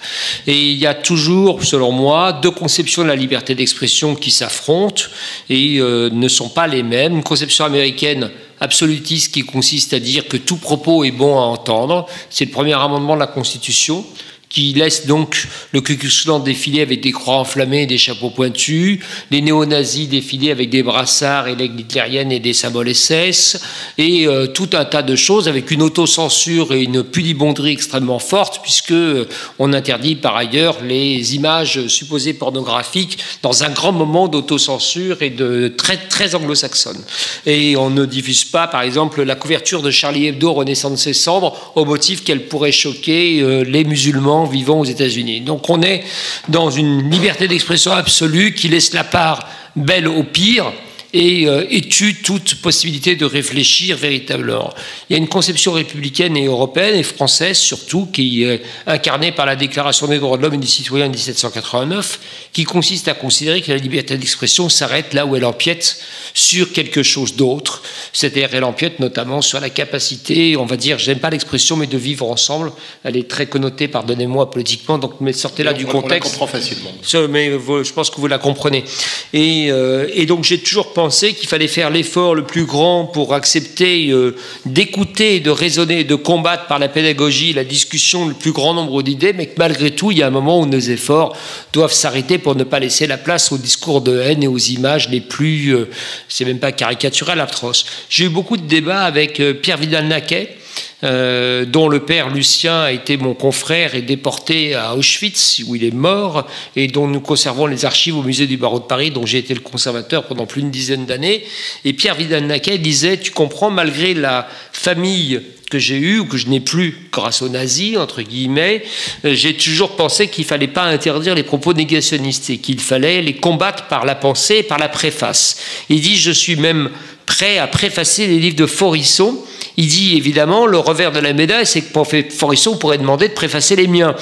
[0.48, 5.04] Et il y a toujours, selon moi, deux conceptions de la liberté d'expression qui s'affrontent
[5.50, 7.16] et ne sont pas les mêmes.
[7.16, 12.06] Une conception américaine absolutiste qui consiste à dire que tout propos est bon à entendre,
[12.30, 14.06] c'est le premier amendement de la Constitution
[14.52, 15.98] qui laisse donc le Ku
[16.44, 19.00] défiler avec des croix enflammées et des chapeaux pointus,
[19.32, 23.62] les néo-nazis défiler avec des brassards et l'aigle hitlérienne et des symboles SS,
[23.98, 28.62] et euh, tout un tas de choses avec une autocensure et une pudibonderie extrêmement forte,
[28.62, 35.22] puisque euh, on interdit par ailleurs les images supposées pornographiques dans un grand moment d'autocensure
[35.22, 37.02] et de très, très anglo-saxonne.
[37.46, 41.72] Et on ne diffuse pas, par exemple, la couverture de Charlie Hebdo Renaissance ses cendres
[41.76, 45.42] au motif qu'elle pourrait choquer euh, les musulmans vivant aux États-Unis.
[45.42, 46.04] Donc on est
[46.50, 50.72] dans une liberté d'expression absolue qui laisse la part belle au pire
[51.14, 54.74] et, euh, et tue toute possibilité de réfléchir véritablement.
[55.10, 59.46] Il y a une conception républicaine et européenne et française surtout qui est incarnée par
[59.46, 62.20] la Déclaration des droits de l'homme et du citoyen de 1789
[62.54, 65.98] qui consiste à considérer que la liberté d'expression s'arrête là où elle empiète
[66.34, 67.82] sur quelque chose d'autre,
[68.14, 71.98] c'est-à-dire elle empiète notamment sur la capacité, on va dire, j'aime pas l'expression, mais de
[71.98, 72.72] vivre ensemble.
[73.04, 76.32] Elle est très connotée, pardonnez-moi, politiquement, donc mais sortez-la du On- on la contexte.
[76.32, 76.92] comprend facilement.
[77.30, 78.86] Mais vous- je pense que vous la comprenez.
[79.34, 83.34] Et, euh, et donc j'ai toujours pensé qu'il fallait faire l'effort le plus grand pour
[83.34, 88.74] accepter euh, d'écouter, de raisonner, de combattre par la pédagogie, la discussion, le plus grand
[88.74, 91.36] nombre d'idées, mais que malgré tout, il y a un moment où nos efforts
[91.74, 95.10] doivent s'arrêter pour ne pas laisser la place aux discours de haine et aux images
[95.10, 95.90] les plus, euh,
[96.28, 97.86] c'est même pas caricatural, atroces.
[98.10, 100.58] J'ai eu beaucoup de débats avec euh, Pierre Vidal-Naquet,
[101.04, 105.84] euh, dont le père Lucien a été mon confrère et déporté à Auschwitz, où il
[105.84, 109.26] est mort, et dont nous conservons les archives au musée du barreau de Paris, dont
[109.26, 111.44] j'ai été le conservateur pendant plus d'une dizaine d'années.
[111.86, 115.42] Et Pierre Vidal-Naquet disait, tu comprends, malgré la famille
[115.72, 118.84] que j'ai eue, ou que je n'ai plus grâce aux nazis, entre guillemets,
[119.26, 123.36] euh, j'ai toujours pensé qu'il fallait pas interdire les propos négationnistes et qu'il fallait les
[123.36, 125.58] combattre par la pensée et par la préface.
[125.90, 126.92] Il dit, je suis même
[127.26, 129.40] prêt à préfacer les livres de Forisson.
[129.78, 133.76] Il dit évidemment, le revers de la médaille, c'est que Forisson pourrait demander de préfacer
[133.76, 134.16] les miens.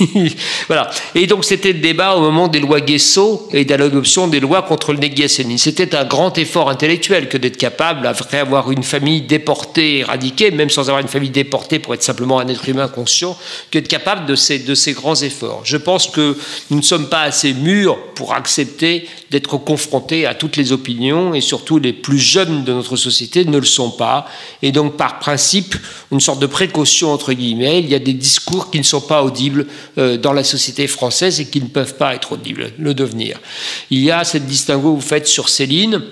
[0.66, 0.90] voilà.
[1.14, 4.62] Et donc c'était le débat au moment des lois Guesso et de l'adoption des lois
[4.62, 5.64] contre le négationnisme.
[5.64, 10.70] C'était un grand effort intellectuel que d'être capable, après avoir une famille déportée, éradiquée, même
[10.70, 13.36] sans avoir une famille déportée pour être simplement un être humain conscient,
[13.70, 15.62] que d'être capable de ces, de ces grands efforts.
[15.64, 16.36] Je pense que
[16.70, 21.40] nous ne sommes pas assez mûrs pour accepter d'être confrontés à toutes les opinions et
[21.40, 24.26] surtout les plus jeunes de notre société ne le sont pas.
[24.62, 25.76] Et donc, par principe,
[26.12, 29.22] une sorte de précaution, entre guillemets, il y a des discours qui ne sont pas
[29.22, 29.66] audibles
[29.98, 33.38] euh, dans la société française et qui ne peuvent pas être audibles, le devenir.
[33.90, 36.02] Il y a cette distinguo que vous faites sur Céline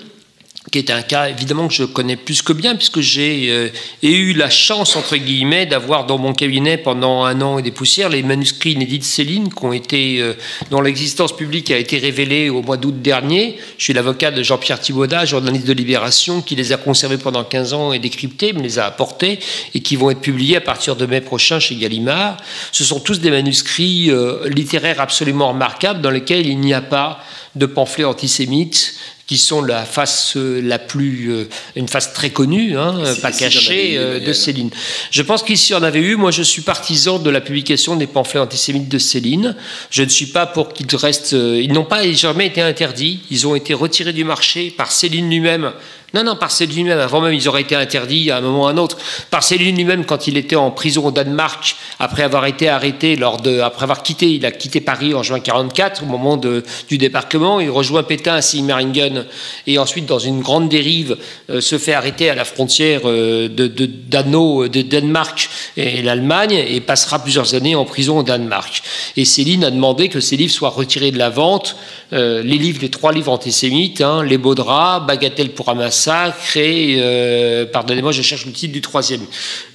[0.72, 3.68] qui est un cas évidemment que je connais plus que bien, puisque j'ai euh,
[4.02, 8.08] eu la chance, entre guillemets, d'avoir dans mon cabinet pendant un an et des poussières
[8.08, 10.32] les manuscrits inédits de Céline, qui ont été, euh,
[10.70, 13.58] dont l'existence publique a été révélée au mois d'août dernier.
[13.76, 17.74] Je suis l'avocat de Jean-Pierre Thibaudat, journaliste de Libération, qui les a conservés pendant 15
[17.74, 19.40] ans et décryptés, me les a apportés,
[19.74, 22.38] et qui vont être publiés à partir de mai prochain chez Gallimard.
[22.72, 27.22] Ce sont tous des manuscrits euh, littéraires absolument remarquables, dans lesquels il n'y a pas
[27.54, 28.94] de pamphlets antisémites,
[29.32, 33.38] qui sont la face euh, la plus, euh, une face très connue, hein, pas en
[33.38, 34.30] cachée, eu, euh, de.
[34.34, 34.68] Céline.
[35.10, 38.40] Je pense qu'ici on avait eu, moi je suis partisan de la publication des pamphlets
[38.40, 39.56] antisémites de Céline.
[39.88, 43.54] Je ne suis pas pour qu'ils restent, ils n'ont pas jamais été interdits, ils ont
[43.54, 45.72] été retirés du marché par Céline lui-même.
[46.14, 46.98] Non, non, par Céline lui-même.
[46.98, 48.98] Avant même, ils auraient été interdits à un moment ou à un autre.
[49.30, 53.40] Par Céline lui-même, quand il était en prison au Danemark, après avoir été arrêté, lors
[53.40, 57.60] de, après avoir quitté, il a quitté Paris en juin 44, au moment du débarquement.
[57.60, 59.24] Il rejoint Pétain à Sigmaringen
[59.66, 61.16] et ensuite, dans une grande dérive,
[61.50, 66.80] euh, se fait arrêter à la frontière euh, de, d'Anneau, de Danemark et l'Allemagne et
[66.80, 68.82] passera plusieurs années en prison au Danemark.
[69.16, 71.76] Et Céline a demandé que ces livres soient retirés de la vente.
[72.12, 75.74] Euh, les livres, les trois livres antisémites, hein, Les Beaux Draps, Bagatelle pour un
[76.06, 79.22] massacre et, euh, pardonnez-moi, je cherche le titre du troisième.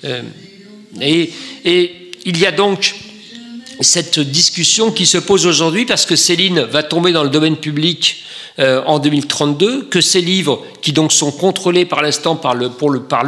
[0.03, 0.21] Euh,
[1.01, 1.31] et,
[2.25, 2.95] il y a donc
[3.79, 8.23] cette discussion qui se pose aujourd'hui parce que Céline va tomber dans le domaine public
[8.59, 12.69] euh, en 2032, que ces livres, qui donc sont contrôlés par l'instant par le,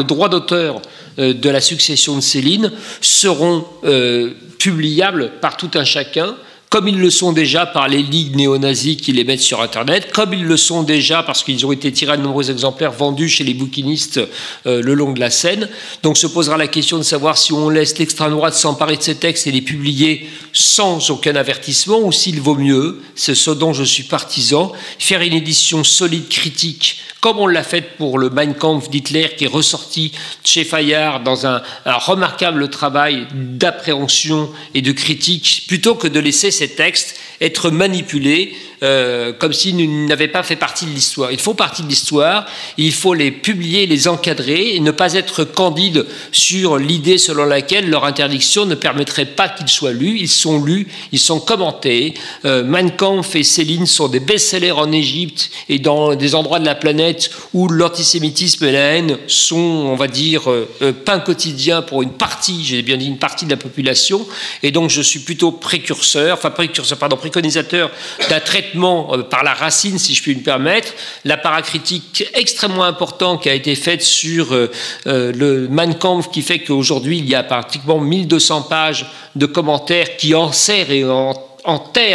[0.04, 0.82] droit d'auteur
[1.20, 3.64] euh, de la succession de Céline, seront
[4.58, 6.36] publiables par tout un chacun
[6.70, 10.34] comme ils le sont déjà par les ligues néo-nazis qui les mettent sur Internet, comme
[10.34, 13.44] ils le sont déjà parce qu'ils ont été tirés à de nombreux exemplaires vendus chez
[13.44, 14.20] les bouquinistes
[14.68, 15.68] euh, le long de la Seine.
[16.04, 19.16] Donc se posera la question de savoir si on laisse l'extrême droite s'emparer de ces
[19.16, 23.84] textes et les publier sans aucun avertissement ou s'il vaut mieux, c'est ce dont je
[23.84, 28.90] suis partisan, faire une édition solide, critique, comme on l'a fait pour le Mein Kampf
[28.90, 30.12] d'Hitler qui est ressorti
[30.44, 36.52] chez Fayard dans un, un remarquable travail d'appréhension et de critique, plutôt que de laisser
[36.60, 41.32] ces textes être manipulés euh, comme s'ils n'avaient pas fait partie de l'histoire.
[41.32, 42.46] Ils font partie de l'histoire,
[42.78, 47.90] il faut les publier, les encadrer et ne pas être candide sur l'idée selon laquelle
[47.90, 50.18] leur interdiction ne permettrait pas qu'ils soient lus.
[50.20, 52.14] Ils sont lus, ils sont commentés.
[52.46, 56.66] Euh, Mein Kampf et Céline sont des best-sellers en Égypte et dans des endroits de
[56.66, 61.82] la planète où l'antisémitisme et la haine sont, on va dire, euh, euh, pain quotidien
[61.82, 64.26] pour une partie, j'ai bien dit une partie de la population.
[64.64, 66.49] Et donc je suis plutôt précurseur, enfin
[67.00, 67.92] pardon, préconisateur
[68.30, 70.94] d'un traitement euh, par la racine, si je puis me permettre,
[71.26, 74.72] la paracritique extrêmement importante qui a été faite sur euh,
[75.08, 79.06] euh, le Mein Kampf, qui fait qu'aujourd'hui, il y a pratiquement 1200 pages
[79.36, 81.34] de commentaires qui enserrent et en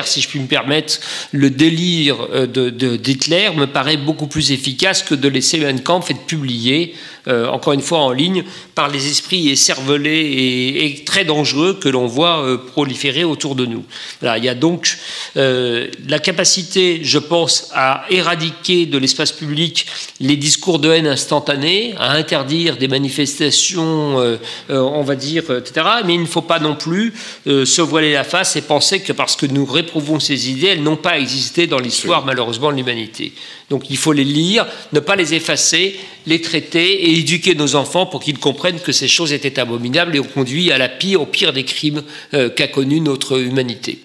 [0.05, 0.99] si je puis me permettre,
[1.31, 2.17] le délire
[2.49, 6.95] d'Hitler me paraît beaucoup plus efficace que de laisser Mein Kampf être publié,
[7.27, 8.45] euh, encore une fois en ligne,
[8.75, 13.65] par les esprits écervelés et, et très dangereux que l'on voit euh, proliférer autour de
[13.65, 13.83] nous.
[14.21, 14.99] Voilà, il y a donc
[15.39, 19.87] euh, la capacité, je pense, à éradiquer de l'espace public
[20.21, 24.39] les discours de haine instantanés, à interdire des manifestations,
[24.69, 25.87] on va dire, etc.
[26.05, 27.15] Mais il ne faut pas non plus
[27.47, 30.97] se voiler la face et penser que parce que nous réprouvons ces idées, elles n'ont
[30.97, 33.33] pas existé dans l'histoire, malheureusement, de l'humanité.
[33.71, 38.07] Donc il faut les lire, ne pas les effacer, les traiter et éduquer nos enfants
[38.07, 41.27] pour qu'ils comprennent que ces choses étaient abominables et ont conduit à la pire, au
[41.27, 42.03] pire des crimes
[42.35, 43.99] euh, qu'a connu notre humanité.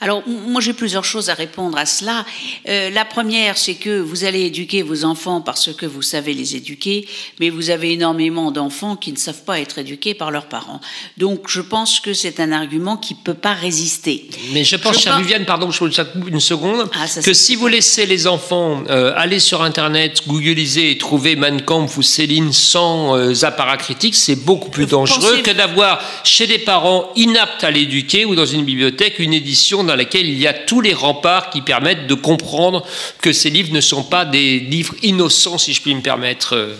[0.00, 2.24] Alors, moi, j'ai plusieurs choses à répondre à cela.
[2.68, 6.56] Euh, la première, c'est que vous allez éduquer vos enfants parce que vous savez les
[6.56, 7.06] éduquer,
[7.38, 10.80] mais vous avez énormément d'enfants qui ne savent pas être éduqués par leurs parents.
[11.18, 14.28] Donc, je pense que c'est un argument qui ne peut pas résister.
[14.52, 15.90] Mais je pense, chère Viviane, pardon, je vous
[16.28, 20.90] une seconde, Ah, ça, que si vous laissez les enfants euh, aller sur Internet, googliser
[20.92, 25.42] et trouver Mein Kampf ou Céline sans euh, apparat critique, c'est beaucoup plus dangereux pensez-
[25.42, 29.96] que d'avoir chez des parents inaptes à l'éduquer ou dans une bibliothèque une édition dans
[29.96, 32.86] laquelle il y a tous les remparts qui permettent de comprendre
[33.20, 36.54] que ces livres ne sont pas des livres innocents, si je puis me permettre.
[36.54, 36.74] euh.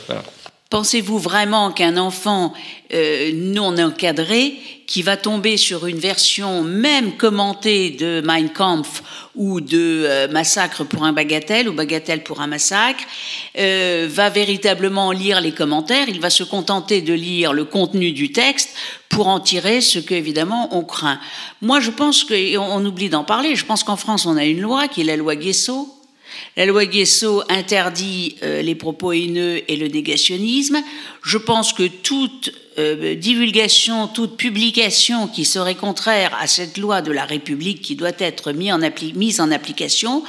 [0.71, 2.53] Pensez-vous vraiment qu'un enfant
[2.95, 4.55] euh, non encadré
[4.87, 9.03] qui va tomber sur une version même commentée de Mein Kampf
[9.35, 13.03] ou de euh, Massacre pour un bagatelle ou Bagatelle pour un massacre
[13.59, 18.31] euh, va véritablement lire les commentaires, il va se contenter de lire le contenu du
[18.31, 18.71] texte
[19.09, 21.19] pour en tirer ce que évidemment on craint.
[21.63, 24.61] Moi je pense que on oublie d'en parler, je pense qu'en France on a une
[24.61, 26.00] loi qui est la loi Guesso
[26.57, 30.83] la loi Guesso interdit euh, les propos haineux et le négationnisme.
[31.23, 37.13] Je pense que toute euh, divulgation, toute publication qui serait contraire à cette loi de
[37.13, 40.23] la République qui doit être mise en, application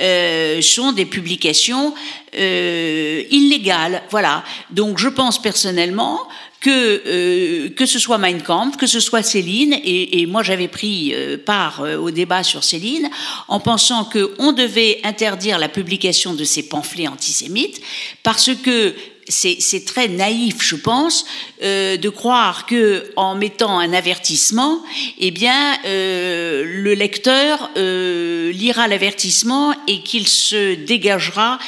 [0.00, 1.94] euh, sont des publications
[2.36, 4.02] euh, illégales.
[4.10, 4.44] Voilà.
[4.70, 6.20] Donc je pense personnellement
[6.60, 10.68] que euh, que ce soit Mein Kampf, que ce soit Céline, et, et moi j'avais
[10.68, 13.10] pris euh, part euh, au débat sur Céline
[13.48, 17.80] en pensant que on devait interdire la publication de ces pamphlets antisémites
[18.22, 18.94] parce que
[19.30, 21.24] c'est très naïf, je pense,
[21.62, 24.82] euh, de croire que en mettant un avertissement,
[25.18, 31.58] eh bien, euh, le lecteur euh, lira l'avertissement et qu'il se dégagera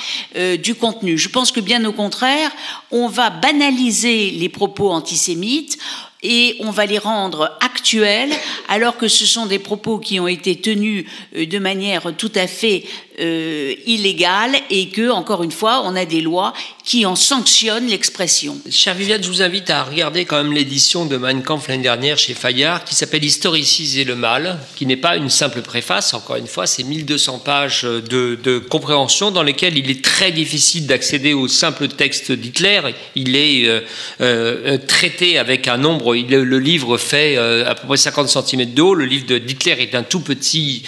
[0.62, 1.18] du contenu.
[1.18, 2.50] Je pense que bien au contraire,
[2.90, 5.78] on va banaliser les propos antisémites
[6.22, 8.32] et on va les rendre actuels
[8.68, 12.84] alors que ce sont des propos qui ont été tenus de manière tout à fait
[13.22, 16.52] euh, illégale et que, encore une fois, on a des lois
[16.84, 18.58] qui en sanctionnent l'expression.
[18.70, 22.18] Cher Viviane, je vous invite à regarder quand même l'édition de Mein Kampf l'année dernière
[22.18, 26.46] chez Fayard qui s'appelle Historiciser le mal, qui n'est pas une simple préface, encore une
[26.46, 31.88] fois, c'est 1200 pages de, compréhension dans lesquelles il est très difficile d'accéder au simple
[31.88, 32.80] texte d'Hitler.
[33.14, 33.80] Il est euh,
[34.20, 38.72] euh, traité avec un nombre, il, le livre fait euh, à peu près 50 cm
[38.72, 40.82] de haut, le livre d'Hitler est un tout petit,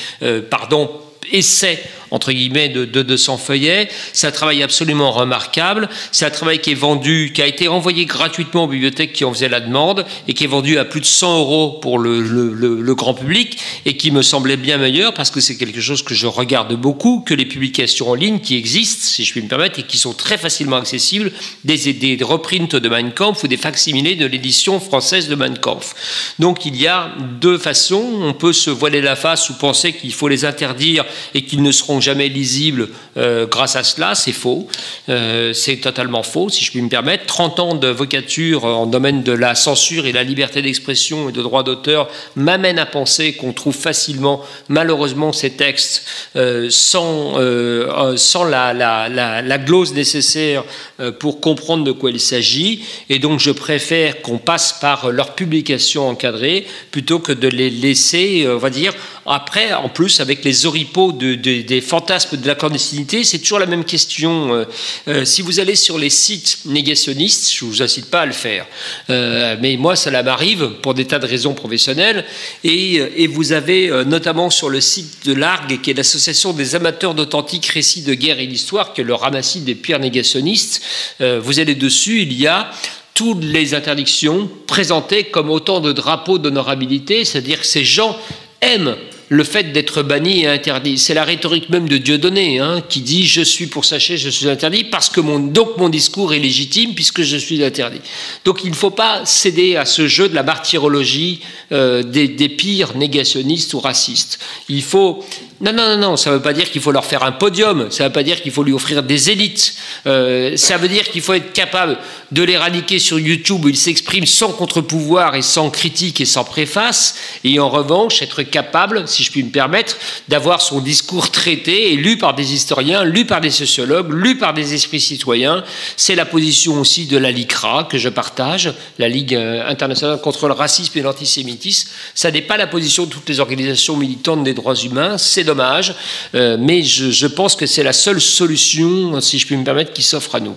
[0.50, 0.90] pardon,
[1.32, 3.88] essai entre guillemets de, de 200 feuillets.
[4.12, 5.88] C'est un travail absolument remarquable.
[6.12, 9.32] C'est un travail qui est vendu, qui a été envoyé gratuitement aux bibliothèques qui en
[9.32, 13.14] faisaient la demande et qui est vendu à plus de 100 euros pour le grand
[13.14, 16.74] public et qui me semblait bien meilleur parce que c'est quelque chose que je regarde
[16.74, 19.98] beaucoup que les publications en ligne qui existent, si je puis me permettre, et qui
[19.98, 21.32] sont très facilement accessibles,
[21.64, 25.94] des, des reprints de Mein Kampf ou des facsimilés de l'édition française de Mein Kampf.
[26.38, 28.04] Donc il y a deux façons.
[28.22, 31.04] On peut se voiler la face ou penser qu'il faut les interdire
[31.34, 34.66] et qu'ils ne seront jamais lisibles euh, grâce à cela, c'est faux.
[35.08, 37.26] Euh, c'est totalement faux, si je puis me permettre.
[37.26, 41.42] 30 ans de vocature en domaine de la censure et la liberté d'expression et de
[41.42, 46.06] droit d'auteur m'amènent à penser qu'on trouve facilement, malheureusement, ces textes
[46.36, 50.64] euh, sans, euh, sans la, la, la, glose nécessaire
[51.00, 52.82] euh, pour comprendre de quoi il s'agit.
[53.08, 58.44] Et donc, je préfère qu'on passe par leur publication encadrée plutôt que de les laisser,
[58.44, 58.92] euh, on va dire,
[59.26, 63.58] après, en plus, avec les oripeaux de, de- des fantasmes de la clandestinité, c'est toujours
[63.58, 64.54] la même question.
[64.54, 64.64] Euh,
[65.08, 68.32] euh, si vous allez sur les sites négationnistes, je ne vous incite pas à le
[68.32, 68.66] faire.
[69.10, 72.24] Euh, mais moi, ça m'arrive pour des tas de raisons professionnelles.
[72.64, 77.66] Et, vous avez notamment sur le site de l'ARG, qui est l'association des amateurs d'authentiques
[77.66, 80.82] récits de guerre et d'histoire, qui est le ramassis des pires négationnistes,
[81.20, 82.70] vous allez dessus, il y a
[83.14, 88.16] toutes les interdictions présentées comme autant de drapeaux d'honorabilité, c'est-à-dire que ces gens
[88.60, 88.96] aiment
[89.28, 90.98] le fait d'être banni et interdit.
[90.98, 94.48] C'est la rhétorique même de Dieudonné, hein, qui dit je suis pour sachet, je suis
[94.48, 98.00] interdit, parce que mon, donc mon discours est légitime puisque je suis interdit.
[98.44, 101.40] Donc il ne faut pas céder à ce jeu de la martyrologie
[101.72, 104.38] euh, des pires négationnistes ou racistes.
[104.68, 105.24] Il faut
[105.60, 107.90] non, non, non, non, ça ne veut pas dire qu'il faut leur faire un podium,
[107.90, 109.74] ça ne veut pas dire qu'il faut lui offrir des élites,
[110.06, 111.98] Euh, ça veut dire qu'il faut être capable
[112.30, 117.16] de l'éradiquer sur YouTube où il s'exprime sans contre-pouvoir et sans critique et sans préface,
[117.42, 119.96] et en revanche être capable, si je puis me permettre,
[120.28, 124.52] d'avoir son discours traité et lu par des historiens, lu par des sociologues, lu par
[124.52, 125.64] des esprits citoyens.
[125.96, 130.48] C'est la position aussi de la LICRA que je partage, la Ligue euh, internationale contre
[130.48, 131.88] le racisme et l'antisémitisme.
[132.14, 135.94] Ça n'est pas la position de toutes les organisations militantes des droits humains, c'est dommage,
[136.34, 140.02] euh, mais je, pense que c'est la seule solution, si je puis me permettre, qui
[140.02, 140.56] s'offre à nous.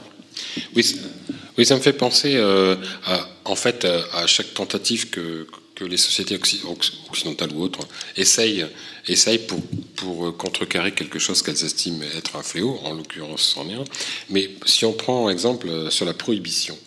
[0.76, 0.96] Oui,
[1.58, 5.84] oui, ça me fait penser euh, à, en fait euh, à chaque tentative que, que
[5.86, 7.80] les sociétés occi- occ- occidentales ou autres
[8.16, 8.66] essayent,
[9.08, 9.60] essayent pour,
[9.96, 13.84] pour contrecarrer quelque chose qu'elles estiment être un fléau, en l'occurrence c'en est un.
[14.30, 16.78] Mais si on prend exemple euh, sur la prohibition,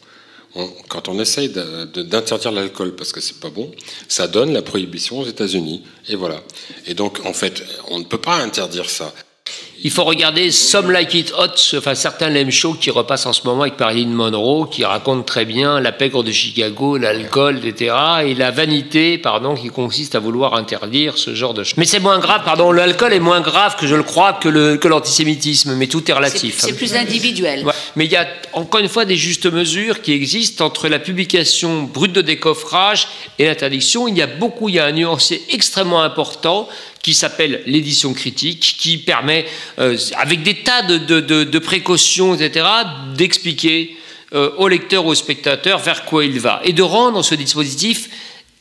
[0.88, 3.70] quand on essaye d'interdire l'alcool parce que c'est pas bon,
[4.08, 5.82] ça donne la prohibition aux États-Unis.
[6.08, 6.42] Et voilà.
[6.86, 9.14] Et donc, en fait, on ne peut pas interdire ça.
[9.82, 13.40] Il faut regarder Some Like It Hot, enfin certains lame show qui repassent en ce
[13.46, 17.94] moment avec Marilyn Monroe, qui raconte très bien la pègre de Chicago, l'alcool, etc.
[18.26, 21.78] Et la vanité, pardon, qui consiste à vouloir interdire ce genre de choses.
[21.78, 24.76] Mais c'est moins grave, pardon, l'alcool est moins grave que je le crois que le-
[24.76, 26.56] que l'antisémitisme, mais tout est relatif.
[26.58, 27.64] C'est plus individuel.
[27.64, 27.72] Ouais.
[27.96, 31.84] Mais il y a encore une fois des justes mesures qui existent entre la publication
[31.84, 33.08] brute de décoffrage
[33.38, 34.08] et l'interdiction.
[34.08, 36.68] Il y a beaucoup, il y a un nuancier extrêmement important
[37.02, 39.46] qui s'appelle l'édition critique, qui permet,
[39.78, 42.66] euh, avec des tas de, de- de- précautions, etc.,
[43.16, 43.96] d'expliquer
[44.34, 48.10] euh, au lecteur, au spectateur vers quoi il va, et de rendre ce dispositif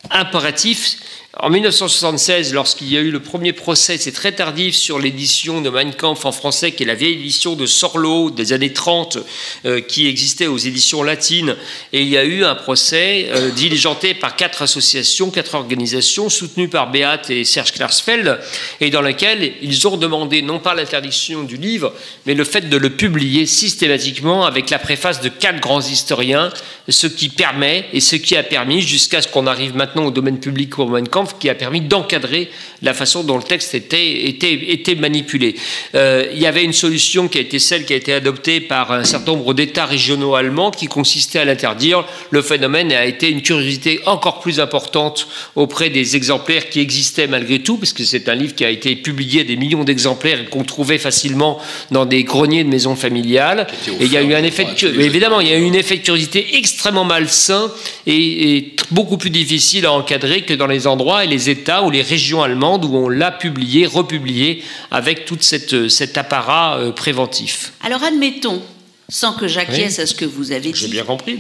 [0.10, 0.98] impératif.
[1.42, 5.70] En 1976, lorsqu'il y a eu le premier procès, c'est très tardif, sur l'édition de
[5.70, 9.20] Mein Kampf en français, qui est la vieille édition de Sorlo des années 30,
[9.64, 11.56] euh, qui existait aux éditions latines,
[11.94, 16.68] et il y a eu un procès euh, diligenté par quatre associations, quatre organisations, soutenues
[16.68, 18.38] par Beat et Serge Klarsfeld,
[18.82, 21.94] et dans lequel ils ont demandé non pas l'interdiction du livre,
[22.26, 26.52] mais le fait de le publier systématiquement avec la préface de quatre grands historiens,
[26.90, 30.42] ce qui permet et ce qui a permis, jusqu'à ce qu'on arrive maintenant au domaine
[30.42, 32.50] public pour Mein Kampf, qui a permis d'encadrer
[32.82, 35.56] la façon dont le texte était, était, était manipulé.
[35.96, 38.92] Euh, il y avait une solution qui a été celle qui a été adoptée par
[38.92, 42.06] un certain nombre d'États régionaux allemands qui consistait à l'interdire.
[42.32, 47.60] Le phénomène a été une curiosité encore plus importante auprès des exemplaires qui existaient malgré
[47.60, 50.46] tout, parce que c'est un livre qui a été publié à des millions d'exemplaires et
[50.46, 51.60] qu'on trouvait facilement
[51.92, 53.68] dans des greniers de maisons familiales.
[54.00, 55.98] Et il y a eu un effet de, évidemment, il y a eu une effet
[55.98, 57.72] de curiosité extrêmement malsain
[58.08, 61.92] et, et beaucoup plus difficile à encadrer que dans les endroits et les États ou
[61.92, 67.74] les régions allemandes où on l'a publié, republié avec tout cette, cet apparat euh, préventif.
[67.84, 68.62] Alors admettons,
[69.10, 70.04] sans que j'acquiesce Oui.
[70.04, 71.40] à ce que vous avez J'ai dit, bien compris.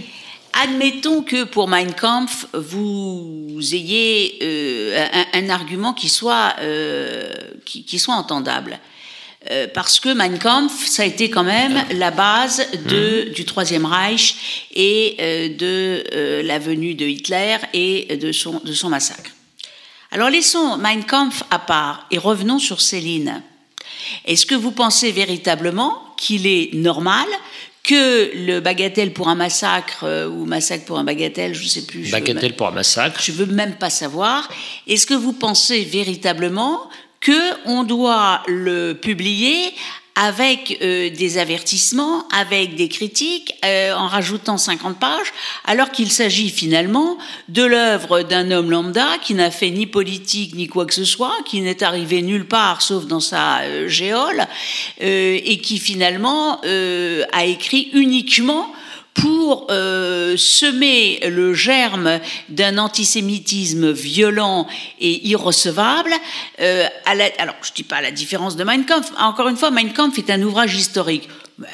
[0.63, 7.31] admettons que pour Mein Kampf, vous ayez euh, un, un argument qui soit, euh,
[7.65, 8.79] qui, qui soit entendable.
[9.51, 13.85] Euh, parce que Mein Kampf, ça a été quand même la base de, du Troisième
[13.85, 19.31] Reich et euh, de euh, la venue de Hitler et de son, de son massacre.
[20.11, 23.43] Alors laissons Mein Kampf à part et revenons sur Céline.
[24.25, 27.27] Est-ce que vous pensez véritablement qu'il est normal
[27.83, 31.85] que le bagatelle pour un massacre euh, ou massacre pour un bagatelle, je ne sais
[31.85, 32.11] plus.
[32.11, 33.19] Bagatelle même- pour un massacre.
[33.21, 34.47] Je veux même pas savoir.
[34.87, 36.81] Est-ce que vous pensez véritablement
[37.19, 39.73] que on doit le publier
[40.19, 45.33] avec euh, des avertissements, avec des critiques, euh, en rajoutant 50 pages,
[45.63, 47.17] alors qu'il s'agit finalement
[47.47, 51.35] de l'œuvre d'un homme lambda qui n'a fait ni politique ni quoi que ce soit,
[51.45, 54.45] qui n'est arrivé nulle part sauf dans sa euh, géole,
[55.01, 58.73] euh, et qui finalement euh, a écrit uniquement
[59.13, 64.67] pour euh, semer le germe d'un antisémitisme violent
[64.99, 66.11] et irrecevable.
[66.59, 67.11] euh, à
[67.41, 69.11] alors, je ne dis pas la différence de Mein Kampf.
[69.17, 71.27] Encore une fois, Mein Kampf est un ouvrage historique.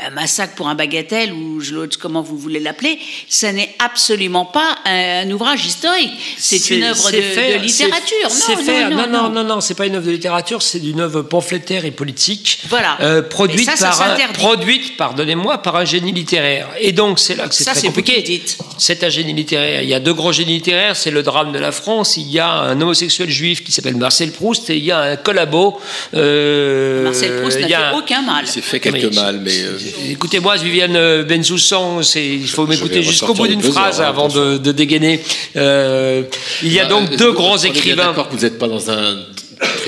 [0.05, 2.97] Un massacre pour un bagatelle, ou je- l'autre, comment vous voulez l'appeler,
[3.29, 6.11] ça n'est absolument pas un, un ouvrage historique.
[6.37, 8.29] C'est une œuvre de, c'est faire- de littérature.
[8.49, 8.89] non, faire.
[8.89, 11.85] non, Non, non, non, non, c'est pas une œuvre de littérature, c'est une œuvre pamphlétaire
[11.85, 12.61] et politique.
[12.69, 12.97] Voilà.
[13.01, 14.39] euh, produite ça, ça par, un- s'interdit.
[14.39, 16.67] produite, pardonnez-moi, par un génie littéraire.
[16.79, 18.43] Et donc, c'est là que c'est Ça, très compliqué.
[18.79, 19.83] C'est un génie littéraire.
[19.83, 22.17] Il y a deux grands génies littéraires, c'est le drame de la France.
[22.17, 25.15] Il y a un homosexuel juif qui s'appelle Marcel Proust et il y a un
[25.15, 25.79] collabo.
[26.15, 28.45] euh, Marcel Proust n'a il y a fait un- aucun mal.
[28.45, 29.51] Il s'est fait quelques mal, mais.
[29.61, 29.74] euh,
[30.09, 34.57] Écoutez-moi, Viviane euh, Bensoussan, il faut m'écouter jusqu'au bout une d'une phrase hein, avant de,
[34.57, 35.21] de dégainer.
[35.55, 36.23] Euh,
[36.63, 38.07] il y a bah, donc deux grands écrivains.
[38.07, 39.17] D'accord vous n'êtes pas dans un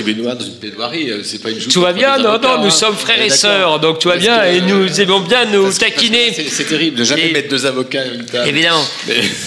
[0.04, 2.66] tribunal, dans une plaidoirie, euh, c'est pas une joute Tout va bien, non, non, nous
[2.66, 2.70] hein.
[2.70, 6.32] sommes frères et sœurs, donc tout va bien, et nous euh, aimons bien nous taquiner.
[6.32, 8.48] C'est terrible de jamais Et- mettre deux avocats à une table.
[8.48, 8.84] Évidemment.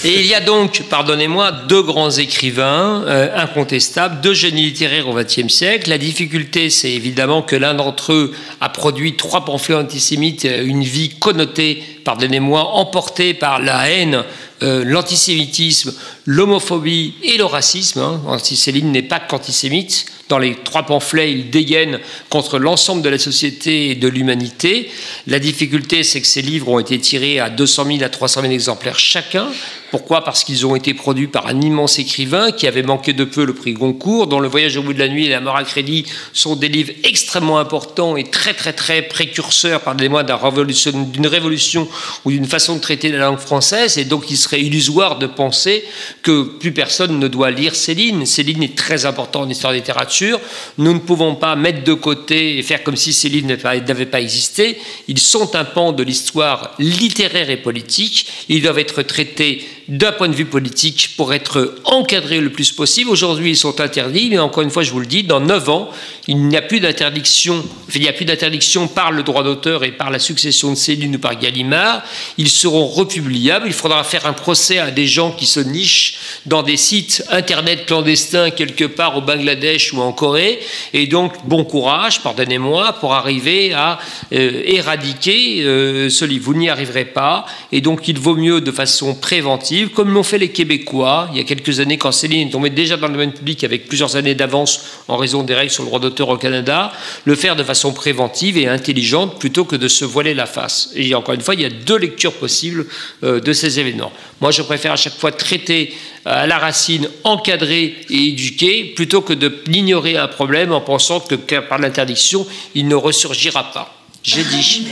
[0.04, 5.14] Et il y a donc, pardonnez-moi, deux grands écrivains euh, incontestables, deux génies littéraires au
[5.14, 5.88] XXe siècle.
[5.90, 11.10] La difficulté, c'est évidemment que l'un d'entre eux a produit trois pamphlets antisémites, une vie
[11.18, 14.24] connotée, pardonnez-moi, emportée par la haine,
[14.62, 15.92] euh, l'antisémitisme,
[16.24, 18.00] l'homophobie et le racisme.
[18.00, 18.38] Hein.
[18.84, 20.06] N'est pas qu'antisémite.
[20.28, 21.98] Dans les trois pamphlets, il dégaine
[22.30, 24.90] contre l'ensemble de la société et de l'humanité.
[25.26, 28.52] La difficulté, c'est que ces livres ont été tirés à 200 000 à 300 000
[28.52, 29.48] exemplaires chacun.
[29.92, 30.24] Pourquoi?
[30.24, 33.52] Parce qu'ils ont été produits par un immense écrivain qui avait manqué de peu le
[33.52, 36.06] prix Goncourt, dont Le Voyage au bout de la nuit et La mort à crédit
[36.32, 41.86] sont des livres extrêmement importants et très très très précurseurs, pardonnez-moi, d'une révolution
[42.24, 43.98] ou d'une façon de traiter la langue française.
[43.98, 45.84] Et donc il serait illusoire de penser
[46.22, 48.24] que plus personne ne doit lire Céline.
[48.24, 50.40] Céline est très important en histoire de littérature.
[50.78, 54.22] Nous ne pouvons pas mettre de côté et faire comme si ces livres n'avaient pas
[54.22, 54.78] existé.
[55.06, 58.26] Ils sont un pan de l'histoire littéraire et politique.
[58.48, 63.10] Ils doivent être traités d'un point de vue politique pour être encadrés le plus possible.
[63.10, 65.90] Aujourd'hui, ils sont interdits, mais encore une fois, je vous le dis, dans 9 ans,
[66.28, 67.64] il n'y a plus d'interdiction,
[67.94, 71.16] il n'y a plus d'interdiction par le droit d'auteur et par la succession de Céline
[71.16, 72.02] ou par Gallimard.
[72.38, 73.66] Ils seront republiables.
[73.66, 76.14] Il faudra faire un procès à des gens qui se nichent
[76.46, 80.60] dans des sites internet clandestins quelque part au Bangladesh ou en Corée.
[80.92, 83.98] Et donc, bon courage, pardonnez-moi, pour arriver à
[84.32, 86.44] euh, éradiquer euh, ce livre.
[86.44, 87.46] Vous n'y arriverez pas.
[87.72, 91.40] Et donc, il vaut mieux de façon préventive, comme l'ont fait les Québécois il y
[91.40, 94.34] a quelques années, quand Céline est tombée déjà dans le domaine public avec plusieurs années
[94.34, 96.92] d'avance en raison des règles sur le droit d'auteur au Canada,
[97.24, 100.90] le faire de façon préventive et intelligente plutôt que de se voiler la face.
[100.94, 102.86] Et encore une fois, il y a deux lectures possibles
[103.22, 104.12] euh, de ces événements.
[104.40, 105.94] Moi, je préfère à chaque fois traiter
[106.26, 111.20] euh, à la racine, encadrer et éduquer, plutôt que de l'ignorer un problème en pensant
[111.20, 113.94] que que par l'interdiction, il ne ressurgira pas.
[114.22, 114.86] J'ai dit.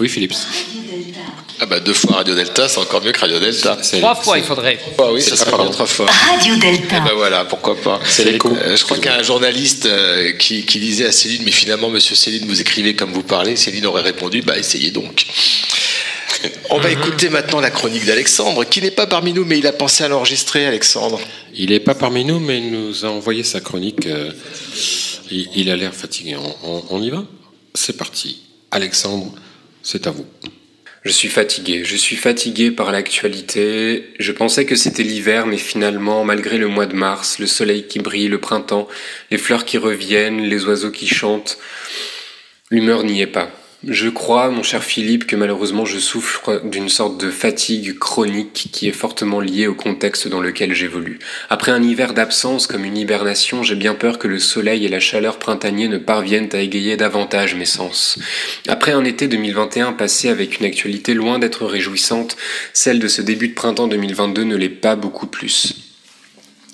[0.00, 0.34] Oui, Philippe.
[1.62, 3.76] Ah bah deux fois Radio Delta, c'est encore mieux que Radio Delta.
[3.76, 4.78] Trois fois, il faudrait.
[4.98, 6.06] Ah oui, ça serait bien trois fois.
[6.06, 6.96] Radio Delta.
[6.96, 8.00] Eh ben voilà, pourquoi pas.
[8.06, 8.50] C'est l'écho.
[8.56, 11.50] Euh, je crois qu'il y a un journaliste euh, qui, qui disait à Céline, mais
[11.50, 13.56] finalement, monsieur Céline, vous écrivez comme vous parlez.
[13.56, 15.26] Céline aurait répondu, bah essayez donc.
[16.70, 19.72] On va écouter maintenant la chronique d'Alexandre, qui n'est pas parmi nous, mais il a
[19.72, 21.20] pensé à l'enregistrer, Alexandre.
[21.54, 24.06] Il n'est pas parmi nous, mais il nous a envoyé sa chronique.
[24.06, 24.32] euh,
[25.30, 26.36] il, il a l'air fatigué.
[26.36, 27.22] On, on- on y va?
[27.74, 28.38] C'est parti.
[28.70, 29.30] Alexandre,
[29.82, 30.26] c'est à vous.
[31.02, 34.12] Je suis fatigué, je suis fatigué par l'actualité.
[34.18, 38.00] Je pensais que c'était l'hiver, mais finalement, malgré le mois de mars, le soleil qui
[38.00, 38.86] brille, le printemps,
[39.30, 41.56] les fleurs qui reviennent, les oiseaux qui chantent,
[42.70, 43.50] l'humeur n'y est pas.
[43.88, 48.88] Je crois, mon cher Philippe, que malheureusement je souffre d'une sorte de fatigue chronique qui
[48.88, 51.18] est fortement liée au contexte dans lequel j'évolue.
[51.48, 55.00] Après un hiver d'absence comme une hibernation, j'ai bien peur que le soleil et la
[55.00, 58.18] chaleur printanier ne parviennent à égayer davantage mes sens.
[58.68, 62.36] Après un été 2021 passé avec une actualité loin d'être réjouissante,
[62.74, 65.89] celle de ce début de printemps 2022 ne l'est pas beaucoup plus.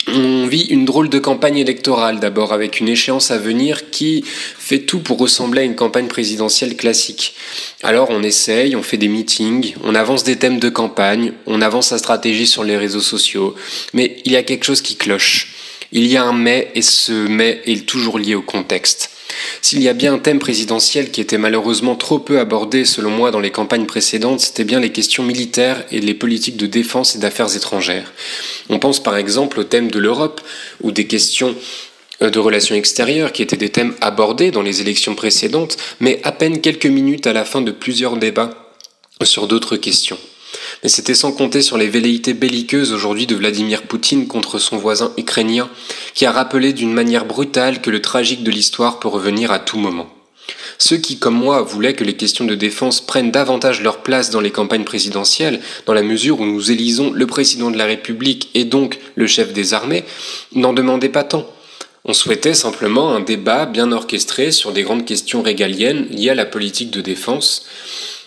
[0.08, 4.80] On vit une drôle de campagne électorale d'abord avec une échéance à venir qui fait
[4.80, 7.34] tout pour ressembler à une campagne présidentielle classique.
[7.82, 11.88] Alors on essaye, on fait des meetings, on avance des thèmes de campagne, on avance
[11.88, 13.56] sa stratégie sur les réseaux sociaux,
[13.94, 15.54] mais il y a quelque chose qui cloche.
[15.90, 19.15] Il y a un mais et ce mais est toujours lié au contexte.
[19.62, 23.30] S'il y a bien un thème présidentiel qui était malheureusement trop peu abordé selon moi
[23.30, 27.18] dans les campagnes précédentes, c'était bien les questions militaires et les politiques de défense et
[27.18, 28.12] d'affaires étrangères.
[28.68, 30.40] On pense par exemple au thème de l'Europe,
[30.82, 31.54] où des questions
[32.22, 36.32] euh, de relations extérieures, qui étaient des thèmes abordés dans les élections précédentes, mais à
[36.32, 38.72] peine quelques minutes à la fin de plusieurs débats
[39.22, 40.18] sur d'autres questions.
[40.82, 45.12] Mais c'était sans compter sur les velléités belliqueuses aujourd'hui de Vladimir Poutine contre son voisin
[45.16, 45.68] ukrainien,
[46.14, 49.78] qui a rappelé d'une manière brutale que le tragique de l'histoire peut revenir à tout
[49.78, 50.08] moment.
[50.78, 54.40] Ceux qui, comme moi, voulaient que les questions de défense prennent davantage leur place dans
[54.40, 58.64] les campagnes présidentielles, dans la mesure où nous élisons le président de la République et
[58.64, 60.04] donc le chef des armées,
[60.54, 61.50] n'en demandaient pas tant.
[62.04, 66.46] On souhaitait simplement un débat bien orchestré sur des grandes questions régaliennes liées à la
[66.46, 67.66] politique de défense,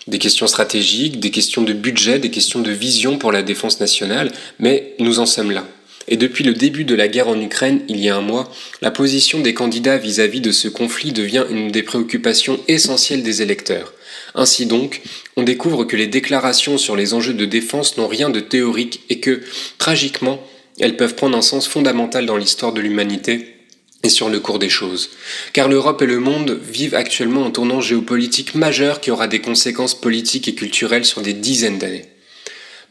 [0.09, 4.31] des questions stratégiques, des questions de budget, des questions de vision pour la défense nationale,
[4.59, 5.67] mais nous en sommes là.
[6.07, 8.89] Et depuis le début de la guerre en Ukraine, il y a un mois, la
[8.89, 13.93] position des candidats vis-à-vis de ce conflit devient une des préoccupations essentielles des électeurs.
[14.33, 15.01] Ainsi donc,
[15.37, 19.19] on découvre que les déclarations sur les enjeux de défense n'ont rien de théorique et
[19.19, 19.41] que,
[19.77, 20.43] tragiquement,
[20.79, 23.58] elles peuvent prendre un sens fondamental dans l'histoire de l'humanité
[24.03, 25.09] et sur le cours des choses.
[25.53, 29.99] Car l'Europe et le monde vivent actuellement un tournant géopolitique majeur qui aura des conséquences
[29.99, 32.05] politiques et culturelles sur des dizaines d'années.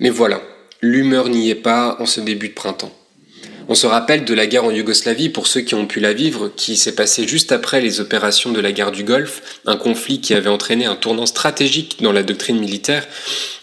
[0.00, 0.42] Mais voilà,
[0.80, 2.94] l'humeur n'y est pas en ce début de printemps.
[3.70, 6.50] On se rappelle de la guerre en Yougoslavie pour ceux qui ont pu la vivre,
[6.56, 10.32] qui s'est passée juste après les opérations de la guerre du Golfe, un conflit qui
[10.32, 13.06] avait entraîné un tournant stratégique dans la doctrine militaire,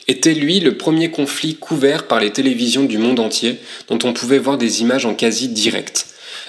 [0.07, 3.57] était lui le premier conflit couvert par les télévisions du monde entier,
[3.88, 6.05] dont on pouvait voir des images en quasi direct.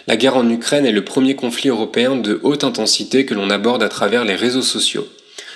[0.09, 3.83] La guerre en Ukraine est le premier conflit européen de haute intensité que l'on aborde
[3.83, 5.09] à travers les réseaux sociaux.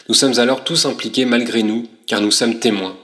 [0.09, 2.97] Nous sommes alors tous impliqués malgré nous, car nous sommes témoins.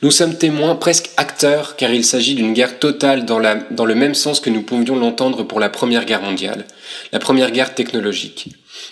[0.00, 4.40] Nous sommes témoins, presque acteurs, car il s'agit d'une guerre totale dans, le même sens
[4.40, 6.64] que nous pouvions l'entendre pour la Première Guerre mondiale,
[7.12, 8.48] la Première Guerre technologique.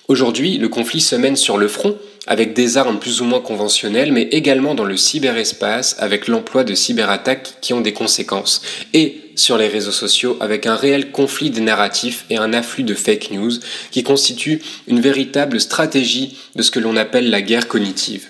[0.09, 1.97] Aujourd'hui, le conflit se mène sur le front,
[2.27, 6.75] avec des armes plus ou moins conventionnelles, mais également dans le cyberespace, avec l'emploi de
[6.75, 8.61] cyberattaques qui ont des conséquences,
[8.93, 12.95] et sur les réseaux sociaux, avec un réel conflit des narratifs et un afflux de
[12.95, 13.53] fake news,
[13.91, 18.29] qui constitue une véritable stratégie de ce que l'on appelle la guerre cognitive.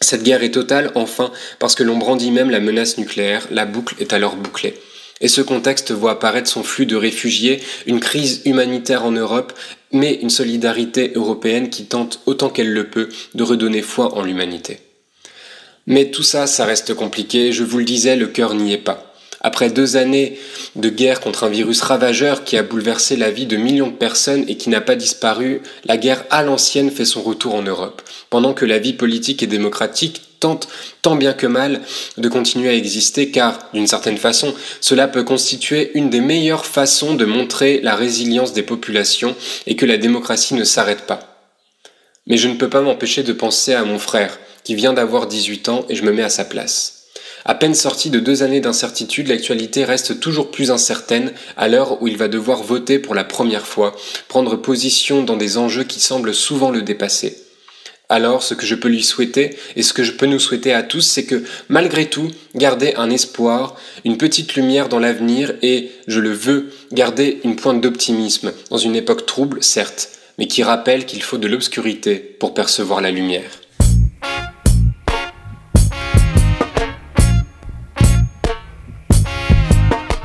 [0.00, 3.94] Cette guerre est totale, enfin, parce que l'on brandit même la menace nucléaire, la boucle
[4.00, 4.74] est alors bouclée.
[5.20, 9.52] Et ce contexte voit apparaître son flux de réfugiés, une crise humanitaire en Europe,
[9.92, 14.80] mais une solidarité européenne qui tente autant qu'elle le peut de redonner foi en l'humanité.
[15.86, 19.13] Mais tout ça, ça reste compliqué, je vous le disais, le cœur n'y est pas.
[19.46, 20.38] Après deux années
[20.74, 24.46] de guerre contre un virus ravageur qui a bouleversé la vie de millions de personnes
[24.48, 28.00] et qui n'a pas disparu, la guerre à l'ancienne fait son retour en Europe,
[28.30, 30.66] pendant que la vie politique et démocratique tente
[31.02, 31.82] tant bien que mal
[32.16, 37.14] de continuer à exister car, d'une certaine façon, cela peut constituer une des meilleures façons
[37.14, 41.52] de montrer la résilience des populations et que la démocratie ne s'arrête pas.
[42.26, 45.68] Mais je ne peux pas m'empêcher de penser à mon frère, qui vient d'avoir 18
[45.68, 47.03] ans et je me mets à sa place.
[47.46, 52.08] À peine sorti de deux années d'incertitude, l'actualité reste toujours plus incertaine à l'heure où
[52.08, 53.94] il va devoir voter pour la première fois,
[54.28, 57.36] prendre position dans des enjeux qui semblent souvent le dépasser.
[58.08, 60.82] Alors, ce que je peux lui souhaiter, et ce que je peux nous souhaiter à
[60.82, 63.76] tous, c'est que, malgré tout, garder un espoir,
[64.06, 68.96] une petite lumière dans l'avenir, et, je le veux, garder une pointe d'optimisme, dans une
[68.96, 73.63] époque trouble, certes, mais qui rappelle qu'il faut de l'obscurité pour percevoir la lumière.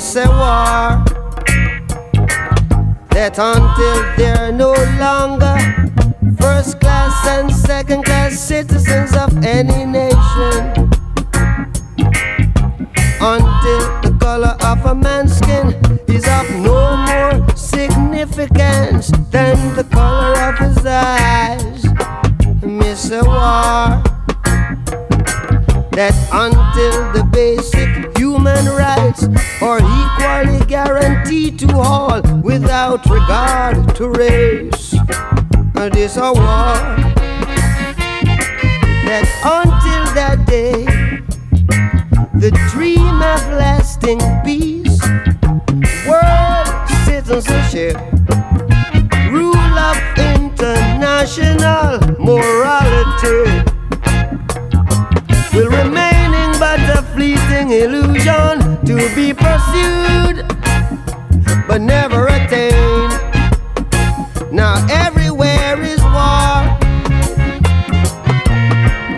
[0.00, 1.02] It's a war.
[3.10, 5.56] That until they're no longer
[6.40, 10.88] first class and second class citizens of any nation,
[13.20, 15.74] until the color of a man's skin
[16.06, 21.82] is of no more significance than the color of his eyes,
[22.62, 24.17] miss a war
[25.98, 29.24] that until the basic human rights
[29.60, 34.94] are equally guaranteed to all without regard to race.
[35.74, 36.78] And it's a war
[39.08, 40.84] that until that day,
[42.38, 45.02] the dream of lasting peace,
[46.06, 46.68] world
[47.06, 47.96] citizenship,
[49.32, 53.67] rule of international morality
[55.58, 60.46] will remaining but a fleeting illusion to be pursued
[61.66, 63.12] but never attained.
[64.52, 66.58] Now everywhere is war.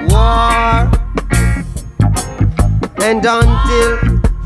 [0.09, 0.91] War.
[3.03, 3.91] And until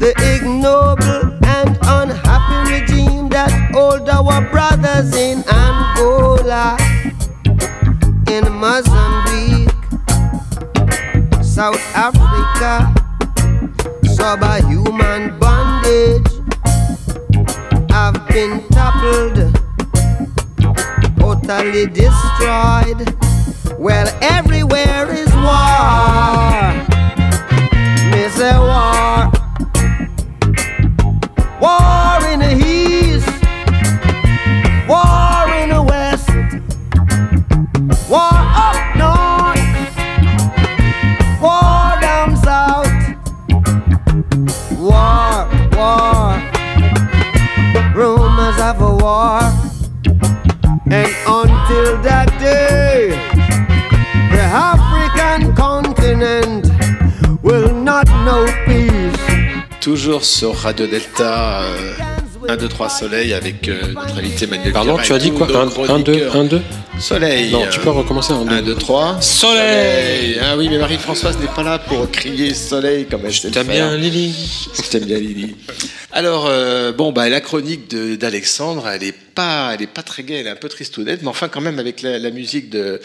[0.02, 6.76] the ignoble and unhappy regime that hold our brothers in Angola,
[8.26, 8.93] in Mozambique,
[11.54, 12.92] South Africa,
[14.16, 16.26] subhuman bondage
[17.92, 19.36] I've been toppled,
[21.16, 23.14] totally destroyed.
[23.78, 26.93] Well, everywhere is war.
[60.44, 61.94] Sur Radio Delta, euh,
[62.50, 65.46] 1, 2, 3 Soleil avec euh, notre invité Manuel Pardon, Pierre tu as dit quoi
[65.46, 66.36] nos Un, 2, chroniqueurs.
[66.36, 66.62] 1, 2
[67.00, 67.50] Soleil.
[67.50, 68.54] Non, tu peux recommencer un 2.
[68.56, 69.16] 1, 2, 3.
[69.22, 73.54] Soleil Ah oui, mais Marie-Françoise n'est pas là pour crier soleil comme elle sait le
[73.54, 73.64] faire.
[73.64, 74.34] bien, Lily.
[74.76, 75.56] Je t'aime bien, Lily.
[76.16, 80.34] Alors, euh, bon, bah, la chronique d'Alexandre, elle est pas, elle est pas très gaie,
[80.36, 83.00] elle est un peu tristounette, mais enfin, quand même, avec la, la musique de,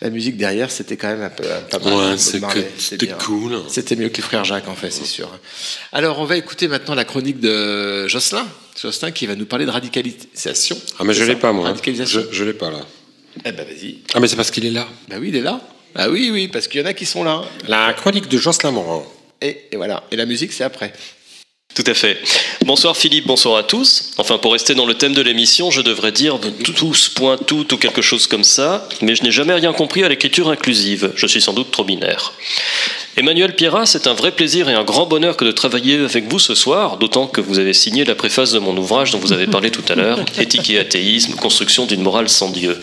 [0.00, 1.92] la musique derrière, c'était quand même un peu, pas mal.
[2.12, 3.60] Ouais, c'était cool.
[3.68, 5.28] C'était mieux que les frères Jacques, en fait, c'est sûr.
[5.92, 8.46] Alors, on va écouter maintenant la chronique de Jocelyn.
[8.80, 10.78] Jocelyn qui va nous parler de radicalisation.
[10.98, 11.66] Ah, mais je C'est l'ai pas, moi.
[11.66, 11.70] hein.
[11.72, 12.22] Radicalisation.
[12.30, 12.80] Je, je l'ai pas, là.
[13.44, 13.98] Eh ben, vas-y.
[14.14, 14.88] Ah, mais c'est parce qu'il est là.
[15.08, 15.60] Bah oui, il est là.
[15.96, 17.42] Ah oui, oui, parce qu'il y en a qui sont là.
[17.68, 19.02] La chronique de Jocelyn Morin.
[19.42, 20.04] Et, et voilà.
[20.10, 20.92] Et la musique, c'est après.
[21.74, 22.22] Tout à fait.
[22.64, 24.12] Bonsoir Philippe, bonsoir à tous.
[24.16, 27.76] Enfin, pour rester dans le thème de l'émission, je devrais dire tous, point tout ou
[27.76, 31.12] quelque chose comme ça, mais je n'ai jamais rien compris à l'écriture inclusive.
[31.16, 32.32] Je suis sans doute trop binaire.
[33.16, 36.40] Emmanuel Pierrat, c'est un vrai plaisir et un grand bonheur que de travailler avec vous
[36.40, 39.46] ce soir, d'autant que vous avez signé la préface de mon ouvrage dont vous avez
[39.46, 42.80] parlé tout à l'heure, Éthique et athéisme, construction d'une morale sans Dieu.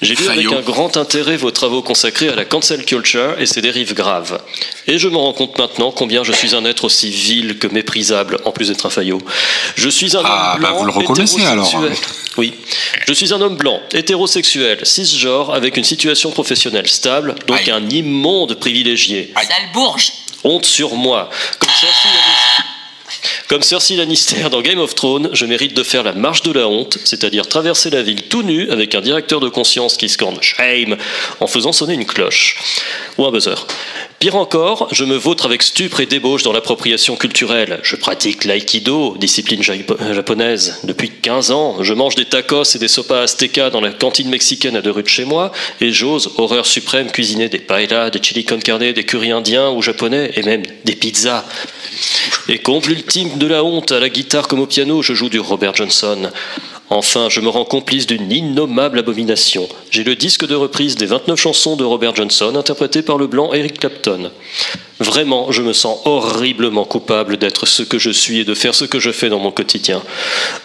[0.00, 3.60] J'ai lu avec un grand intérêt vos travaux consacrés à la cancel culture et ses
[3.60, 4.40] dérives graves.
[4.86, 8.38] Et je me rends compte maintenant combien je suis un être aussi vil que méprisable,
[8.46, 9.18] en plus d'être un faillot.
[9.76, 11.66] Je suis un Ah, homme bah, blanc, vous le reconnaissez, alors.
[11.66, 12.06] hétérosexuel.
[12.38, 12.54] Oui.
[13.06, 18.54] Je suis un homme blanc, hétérosexuel, cisgenre, avec une situation professionnelle stable, donc un immonde
[18.54, 19.32] privilégié.
[20.44, 21.28] Honte sur moi.
[23.48, 26.68] Comme Cersei Lannister dans Game of Thrones, je mérite de faire la marche de la
[26.68, 30.96] honte, c'est-à-dire traverser la ville tout nu avec un directeur de conscience qui scande Shame
[31.40, 32.56] en faisant sonner une cloche.
[33.18, 33.66] Ou un buzzer.
[34.20, 37.80] Pire encore, je me vautre avec stupre et débauche dans l'appropriation culturelle.
[37.82, 40.78] Je pratique l'aïkido, discipline japo- japonaise.
[40.84, 44.76] Depuis 15 ans, je mange des tacos et des sopas aztecas dans la cantine mexicaine
[44.76, 48.44] à deux rues de chez moi, et j'ose, horreur suprême, cuisiner des paellas, des chili
[48.44, 51.44] con carne, des currys indiens ou japonais, et même des pizzas.
[52.48, 55.40] Et comble ultime de la honte, à la guitare comme au piano, je joue du
[55.40, 56.30] Robert Johnson.
[56.90, 59.68] Enfin, je me rends complice d'une innommable abomination.
[59.90, 63.52] J'ai le disque de reprise des 29 chansons de Robert Johnson, interprétées par le blanc
[63.52, 64.30] Eric Clapton.
[65.00, 68.84] Vraiment, je me sens horriblement coupable d'être ce que je suis et de faire ce
[68.84, 70.00] que je fais dans mon quotidien.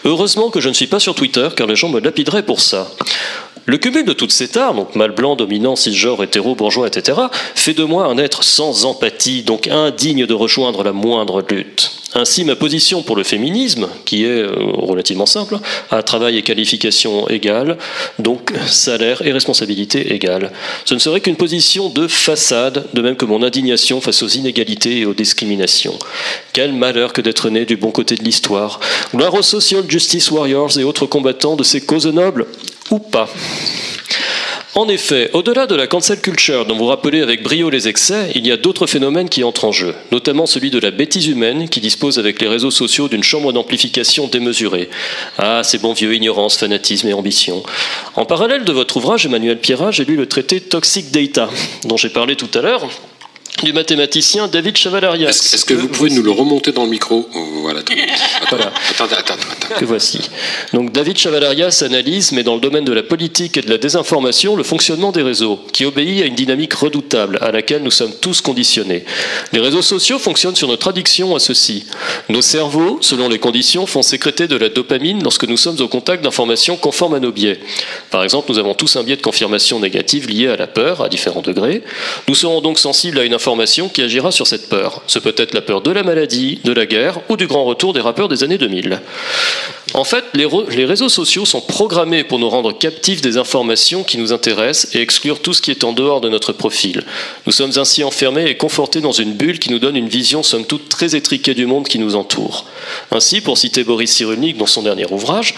[0.03, 2.91] Heureusement que je ne suis pas sur Twitter, car les gens me lapideraient pour ça.
[3.65, 7.22] Le cumul de toutes ces tares, donc mâle blanc, dominant, cisgenre, hétéro, bourgeois, etc.,
[7.55, 12.05] fait de moi un être sans empathie, donc indigne de rejoindre la moindre lutte.
[12.18, 15.60] Ainsi, ma position pour le féminisme, qui est euh, relativement simple,
[15.92, 17.78] à travail et qualification égales,
[18.20, 20.52] donc salaire et responsabilité égales.
[20.86, 25.00] Ce ne serait qu'une position de façade, de même que mon indignation face aux inégalités
[25.00, 26.00] et aux discriminations.
[26.54, 28.80] Quel malheur que d'être né du bon côté de l'histoire.
[29.14, 32.46] Gloire aux social justice warriors et autres combattants de ces causes nobles,
[32.92, 33.30] ou pas.
[34.77, 38.45] En effet, au-delà de la cancel culture dont vous rappelez avec brio les excès, il
[38.45, 41.80] y a d'autres phénomènes qui entrent en jeu, notamment celui de la bêtise humaine qui
[41.80, 44.89] dispose avec les réseaux sociaux d'une chambre d'amplification démesurée.
[45.38, 47.64] Ah, ces bons vieux ignorance, fanatisme et ambition.
[48.18, 51.49] En parallèle de votre ouvrage, Emmanuel Pierrat, j'ai lu le traité Toxic Data,
[51.85, 52.89] dont j'ai parlé tout à l'heure,
[53.64, 55.30] du mathématicien David Chavalarias.
[55.30, 57.80] Est-ce que vous pouvez nous le remonter dans le micro Oh, Voilà.
[57.80, 57.94] Attends,
[58.49, 58.73] Voilà.
[58.91, 59.76] attends, attends, attends.
[59.80, 60.19] que voici.
[60.73, 64.56] Donc David Chavalarias analyse, mais dans le domaine de la politique et de la désinformation,
[64.57, 68.41] le fonctionnement des réseaux, qui obéit à une dynamique redoutable à laquelle nous sommes tous
[68.41, 69.06] conditionnés.
[69.53, 71.86] Les réseaux sociaux fonctionnent sur notre addiction à ceci.
[72.30, 76.23] Nos cerveaux, selon les conditions, font sécréter de la dopamine lorsque nous sommes au contact
[76.23, 77.60] d'informations conformes à nos biais.
[78.11, 81.10] Par exemple, nous avons tous un biais de confirmation négative lié à la peur, à
[81.10, 81.82] différents degrés.
[82.27, 83.44] Nous serons donc sensibles à une information
[83.93, 85.03] qui agira sur cette peur.
[85.05, 87.93] Ce peut être la peur de la maladie, de la guerre ou du grand retour
[87.93, 89.01] des rappeurs des années 2000.
[89.93, 94.17] En fait, les, les réseaux sociaux sont programmés pour nous rendre captifs des informations qui
[94.17, 97.03] nous intéressent et exclure tout ce qui est en dehors de notre profil.
[97.45, 100.65] Nous sommes ainsi enfermés et confortés dans une bulle qui nous donne une vision somme
[100.65, 102.65] toute très étriquée du monde qui nous entoure.
[103.11, 105.53] Ainsi, pour citer Boris Cyrulnik dans son dernier ouvrage,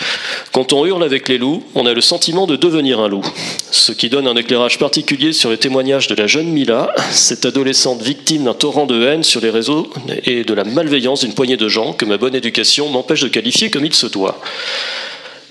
[0.51, 3.25] quand on hurle avec les loups, on a le sentiment de devenir un loup.
[3.71, 7.76] Ce qui donne un éclairage particulier sur le témoignage de la jeune Mila, cette adolescente
[8.01, 9.89] victime d'un torrent de haine sur les réseaux
[10.25, 13.69] et de la malveillance d'une poignée de gens que ma bonne éducation m'empêche de qualifier
[13.69, 14.41] comme il se doit.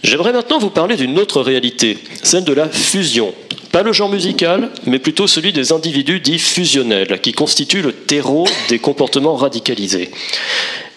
[0.03, 3.35] J'aimerais maintenant vous parler d'une autre réalité, celle de la fusion.
[3.73, 8.47] Pas le genre musical, mais plutôt celui des individus dits fusionnels, qui constituent le terreau
[8.69, 10.11] des comportements radicalisés.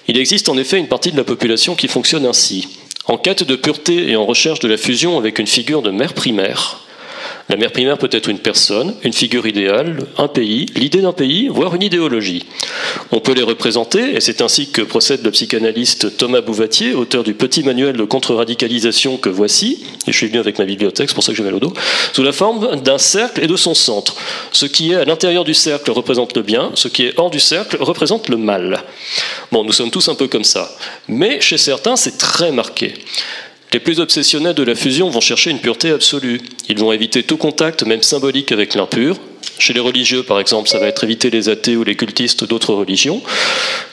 [0.08, 2.68] Il existe en effet une partie de la population qui fonctionne ainsi.
[3.06, 6.14] En quête de pureté et en recherche de la fusion avec une figure de mère
[6.14, 6.80] primaire,
[7.50, 11.48] la mère primaire peut être une personne, une figure idéale, un pays, l'idée d'un pays,
[11.48, 12.46] voire une idéologie.
[13.12, 17.34] On peut les représenter, et c'est ainsi que procède le psychanalyste Thomas Bouvatier, auteur du
[17.34, 21.24] petit manuel de contre-radicalisation que voici, et je suis venu avec ma bibliothèque, c'est pour
[21.24, 21.74] ça que j'ai mal au dos,
[22.14, 24.16] sous la forme d'un cercle et de son centre.
[24.52, 27.40] Ce qui est à l'intérieur du cercle représente le bien, ce qui est hors du
[27.40, 28.84] cercle représente le mal.
[29.52, 30.72] Bon, nous sommes tous un peu comme ça,
[31.08, 32.94] mais chez certains c'est très marqué.
[33.72, 36.42] Les plus obsessionnels de la fusion vont chercher une pureté absolue.
[36.70, 39.18] Ils vont éviter tout contact, même symbolique, avec l'impur.
[39.60, 42.74] Chez les religieux, par exemple, ça va être éviter les athées ou les cultistes d'autres
[42.74, 43.22] religions,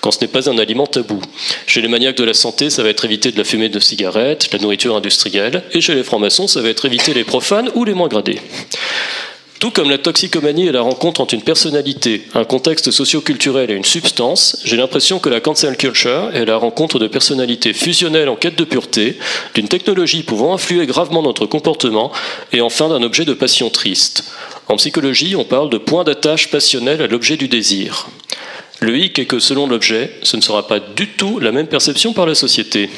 [0.01, 1.21] quand ce n'est pas un aliment tabou.
[1.67, 4.49] Chez les maniaques de la santé, ça va être éviter de la fumée de cigarettes,
[4.53, 5.63] la nourriture industrielle.
[5.73, 8.41] Et chez les francs-maçons, ça va être éviter les profanes ou les moins gradés.
[9.59, 13.85] Tout comme la toxicomanie est la rencontre entre une personnalité, un contexte socio-culturel et une
[13.85, 18.59] substance, j'ai l'impression que la cancel culture est la rencontre de personnalités fusionnelles en quête
[18.59, 19.17] de pureté,
[19.55, 22.13] d'une technologie pouvant influer gravement notre comportement
[22.53, 24.25] et enfin d'un objet de passion triste.
[24.69, 28.09] En psychologie, on parle de point d'attache passionnel à l'objet du désir.
[28.81, 32.13] Le hic est que selon l'objet, ce ne sera pas du tout la même perception
[32.13, 32.91] par la société.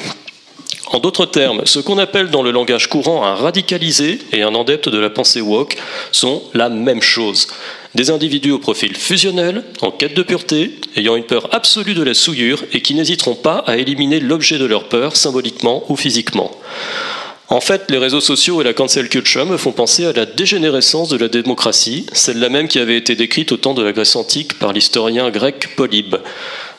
[0.91, 4.89] En d'autres termes, ce qu'on appelle dans le langage courant un radicalisé et un adepte
[4.89, 5.77] de la pensée woke
[6.11, 7.47] sont la même chose.
[7.93, 12.15] Des individus au profil fusionnel, en quête de pureté, ayant une peur absolue de la
[12.15, 16.51] souillure et qui n'hésiteront pas à éliminer l'objet de leur peur symboliquement ou physiquement.
[17.51, 21.09] En fait, les réseaux sociaux et la cancel culture me font penser à la dégénérescence
[21.09, 24.59] de la démocratie, celle-là même qui avait été décrite au temps de la Grèce antique
[24.59, 26.17] par l'historien grec Polybe.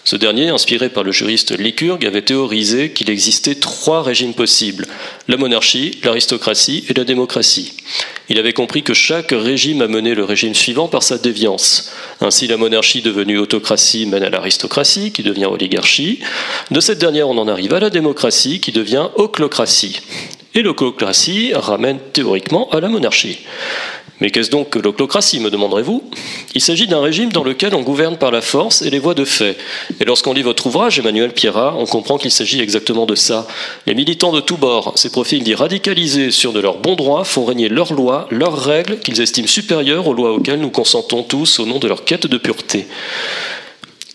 [0.02, 4.86] Ce dernier, inspiré par le juriste Lycurgue, avait théorisé qu'il existait trois régimes possibles
[5.28, 7.74] la monarchie, l'aristocratie et la démocratie.
[8.28, 11.92] Il avait compris que chaque régime amenait le régime suivant par sa déviance.
[12.20, 16.20] Ainsi, la monarchie devenue autocratie mène à l'aristocratie, qui devient oligarchie.
[16.70, 20.00] De cette dernière, on en arrive à la démocratie, qui devient oclocratie.
[20.54, 23.38] Et l'oclocratie ramène théoriquement à la monarchie.
[24.20, 26.02] Mais qu'est-ce donc que l'oclocratie, me demanderez-vous?
[26.54, 29.24] Il s'agit d'un régime dans lequel on gouverne par la force et les voies de
[29.24, 29.56] fait.
[30.00, 33.46] Et lorsqu'on lit votre ouvrage, Emmanuel Pierrat, on comprend qu'il s'agit exactement de ça.
[33.86, 37.44] Les militants de tous bords, ces profils dits radicalisés sur de leurs bons droits, font
[37.44, 41.66] régner leurs lois, leurs règles, qu'ils estiment supérieures aux lois auxquelles nous consentons tous au
[41.66, 42.86] nom de leur quête de pureté.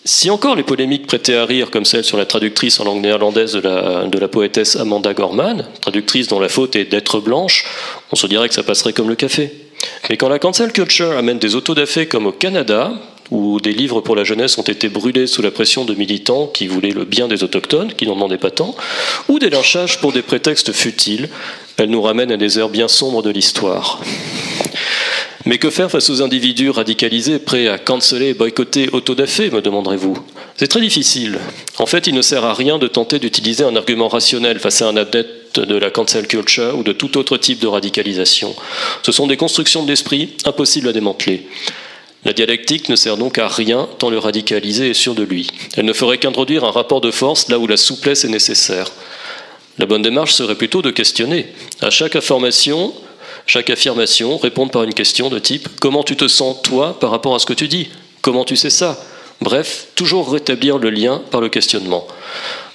[0.08, 3.54] Si encore les polémiques prêtaient à rire, comme celle sur la traductrice en langue néerlandaise
[3.54, 7.66] de la, de la poétesse Amanda Gorman, traductrice dont la faute est d'être blanche,
[8.12, 9.65] on se dirait que ça passerait comme le café.
[10.10, 12.94] Mais quand la cancel culture amène des autodafés comme au Canada,
[13.32, 16.68] où des livres pour la jeunesse ont été brûlés sous la pression de militants qui
[16.68, 18.76] voulaient le bien des autochtones, qui n'en demandaient pas tant,
[19.28, 21.30] ou des lynchages pour des prétextes futiles,
[21.78, 24.00] elle nous ramène à des heures bien sombres de l'histoire.
[25.46, 30.18] Mais que faire face aux individus radicalisés prêts à canceller et boycotter autodafé, me demanderez-vous
[30.58, 31.40] C'est très difficile.
[31.78, 34.88] En fait, il ne sert à rien de tenter d'utiliser un argument rationnel face à
[34.88, 38.56] un adepte de la cancel culture ou de tout autre type de radicalisation.
[39.04, 41.48] Ce sont des constructions de l'esprit impossibles à démanteler.
[42.26, 45.48] La dialectique ne sert donc à rien tant le radicalisé est sûr de lui.
[45.78, 48.92] Elle ne ferait qu'introduire un rapport de force là où la souplesse est nécessaire.
[49.78, 51.46] La bonne démarche serait plutôt de questionner.
[51.82, 52.94] À chaque information,
[53.46, 57.36] chaque affirmation, répondre par une question de type Comment tu te sens, toi, par rapport
[57.36, 57.90] à ce que tu dis?
[58.22, 58.98] Comment tu sais ça?
[59.42, 62.08] Bref, toujours rétablir le lien par le questionnement.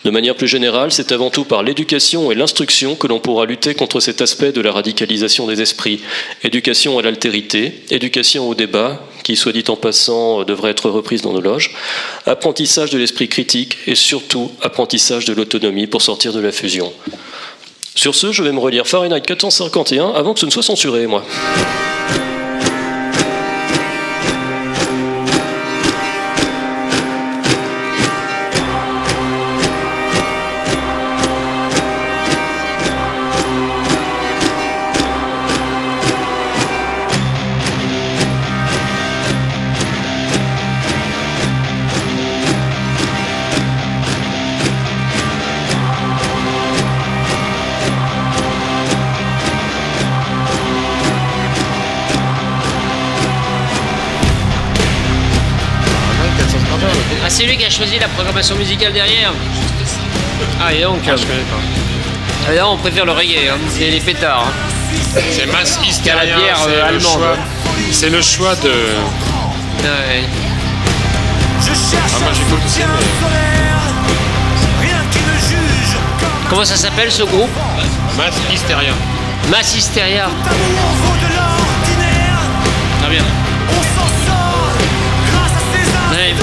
[0.05, 3.75] De manière plus générale, c'est avant tout par l'éducation et l'instruction que l'on pourra lutter
[3.75, 6.01] contre cet aspect de la radicalisation des esprits.
[6.43, 11.33] Éducation à l'altérité, éducation au débat, qui, soit dit en passant, devrait être reprise dans
[11.33, 11.75] nos loges,
[12.27, 16.93] apprentissage de l'esprit critique et surtout apprentissage de l'autonomie pour sortir de la fusion.
[17.95, 21.25] Sur ce, je vais me relire Fahrenheit 451 avant que ce ne soit censuré, moi.
[57.61, 59.33] Qui a choisi la programmation musicale derrière
[60.65, 61.61] Ah, et donc Ah, je connais pas.
[62.49, 63.59] Ah, là, on préfère le reggae, hein.
[63.77, 64.47] c'est les pétards.
[64.49, 64.53] hein.
[65.31, 67.03] C'est Mass Qu'à la bière euh, le allemande.
[67.03, 67.37] choix-
[67.93, 68.69] C'est le choix de.
[68.71, 70.25] Ouais.
[71.63, 72.87] Ah, moi j'écoute aussi, mais.
[76.49, 77.51] Comment ça s'appelle ce groupe
[78.17, 78.93] Mass Hysteria.
[79.51, 80.29] Mass Hysteria.
[83.03, 83.23] Très bien.
[86.11, 86.35] Ouais.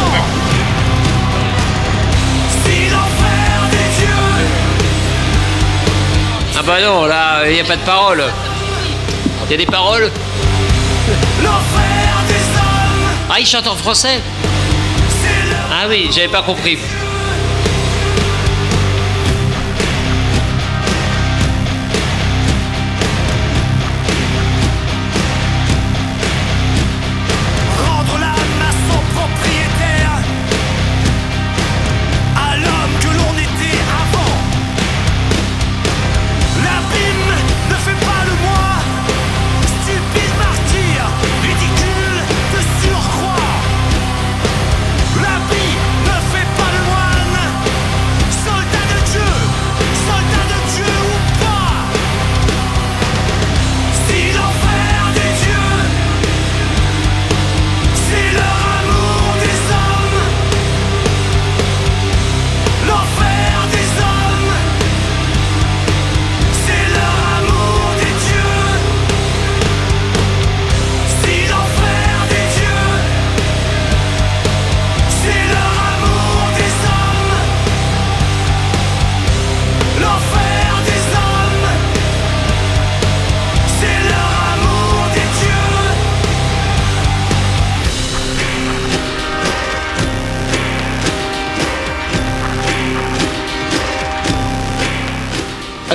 [6.68, 8.26] Bah non, là, il n'y a pas de parole.
[9.46, 10.12] Il y a des paroles
[13.30, 14.20] Ah, il chante en français
[15.72, 16.78] Ah oui, j'avais pas compris.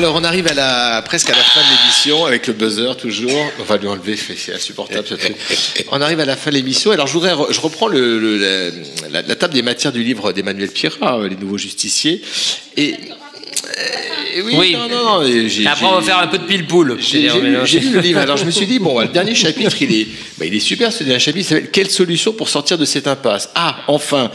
[0.02, 3.30] Alors on arrive à la, presque à la fin de l'émission avec le buzzer toujours.
[3.60, 5.36] On va lui enlever, c'est insupportable ce truc.
[5.92, 6.90] On arrive à la fin de l'émission.
[6.90, 8.72] Alors je voudrais, re- je reprends le, le-
[9.12, 12.20] la, table des matières du livre d'Emmanuel Pierrat, euh, Les Nouveaux Justiciers.
[12.76, 14.72] Et euh, oui, Oui.
[14.72, 16.96] non, non, non, et après, on va faire un peu de pile-poule.
[17.00, 18.18] j'ai lu, le livre.
[18.18, 20.92] Alors je me suis dit bon, le dernier chapitre, il est, bah, il est super.
[20.92, 23.50] Ce dernier chapitre s'appelle Quelle solution pour sortir de cette impasse?
[23.54, 24.32] Ah, enfin.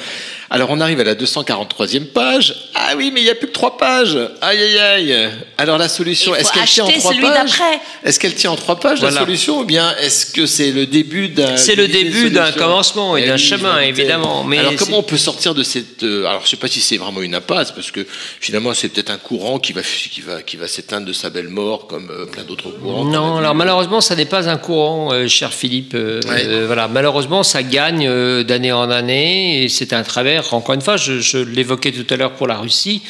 [0.49, 2.55] Alors on arrive à la 243e page.
[2.73, 4.17] Ah oui, mais il n'y a plus que trois pages.
[4.41, 5.29] Aïe aïe aïe.
[5.57, 7.79] Alors la solution, est-ce qu'elle tient en trois celui pages d'après.
[8.05, 11.29] Est-ce qu'elle tient en trois pages la solution ou bien est-ce que c'est le début
[11.29, 14.99] d'un C'est le début d'un commencement et Eh d'un oui, chemin, évidemment, mais alors comment
[14.99, 17.71] on peut sortir de cette euh, Alors je sais pas si c'est vraiment une impasse
[17.71, 18.05] parce que
[18.39, 21.49] finalement c'est peut-être un courant qui va qui va qui va s'éteindre de sa belle
[21.49, 23.03] mort comme euh, plein d'autres courants.
[23.05, 25.93] Non, alors malheureusement, ça n'est pas un courant, euh, cher Philippe.
[25.93, 26.43] Euh, Ouais.
[26.45, 30.36] euh, voilà, malheureusement, ça gagne euh, d'année en année et c'est un travers.
[30.51, 33.01] Encore une fois, je, l'évoquais tout à l'heure pour la Russie.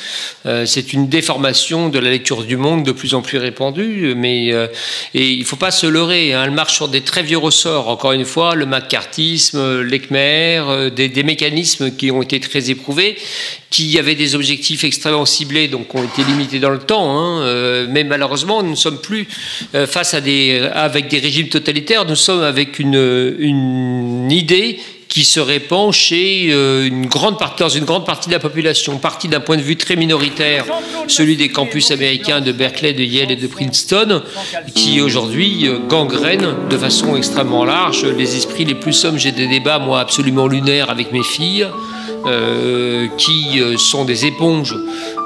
[0.45, 4.53] euh, c'est une déformation de la lecture du monde de plus en plus répandue, mais
[4.53, 4.67] euh,
[5.13, 6.33] il faut pas se leurrer.
[6.33, 7.89] hein, elle marche sur des très vieux ressorts.
[7.89, 13.17] Encore une fois, le macartisme, l'ECMER, euh, des, des mécanismes qui ont été très éprouvés,
[13.69, 17.17] qui avaient des objectifs extrêmement ciblés, donc ont été limités dans le temps.
[17.17, 19.27] hein, mais malheureusement, nous ne sommes plus
[19.87, 24.79] face à des, avec des régimes totalitaires, nous sommes avec une idée
[25.18, 28.99] qui se répand chez euh, une grande partie, dans une grande partie de la population,
[28.99, 30.65] partie d'un point de vue très minoritaire,
[31.07, 34.22] celui des campus américains de Berkeley, de Yale et de Princeton,
[34.76, 39.18] qui aujourd'hui euh, gangrène de façon extrêmement large les esprits les plus sommes.
[39.18, 41.65] J'ai des débats, moi, absolument lunaires avec mes filles,
[42.25, 44.75] euh, qui euh, sont des éponges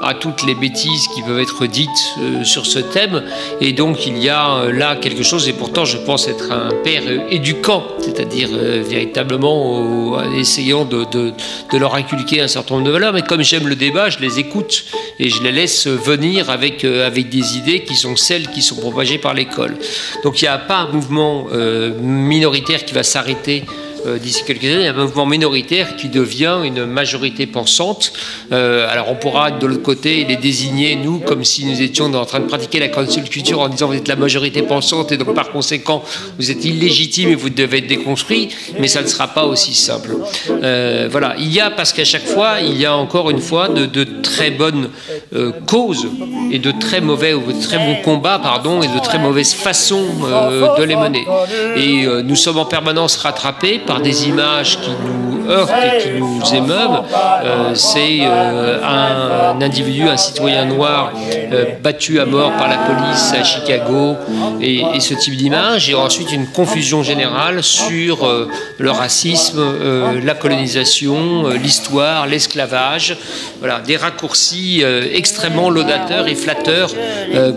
[0.04, 1.90] à toutes les bêtises qui peuvent être dites
[2.20, 3.24] euh, sur ce thème.
[3.60, 7.04] Et donc il y a là quelque chose, et pourtant je pense être un père
[7.30, 11.34] éduquant, c'est-à-dire véritablement essayant de, de-
[11.78, 13.14] leur inculquer un certain nombre de valeurs.
[13.14, 14.86] Mais comme j'aime le débat, je les écoute
[15.20, 19.18] et je les laisse venir avec, avec des idées qui sont celles qui sont propagées
[19.18, 19.78] par l'école.
[20.24, 21.48] Donc il n'y a pas un mouvement
[22.02, 23.64] minoritaire qui va s'arrêter
[24.06, 28.14] euh, d'ici quelques années, un mouvement minoritaire qui devient une majorité pensante.
[28.52, 32.26] Euh, alors on pourra de l'autre côté les désigner, nous, comme si nous étions en
[32.26, 35.34] train de pratiquer la cancel culture en disant vous êtes la majorité pensante et donc
[35.34, 36.04] par conséquent
[36.38, 38.50] vous êtes illégitime et vous devez être déconstruit,
[38.80, 40.16] mais ça ne sera pas aussi simple.
[40.50, 43.70] Euh, voilà, il y a, parce qu'à chaque fois, il y a encore une fois
[43.70, 44.90] de, de très bonnes
[45.68, 46.08] causes
[46.52, 50.06] et de très mauvais, ou de très bons combats, pardon, et de très mauvaises façons
[50.78, 51.26] de les mener.
[51.76, 56.56] Et nous sommes en permanence rattrapés par des images qui nous heurtent et qui nous
[56.56, 57.04] émeuvent,
[57.44, 61.12] euh, c'est euh, un, individu, un citoyen noir
[61.52, 64.16] euh, battu à mort par la police à Chicago
[64.62, 68.30] et, ce type d'image, et ensuite une confusion générale sur
[68.78, 69.62] le racisme,
[70.24, 73.18] la colonisation, l'histoire, l'esclavage,
[73.60, 76.92] voilà, des raccourcis extrêmement laudateurs et flatteurs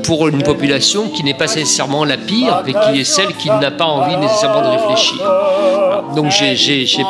[0.02, 3.70] pour une population qui n'est pas nécessairement la pire, mais qui est celle qui n'a
[3.70, 5.20] pas envie nécessairement de réfléchir.
[6.02, 6.14] Voilà.
[6.14, 6.56] Donc j'ai-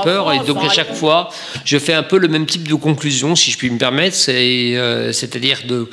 [0.04, 1.30] peur, et donc à chaque fois,
[1.64, 4.76] je fais un peu le même type de conclusion, si je puis me permettre, c'est,
[4.76, 5.88] euh, c'est-à-dire de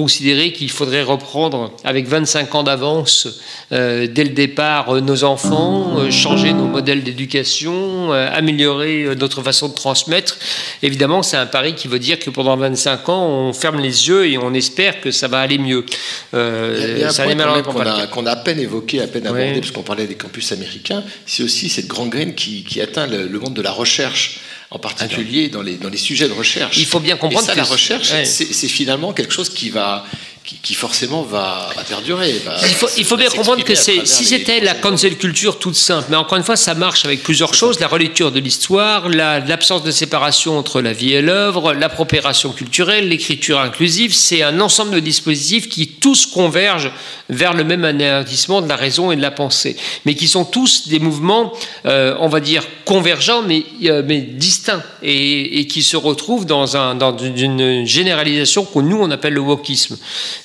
[0.00, 3.28] considérer qu'il faudrait reprendre avec 25 ans d'avance
[3.70, 9.68] euh, dès le départ euh, nos enfants, euh, changer nos modèles d'éducation, améliorer notre façon
[9.68, 10.38] de transmettre.
[10.82, 14.26] Évidemment, c'est un pari qui veut dire que pendant 25 ans, on ferme les yeux
[14.26, 15.84] et on espère que ça va aller mieux.
[16.32, 17.26] Ça
[17.62, 19.60] qu'on a, qu'on a à peine évoqué, à peine abordé, Oui.
[19.60, 23.38] parce qu'on parlait des campus américains, c'est aussi cette gangrène qui, qui atteint le, le
[23.38, 24.40] monde de la recherche,
[24.70, 26.78] en particulier dans les, dans les sujets de recherche.
[26.78, 28.24] Il faut bien comprendre Et ça, que la recherche, ouais.
[28.24, 30.06] c'est finalement quelque chose qui va,
[30.44, 32.32] qui, qui forcément va, va perdurer.
[32.44, 33.74] va- Il faut, il faut va bien comprendre que
[34.06, 37.54] si c'était la cancel culture toute simple, mais encore une fois, ça marche avec plusieurs
[37.54, 42.52] choses la relecture de l'histoire, la- l'absence de séparation entre la vie et l'œuvre, l'appropriation
[42.52, 46.90] culturelle, l'écriture inclusive, c'est un ensemble de dispositifs qui tous convergent
[47.28, 50.88] vers le même anéantissement de la raison et de la pensée, mais qui sont tous
[50.88, 51.52] des mouvements,
[51.86, 56.76] euh, on va dire, convergents, mais, euh, mais distincts, et, et qui se retrouvent dans,
[56.76, 59.96] un, dans une généralisation que nous, on appelle le wokisme.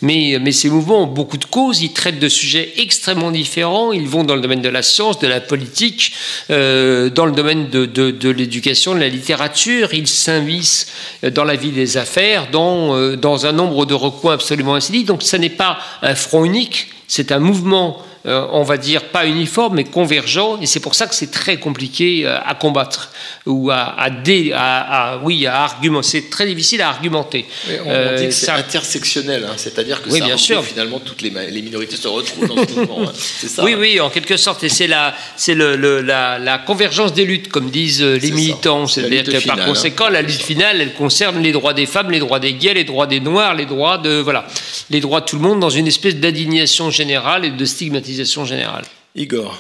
[0.02, 4.24] Mais, ces mouvements ont beaucoup de causes, ils traitent de sujets extrêmement différents, ils vont
[4.24, 6.14] dans le domaine de la science, de la politique,
[6.50, 10.88] euh, dans le domaine de, de, l'éducation, de la littérature, ils s'invissent
[11.34, 15.08] dans la vie des affaires, dans, euh, un nombre de recoins absolument insolites.
[15.08, 19.26] Donc ça n'est pas un front unique, c'est un mouvement, euh, on va dire, pas
[19.28, 23.12] uniforme, mais convergent, et c'est pour ça que c'est très compliqué euh, à combattre,
[23.46, 26.08] ou à, à, dé- à- à- oui, à argumenter.
[26.08, 27.46] C'est très difficile à argumenter.
[27.68, 30.64] Oui, on, Euh, dit que c'est ça- intersectionnel, hein, c'est-à-dire que Oui, ça bien sûr.
[30.64, 31.30] finalement toutes les,
[31.62, 33.02] minorités se retrouvent dans ce mouvement.
[33.08, 33.12] hein.
[33.16, 33.64] Ça.
[33.64, 34.64] Oui, oui, en quelque sorte.
[34.64, 38.32] Et c'est la, c'est le, le- la, la convergence des luttes, comme disent euh, les
[38.32, 38.88] militants.
[38.88, 39.66] C'est-à-dire que par finale, hein.
[39.66, 42.84] conséquent, la lutte finale, elle concerne les droits des femmes, les droits des gays, les
[42.86, 44.48] droits des noirs, les droits de voilà,
[44.90, 48.15] les droits de tout le monde dans une espèce d'indignation générale et de stigmatisation
[48.46, 48.86] générale.
[49.16, 49.60] Igor.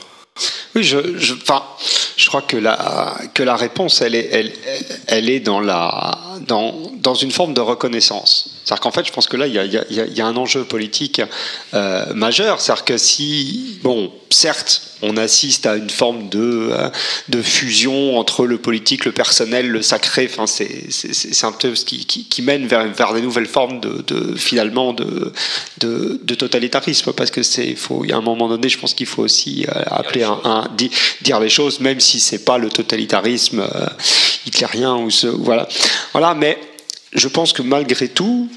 [0.75, 1.63] Oui, je, je, enfin,
[2.17, 4.51] je crois que la, que la réponse, elle est, elle,
[5.07, 8.54] elle est dans, la, dans, dans une forme de reconnaissance.
[8.65, 10.21] C'est-à-dire qu'en fait, je pense que là, il y a, il y a- il y
[10.21, 11.21] a un enjeu politique
[11.75, 12.59] euh, majeur.
[12.59, 16.89] C'est-à-dire que si, bon, certes, on assiste à une forme de, euh,
[17.29, 21.51] de fusion entre le politique, le personnel, le sacré, enfin, c'est c'est- c'est- c'est un
[21.51, 25.31] peu ce qui, qui, qui mène vers, vers des nouvelles formes de, de finalement, de,
[25.79, 27.13] de, de totalitarisme.
[27.13, 29.21] Parce que c'est, il faut, il y a un moment donné, je pense qu'il faut
[29.21, 30.89] aussi euh, appeler un, un- di-
[31.21, 33.85] dire les choses, même si c'est pas le totalitarisme euh,
[34.47, 35.67] hitlérien ou ce, voilà.
[36.13, 36.57] Voilà, mais
[37.15, 38.49] je pense que malgré tout,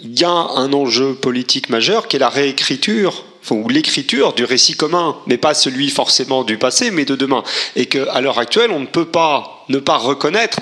[0.00, 4.76] il y a un enjeu politique majeur qui est la réécriture ou l'écriture du récit
[4.76, 7.42] commun, mais pas celui forcément du passé, mais de demain.
[7.74, 10.58] Et qu'à l'heure actuelle, on ne peut pas ne pas reconnaître.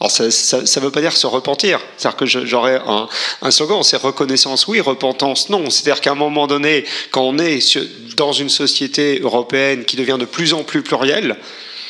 [0.00, 1.80] Alors ça ne veut pas dire se repentir.
[1.96, 3.08] C'est-à-dire que j'aurais un,
[3.42, 5.70] un slogan, c'est reconnaissance oui, repentance non.
[5.70, 7.78] C'est-à-dire qu'à un moment donné, quand on est
[8.16, 11.36] dans une société européenne qui devient de plus en plus plurielle,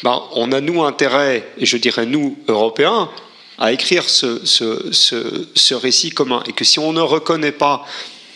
[0.03, 3.11] ben, on a nous intérêt, et je dirais nous, Européens,
[3.59, 6.43] à écrire ce, ce, ce, récit commun.
[6.47, 7.85] Et que si on ne reconnaît pas,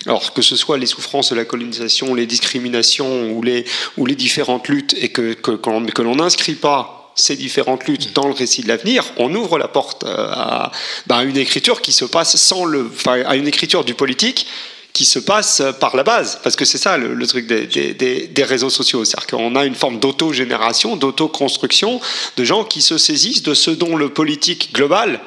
[0.07, 3.65] alors que ce soit les souffrances de la colonisation, les discriminations ou les,
[3.97, 8.27] ou les différentes luttes, et que, que, que l'on n'inscrit pas ces différentes luttes dans
[8.27, 10.73] le récit de l'avenir, on ouvre la porte euh, à,
[11.07, 14.47] ben, à une écriture qui se passe sans le, à une écriture du politique
[14.93, 18.44] qui se passe par la base, parce que c'est ça le, truc des- des- des
[18.44, 22.01] réseaux sociaux, c'est-à-dire qu'on a une forme d'auto-génération, d'auto-construction
[22.36, 25.20] de gens qui se saisissent de ce dont le politique global,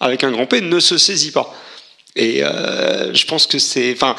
[0.00, 1.54] avec un grand P, ne se saisit pas.
[2.14, 4.14] Et euh, je pense que c'est, enfin,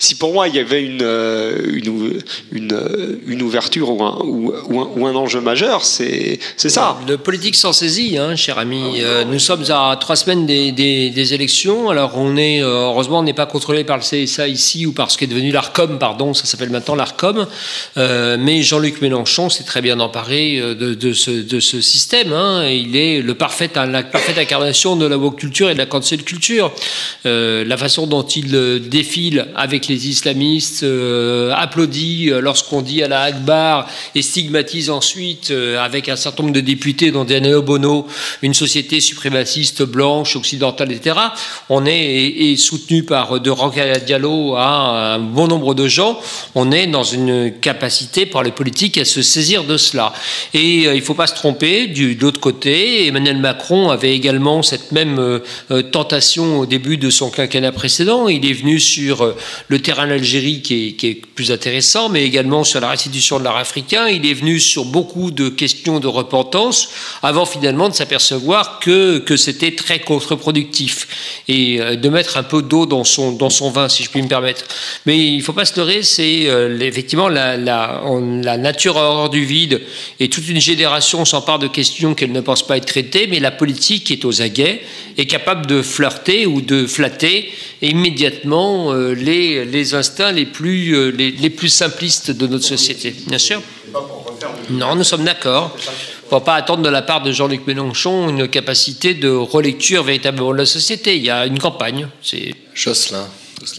[0.00, 1.78] si pour moi il y avait une euh,
[2.50, 6.98] une, euh, une ouverture ou un, ou, un, ou un enjeu majeur, c'est c'est ça.
[7.06, 9.00] Le politique s'en saisit, hein, cher ami.
[9.30, 11.88] Nous sommes à trois semaines des, des- élections.
[11.90, 15.18] Alors, on est, heureusement, on n'est pas contrôlé par le CSA ici ou par ce
[15.18, 17.46] qui est devenu l'ARCOM, pardon, ça s'appelle maintenant l'ARCOM.
[17.96, 22.32] Mais Jean-Luc Mélenchon s'est très bien emparé de, ce, de ce système.
[22.32, 22.68] hein.
[22.68, 26.22] Il est le parfait, la parfaite incarnation de la woke culture et de la cancel
[26.24, 26.72] culture.
[27.36, 33.08] Euh, la façon dont il euh, défile avec les islamistes, euh, applaudit lorsqu'on dit à
[33.08, 38.06] la Akbar et stigmatise ensuite avec un certain nombre de députés, dont Daniel Bono,
[38.42, 41.16] une société suprémaciste blanche, occidentale, etc.
[41.68, 46.18] On est soutenu par de Rokhaya Diallo à un bon nombre de gens.
[46.54, 50.12] On est dans une capacité par les politiques à se saisir de cela.
[50.54, 51.86] Et il ne faut pas se tromper.
[51.86, 55.40] Du, de l'autre côté, Emmanuel Macron avait également cette même
[55.92, 58.28] tentation au début de son quinquennat précédent.
[58.28, 59.36] Il est venu sur euh,
[59.68, 64.08] le terrain d'Algérie qui est, plus intéressant, mais également sur la restitution de l'art africain.
[64.08, 66.88] Il est venu sur beaucoup de questions de repentance
[67.22, 72.62] avant finalement de s'apercevoir que, que c'était très contre-productif et euh, de mettre un peu
[72.62, 74.64] d'eau dans son, dans son vin, si je puis me permettre.
[75.04, 79.44] Mais il ne faut pas se leurrer, c'est euh, effectivement la, la nature hors du
[79.44, 79.82] vide
[80.20, 83.50] et toute une génération s'empare de questions qu'elle ne pense pas être traitées, mais la
[83.50, 84.82] politique est aux aguets,
[85.18, 87.15] est capable de flirter ou de flatter
[87.82, 93.14] immédiatement euh, les, les instincts les plus, euh, les, les plus simplistes de notre société.
[93.26, 93.62] Bien sûr.
[94.70, 95.76] Non, nous sommes d'accord.
[95.78, 100.02] Il ne faut pas attendre de la part de Jean-Luc Mélenchon une capacité de relecture
[100.02, 101.16] véritablement de la société.
[101.16, 102.08] Il y a une campagne.
[102.22, 103.28] C'est Jocelyn.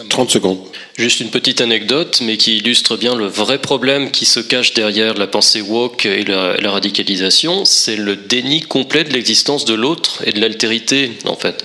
[0.10, 0.60] 30 secondes.
[0.98, 5.14] Juste une petite anecdote, mais qui illustre bien le vrai problème qui se cache derrière
[5.14, 10.24] la pensée woke et la, la radicalisation, c'est le déni complet de l'existence de l'autre
[10.26, 11.64] et de l'altérité, en fait.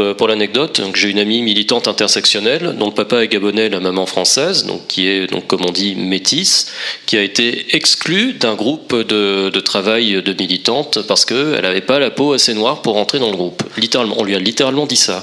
[0.00, 4.06] Euh, Pour l'anecdote, j'ai une amie militante intersectionnelle, dont le papa est gabonais, la maman
[4.06, 6.72] française, donc qui est, donc, comme on dit, métisse,
[7.06, 12.10] qui a été exclue d'un groupe de, travail de militantes parce qu'elle n'avait pas la
[12.10, 13.62] peau assez noire pour entrer dans le groupe.
[13.76, 15.22] Littéralement, on lui a littéralement dit ça.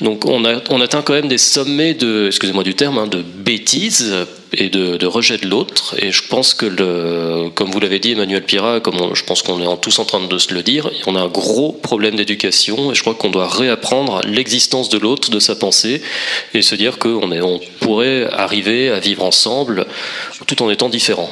[0.00, 4.14] Donc on atteint quand même des sommets de, excusez-moi du terme, hein, de bêtises
[4.54, 5.94] et de, rejet de l'autre.
[5.98, 9.60] Et je pense que, le, comme vous l'avez dit, Emmanuel Pira, comme je pense qu'on
[9.60, 12.94] est tous en train de se le dire, on a un gros problème d'éducation et
[12.94, 16.02] je crois qu'on doit réapprendre l'existence de l'autre, de sa pensée,
[16.54, 19.86] et se dire qu'on on pourrait arriver à vivre ensemble
[20.46, 21.30] tout en étant différents.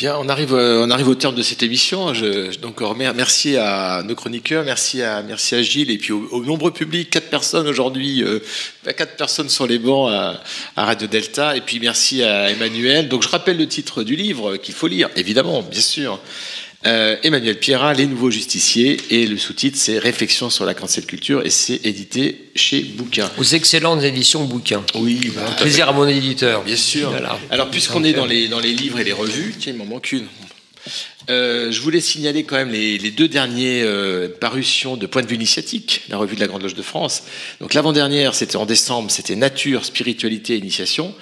[0.00, 2.14] Bien, on arrive, euh, on arrive au terme de cette émission.
[2.14, 5.22] Je, remer- merci à nos chroniqueurs, merci à,
[5.60, 8.38] Gilles et puis au, au nombreux public, quatre personnes aujourd'hui, euh,
[8.82, 10.40] bah, quatre personnes sur les bancs à,
[10.74, 13.10] à Radio Delta, et puis merci à Emmanuel.
[13.10, 16.18] Donc, je rappelle le titre du livre qu'il faut lire, évidemment, bien sûr.
[16.86, 21.44] Euh, Emmanuel Pierrat, Les Nouveaux Justiciers, et le sous-titre c'est Réflexion sur la cancel culture,
[21.44, 23.30] et c'est édité chez Bouquin.
[23.36, 24.82] aux excellentes éditions bouquins.
[24.94, 26.62] Oui, bah, à plaisir à mon éditeur.
[26.62, 27.10] Bien sûr.
[27.10, 27.38] Voilà.
[27.50, 30.12] Alors, puisqu'on est dans les, dans les livres et les revues, tiens, il m'en manque
[30.12, 30.26] une.
[31.28, 35.26] Euh, je voulais signaler quand même les, les deux dernières euh, parutions de Point de
[35.26, 37.24] vue initiatique, la revue de la Grande Loge de France.
[37.60, 41.14] Donc l'avant-dernière, c'était en décembre, c'était Nature, Spiritualité, Initiation,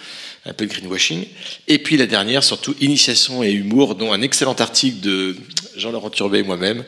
[0.48, 1.24] un peu de greenwashing.
[1.68, 5.36] Et puis la dernière, surtout Initiation et Humour, dont un excellent article de
[5.76, 6.84] Jean-Laurent Turbet et moi-même,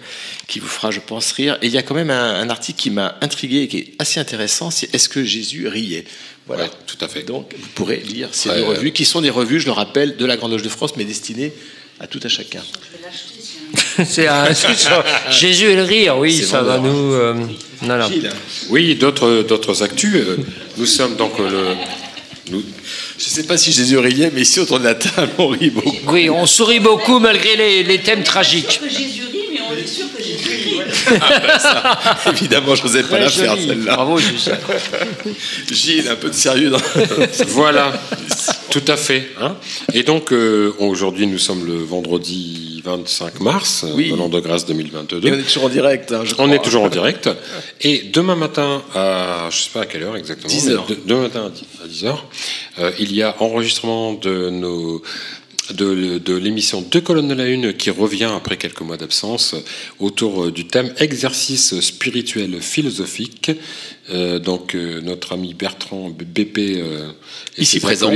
[0.49, 1.59] qui vous fera, je pense, rire.
[1.62, 3.93] Et il y a quand même un, un article qui m'a intrigué et qui est
[3.99, 6.05] assez intéressant, c'est Est-ce que Jésus riait?
[6.47, 6.69] Voilà.
[6.87, 7.23] tout à fait.
[7.23, 8.69] Donc, vous pourrez lire ces Ouais, deux ouais.
[8.77, 11.05] revues, qui sont des revues, je le rappelle, de la Grande Loge de France, mais
[11.05, 11.53] destinées
[12.01, 12.62] à tout à chacun.
[14.05, 14.47] C'est un-
[15.31, 17.12] Jésus et le rire, oui, ça va nous.
[17.12, 17.35] euh,
[17.82, 18.09] voilà.
[18.70, 20.15] Oui, d'autres d'autres actus.
[20.16, 20.39] euh,
[20.77, 21.74] Nous sommes donc le.
[22.51, 22.62] Nous,
[23.18, 25.70] Je ne sais pas si Jésus riait, mais ici, autour de la table, on rit
[25.70, 25.97] beaucoup.
[26.09, 28.81] Oui, on sourit beaucoup malgré les, les thèmes tragiques.
[28.82, 30.81] que Jésus rit, mais on est sûr que Jésus rit.
[31.20, 33.94] Ah, ça, évidemment, je n'osais pas la faire, celle-là.
[33.94, 34.59] Bravo, Gilles.
[35.70, 36.81] Gilles, un peu de sérieux dans...
[37.48, 37.93] voilà,
[38.70, 39.28] tout à fait.
[39.40, 39.56] hein.
[39.92, 44.09] Et donc, euh, aujourd'hui, nous sommes le vendredi 25 mars, Oui.
[44.09, 45.26] euh, de l'an de grâce 2022.
[45.26, 46.55] Et on est toujours en direct, hein, je On crois.
[46.55, 47.28] est toujours en direct.
[47.82, 50.86] Et demain matin, à, je sais pas à quelle heure exactement, 10 mais heures.
[50.86, 52.26] de- demain matin à 10 à 10 heures,
[52.78, 55.02] euh, il y a enregistrement de nos
[55.74, 59.55] de, de l'émission Deux colonnes de la une qui revient après quelques mois d'absence
[59.98, 63.51] autour euh, du thème exercice spirituel philosophique.
[64.10, 67.12] Euh, donc euh, notre ami Bertrand BP euh,
[67.59, 68.10] Ici présent.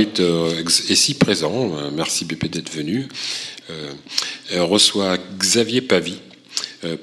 [1.77, 3.07] euh, merci BP d'être venu,
[4.51, 6.19] reçoit Xavier Pavie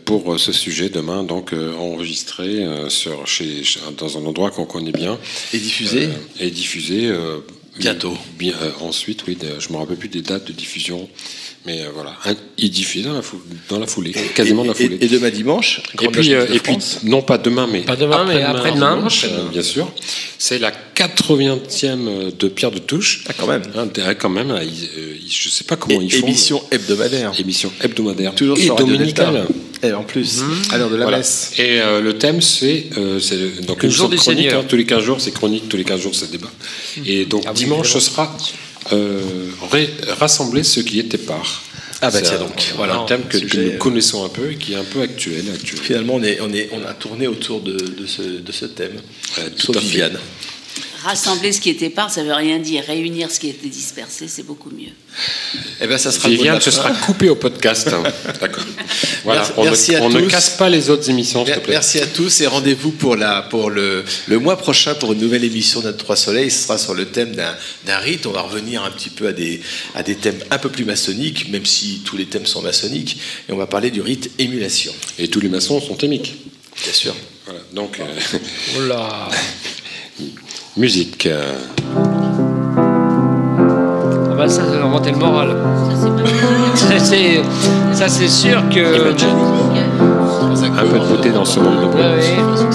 [0.05, 3.63] pour ce sujet demain, donc enregistré sur, chez,
[3.99, 5.19] dans un endroit qu'on connaît bien.
[5.53, 6.09] Et diffusé
[6.39, 7.11] Et diffusé.
[7.75, 8.17] Euh, Bientôt.
[8.39, 11.09] Bien, euh, ensuite, oui, de- je ne me rappelle plus des dates de diffusion,
[11.67, 14.79] mais euh, voilà, Un- il diffuse dans la, fou- dans la foulée, quasiment dans la
[14.81, 14.99] Et- foulée.
[15.01, 18.43] et demain dimanche, et puis, euh, et puis non pas demain, mais Pas demain, mais
[18.43, 18.97] après-demain.
[18.97, 19.91] dimanche, euh, bien sûr.
[20.39, 23.25] C'est la 80e de Pierre de Touche.
[23.29, 23.63] Ah, quand même.
[23.77, 23.89] Hein,
[24.19, 26.27] quand même, euh, je ne sais pas comment Et- ils font.
[26.27, 27.33] émission hebdomadaire.
[27.39, 28.35] Émission hebdomadaire.
[28.35, 29.47] Toujours et dominicale.
[29.85, 31.19] Et en plus, à l'heure de la Voilà.
[31.19, 31.53] messe.
[31.59, 33.19] Et euh, le thème, c'est euh,
[33.67, 34.63] donc Le une jour sorte du chronique, Seigneur.
[34.63, 36.51] hein, tous les 15 jours, c'est chronique, tous les 15 jours, c'est débat.
[37.05, 38.37] Et donc Ah oui, dimanche, ce sera
[38.93, 39.21] euh,
[40.21, 41.63] rassembler ceux qui étaient par.
[42.05, 43.03] Ah bah C'est tiens donc, voilà voilà.
[43.03, 45.45] un thème que, nous connaissons un peu et qui est un peu actuel.
[45.55, 45.81] actuel.
[45.81, 48.95] Finalement, on, est, on, est, on a tourné autour de, de ce, de ce thème.
[49.57, 49.87] tout Sauf à fait.
[49.87, 50.19] Viviane.
[51.05, 52.85] Rassembler ce qui est épars, ça veut rien dire.
[52.87, 54.93] Réunir ce qui était dispersé, c'est beaucoup mieux.
[55.81, 57.89] Eh ben, ça sera Viviane, ce sera coupé au podcast.
[57.89, 58.03] hein.
[58.41, 58.65] D'accord.
[59.25, 61.61] Voilà, Merci- on, merci ne, à on ne casse pas les autres émissions, s'il te
[61.61, 61.75] plaît.
[61.75, 65.45] Merci à tous et rendez-vous pour, la, pour le, le mois prochain pour une nouvelle
[65.45, 66.51] émission de Trois Soleils.
[66.51, 67.55] Ce sera sur le thème d'un
[67.87, 68.27] d'un rite.
[68.27, 69.61] On va revenir un petit peu à des,
[69.95, 73.19] à des thèmes un peu plus maçonniques, même si tous les thèmes sont maçonniques.
[73.49, 74.93] Et on va parler du rite émulation.
[75.19, 76.35] Et tous les maçons sont émiques.
[76.85, 77.15] Bien sûr.
[77.47, 78.39] Voilà, donc, euh,
[78.77, 79.29] Oh là
[80.77, 81.29] musique.
[84.31, 85.57] Ah bah ça, ça va remonter le moral.
[86.75, 87.43] Ça, c'est,
[87.93, 89.13] ça, c'est sûr que.
[90.75, 92.03] Un peu de beauté dans ce monde de bruit.
[92.03, 92.73] Imagine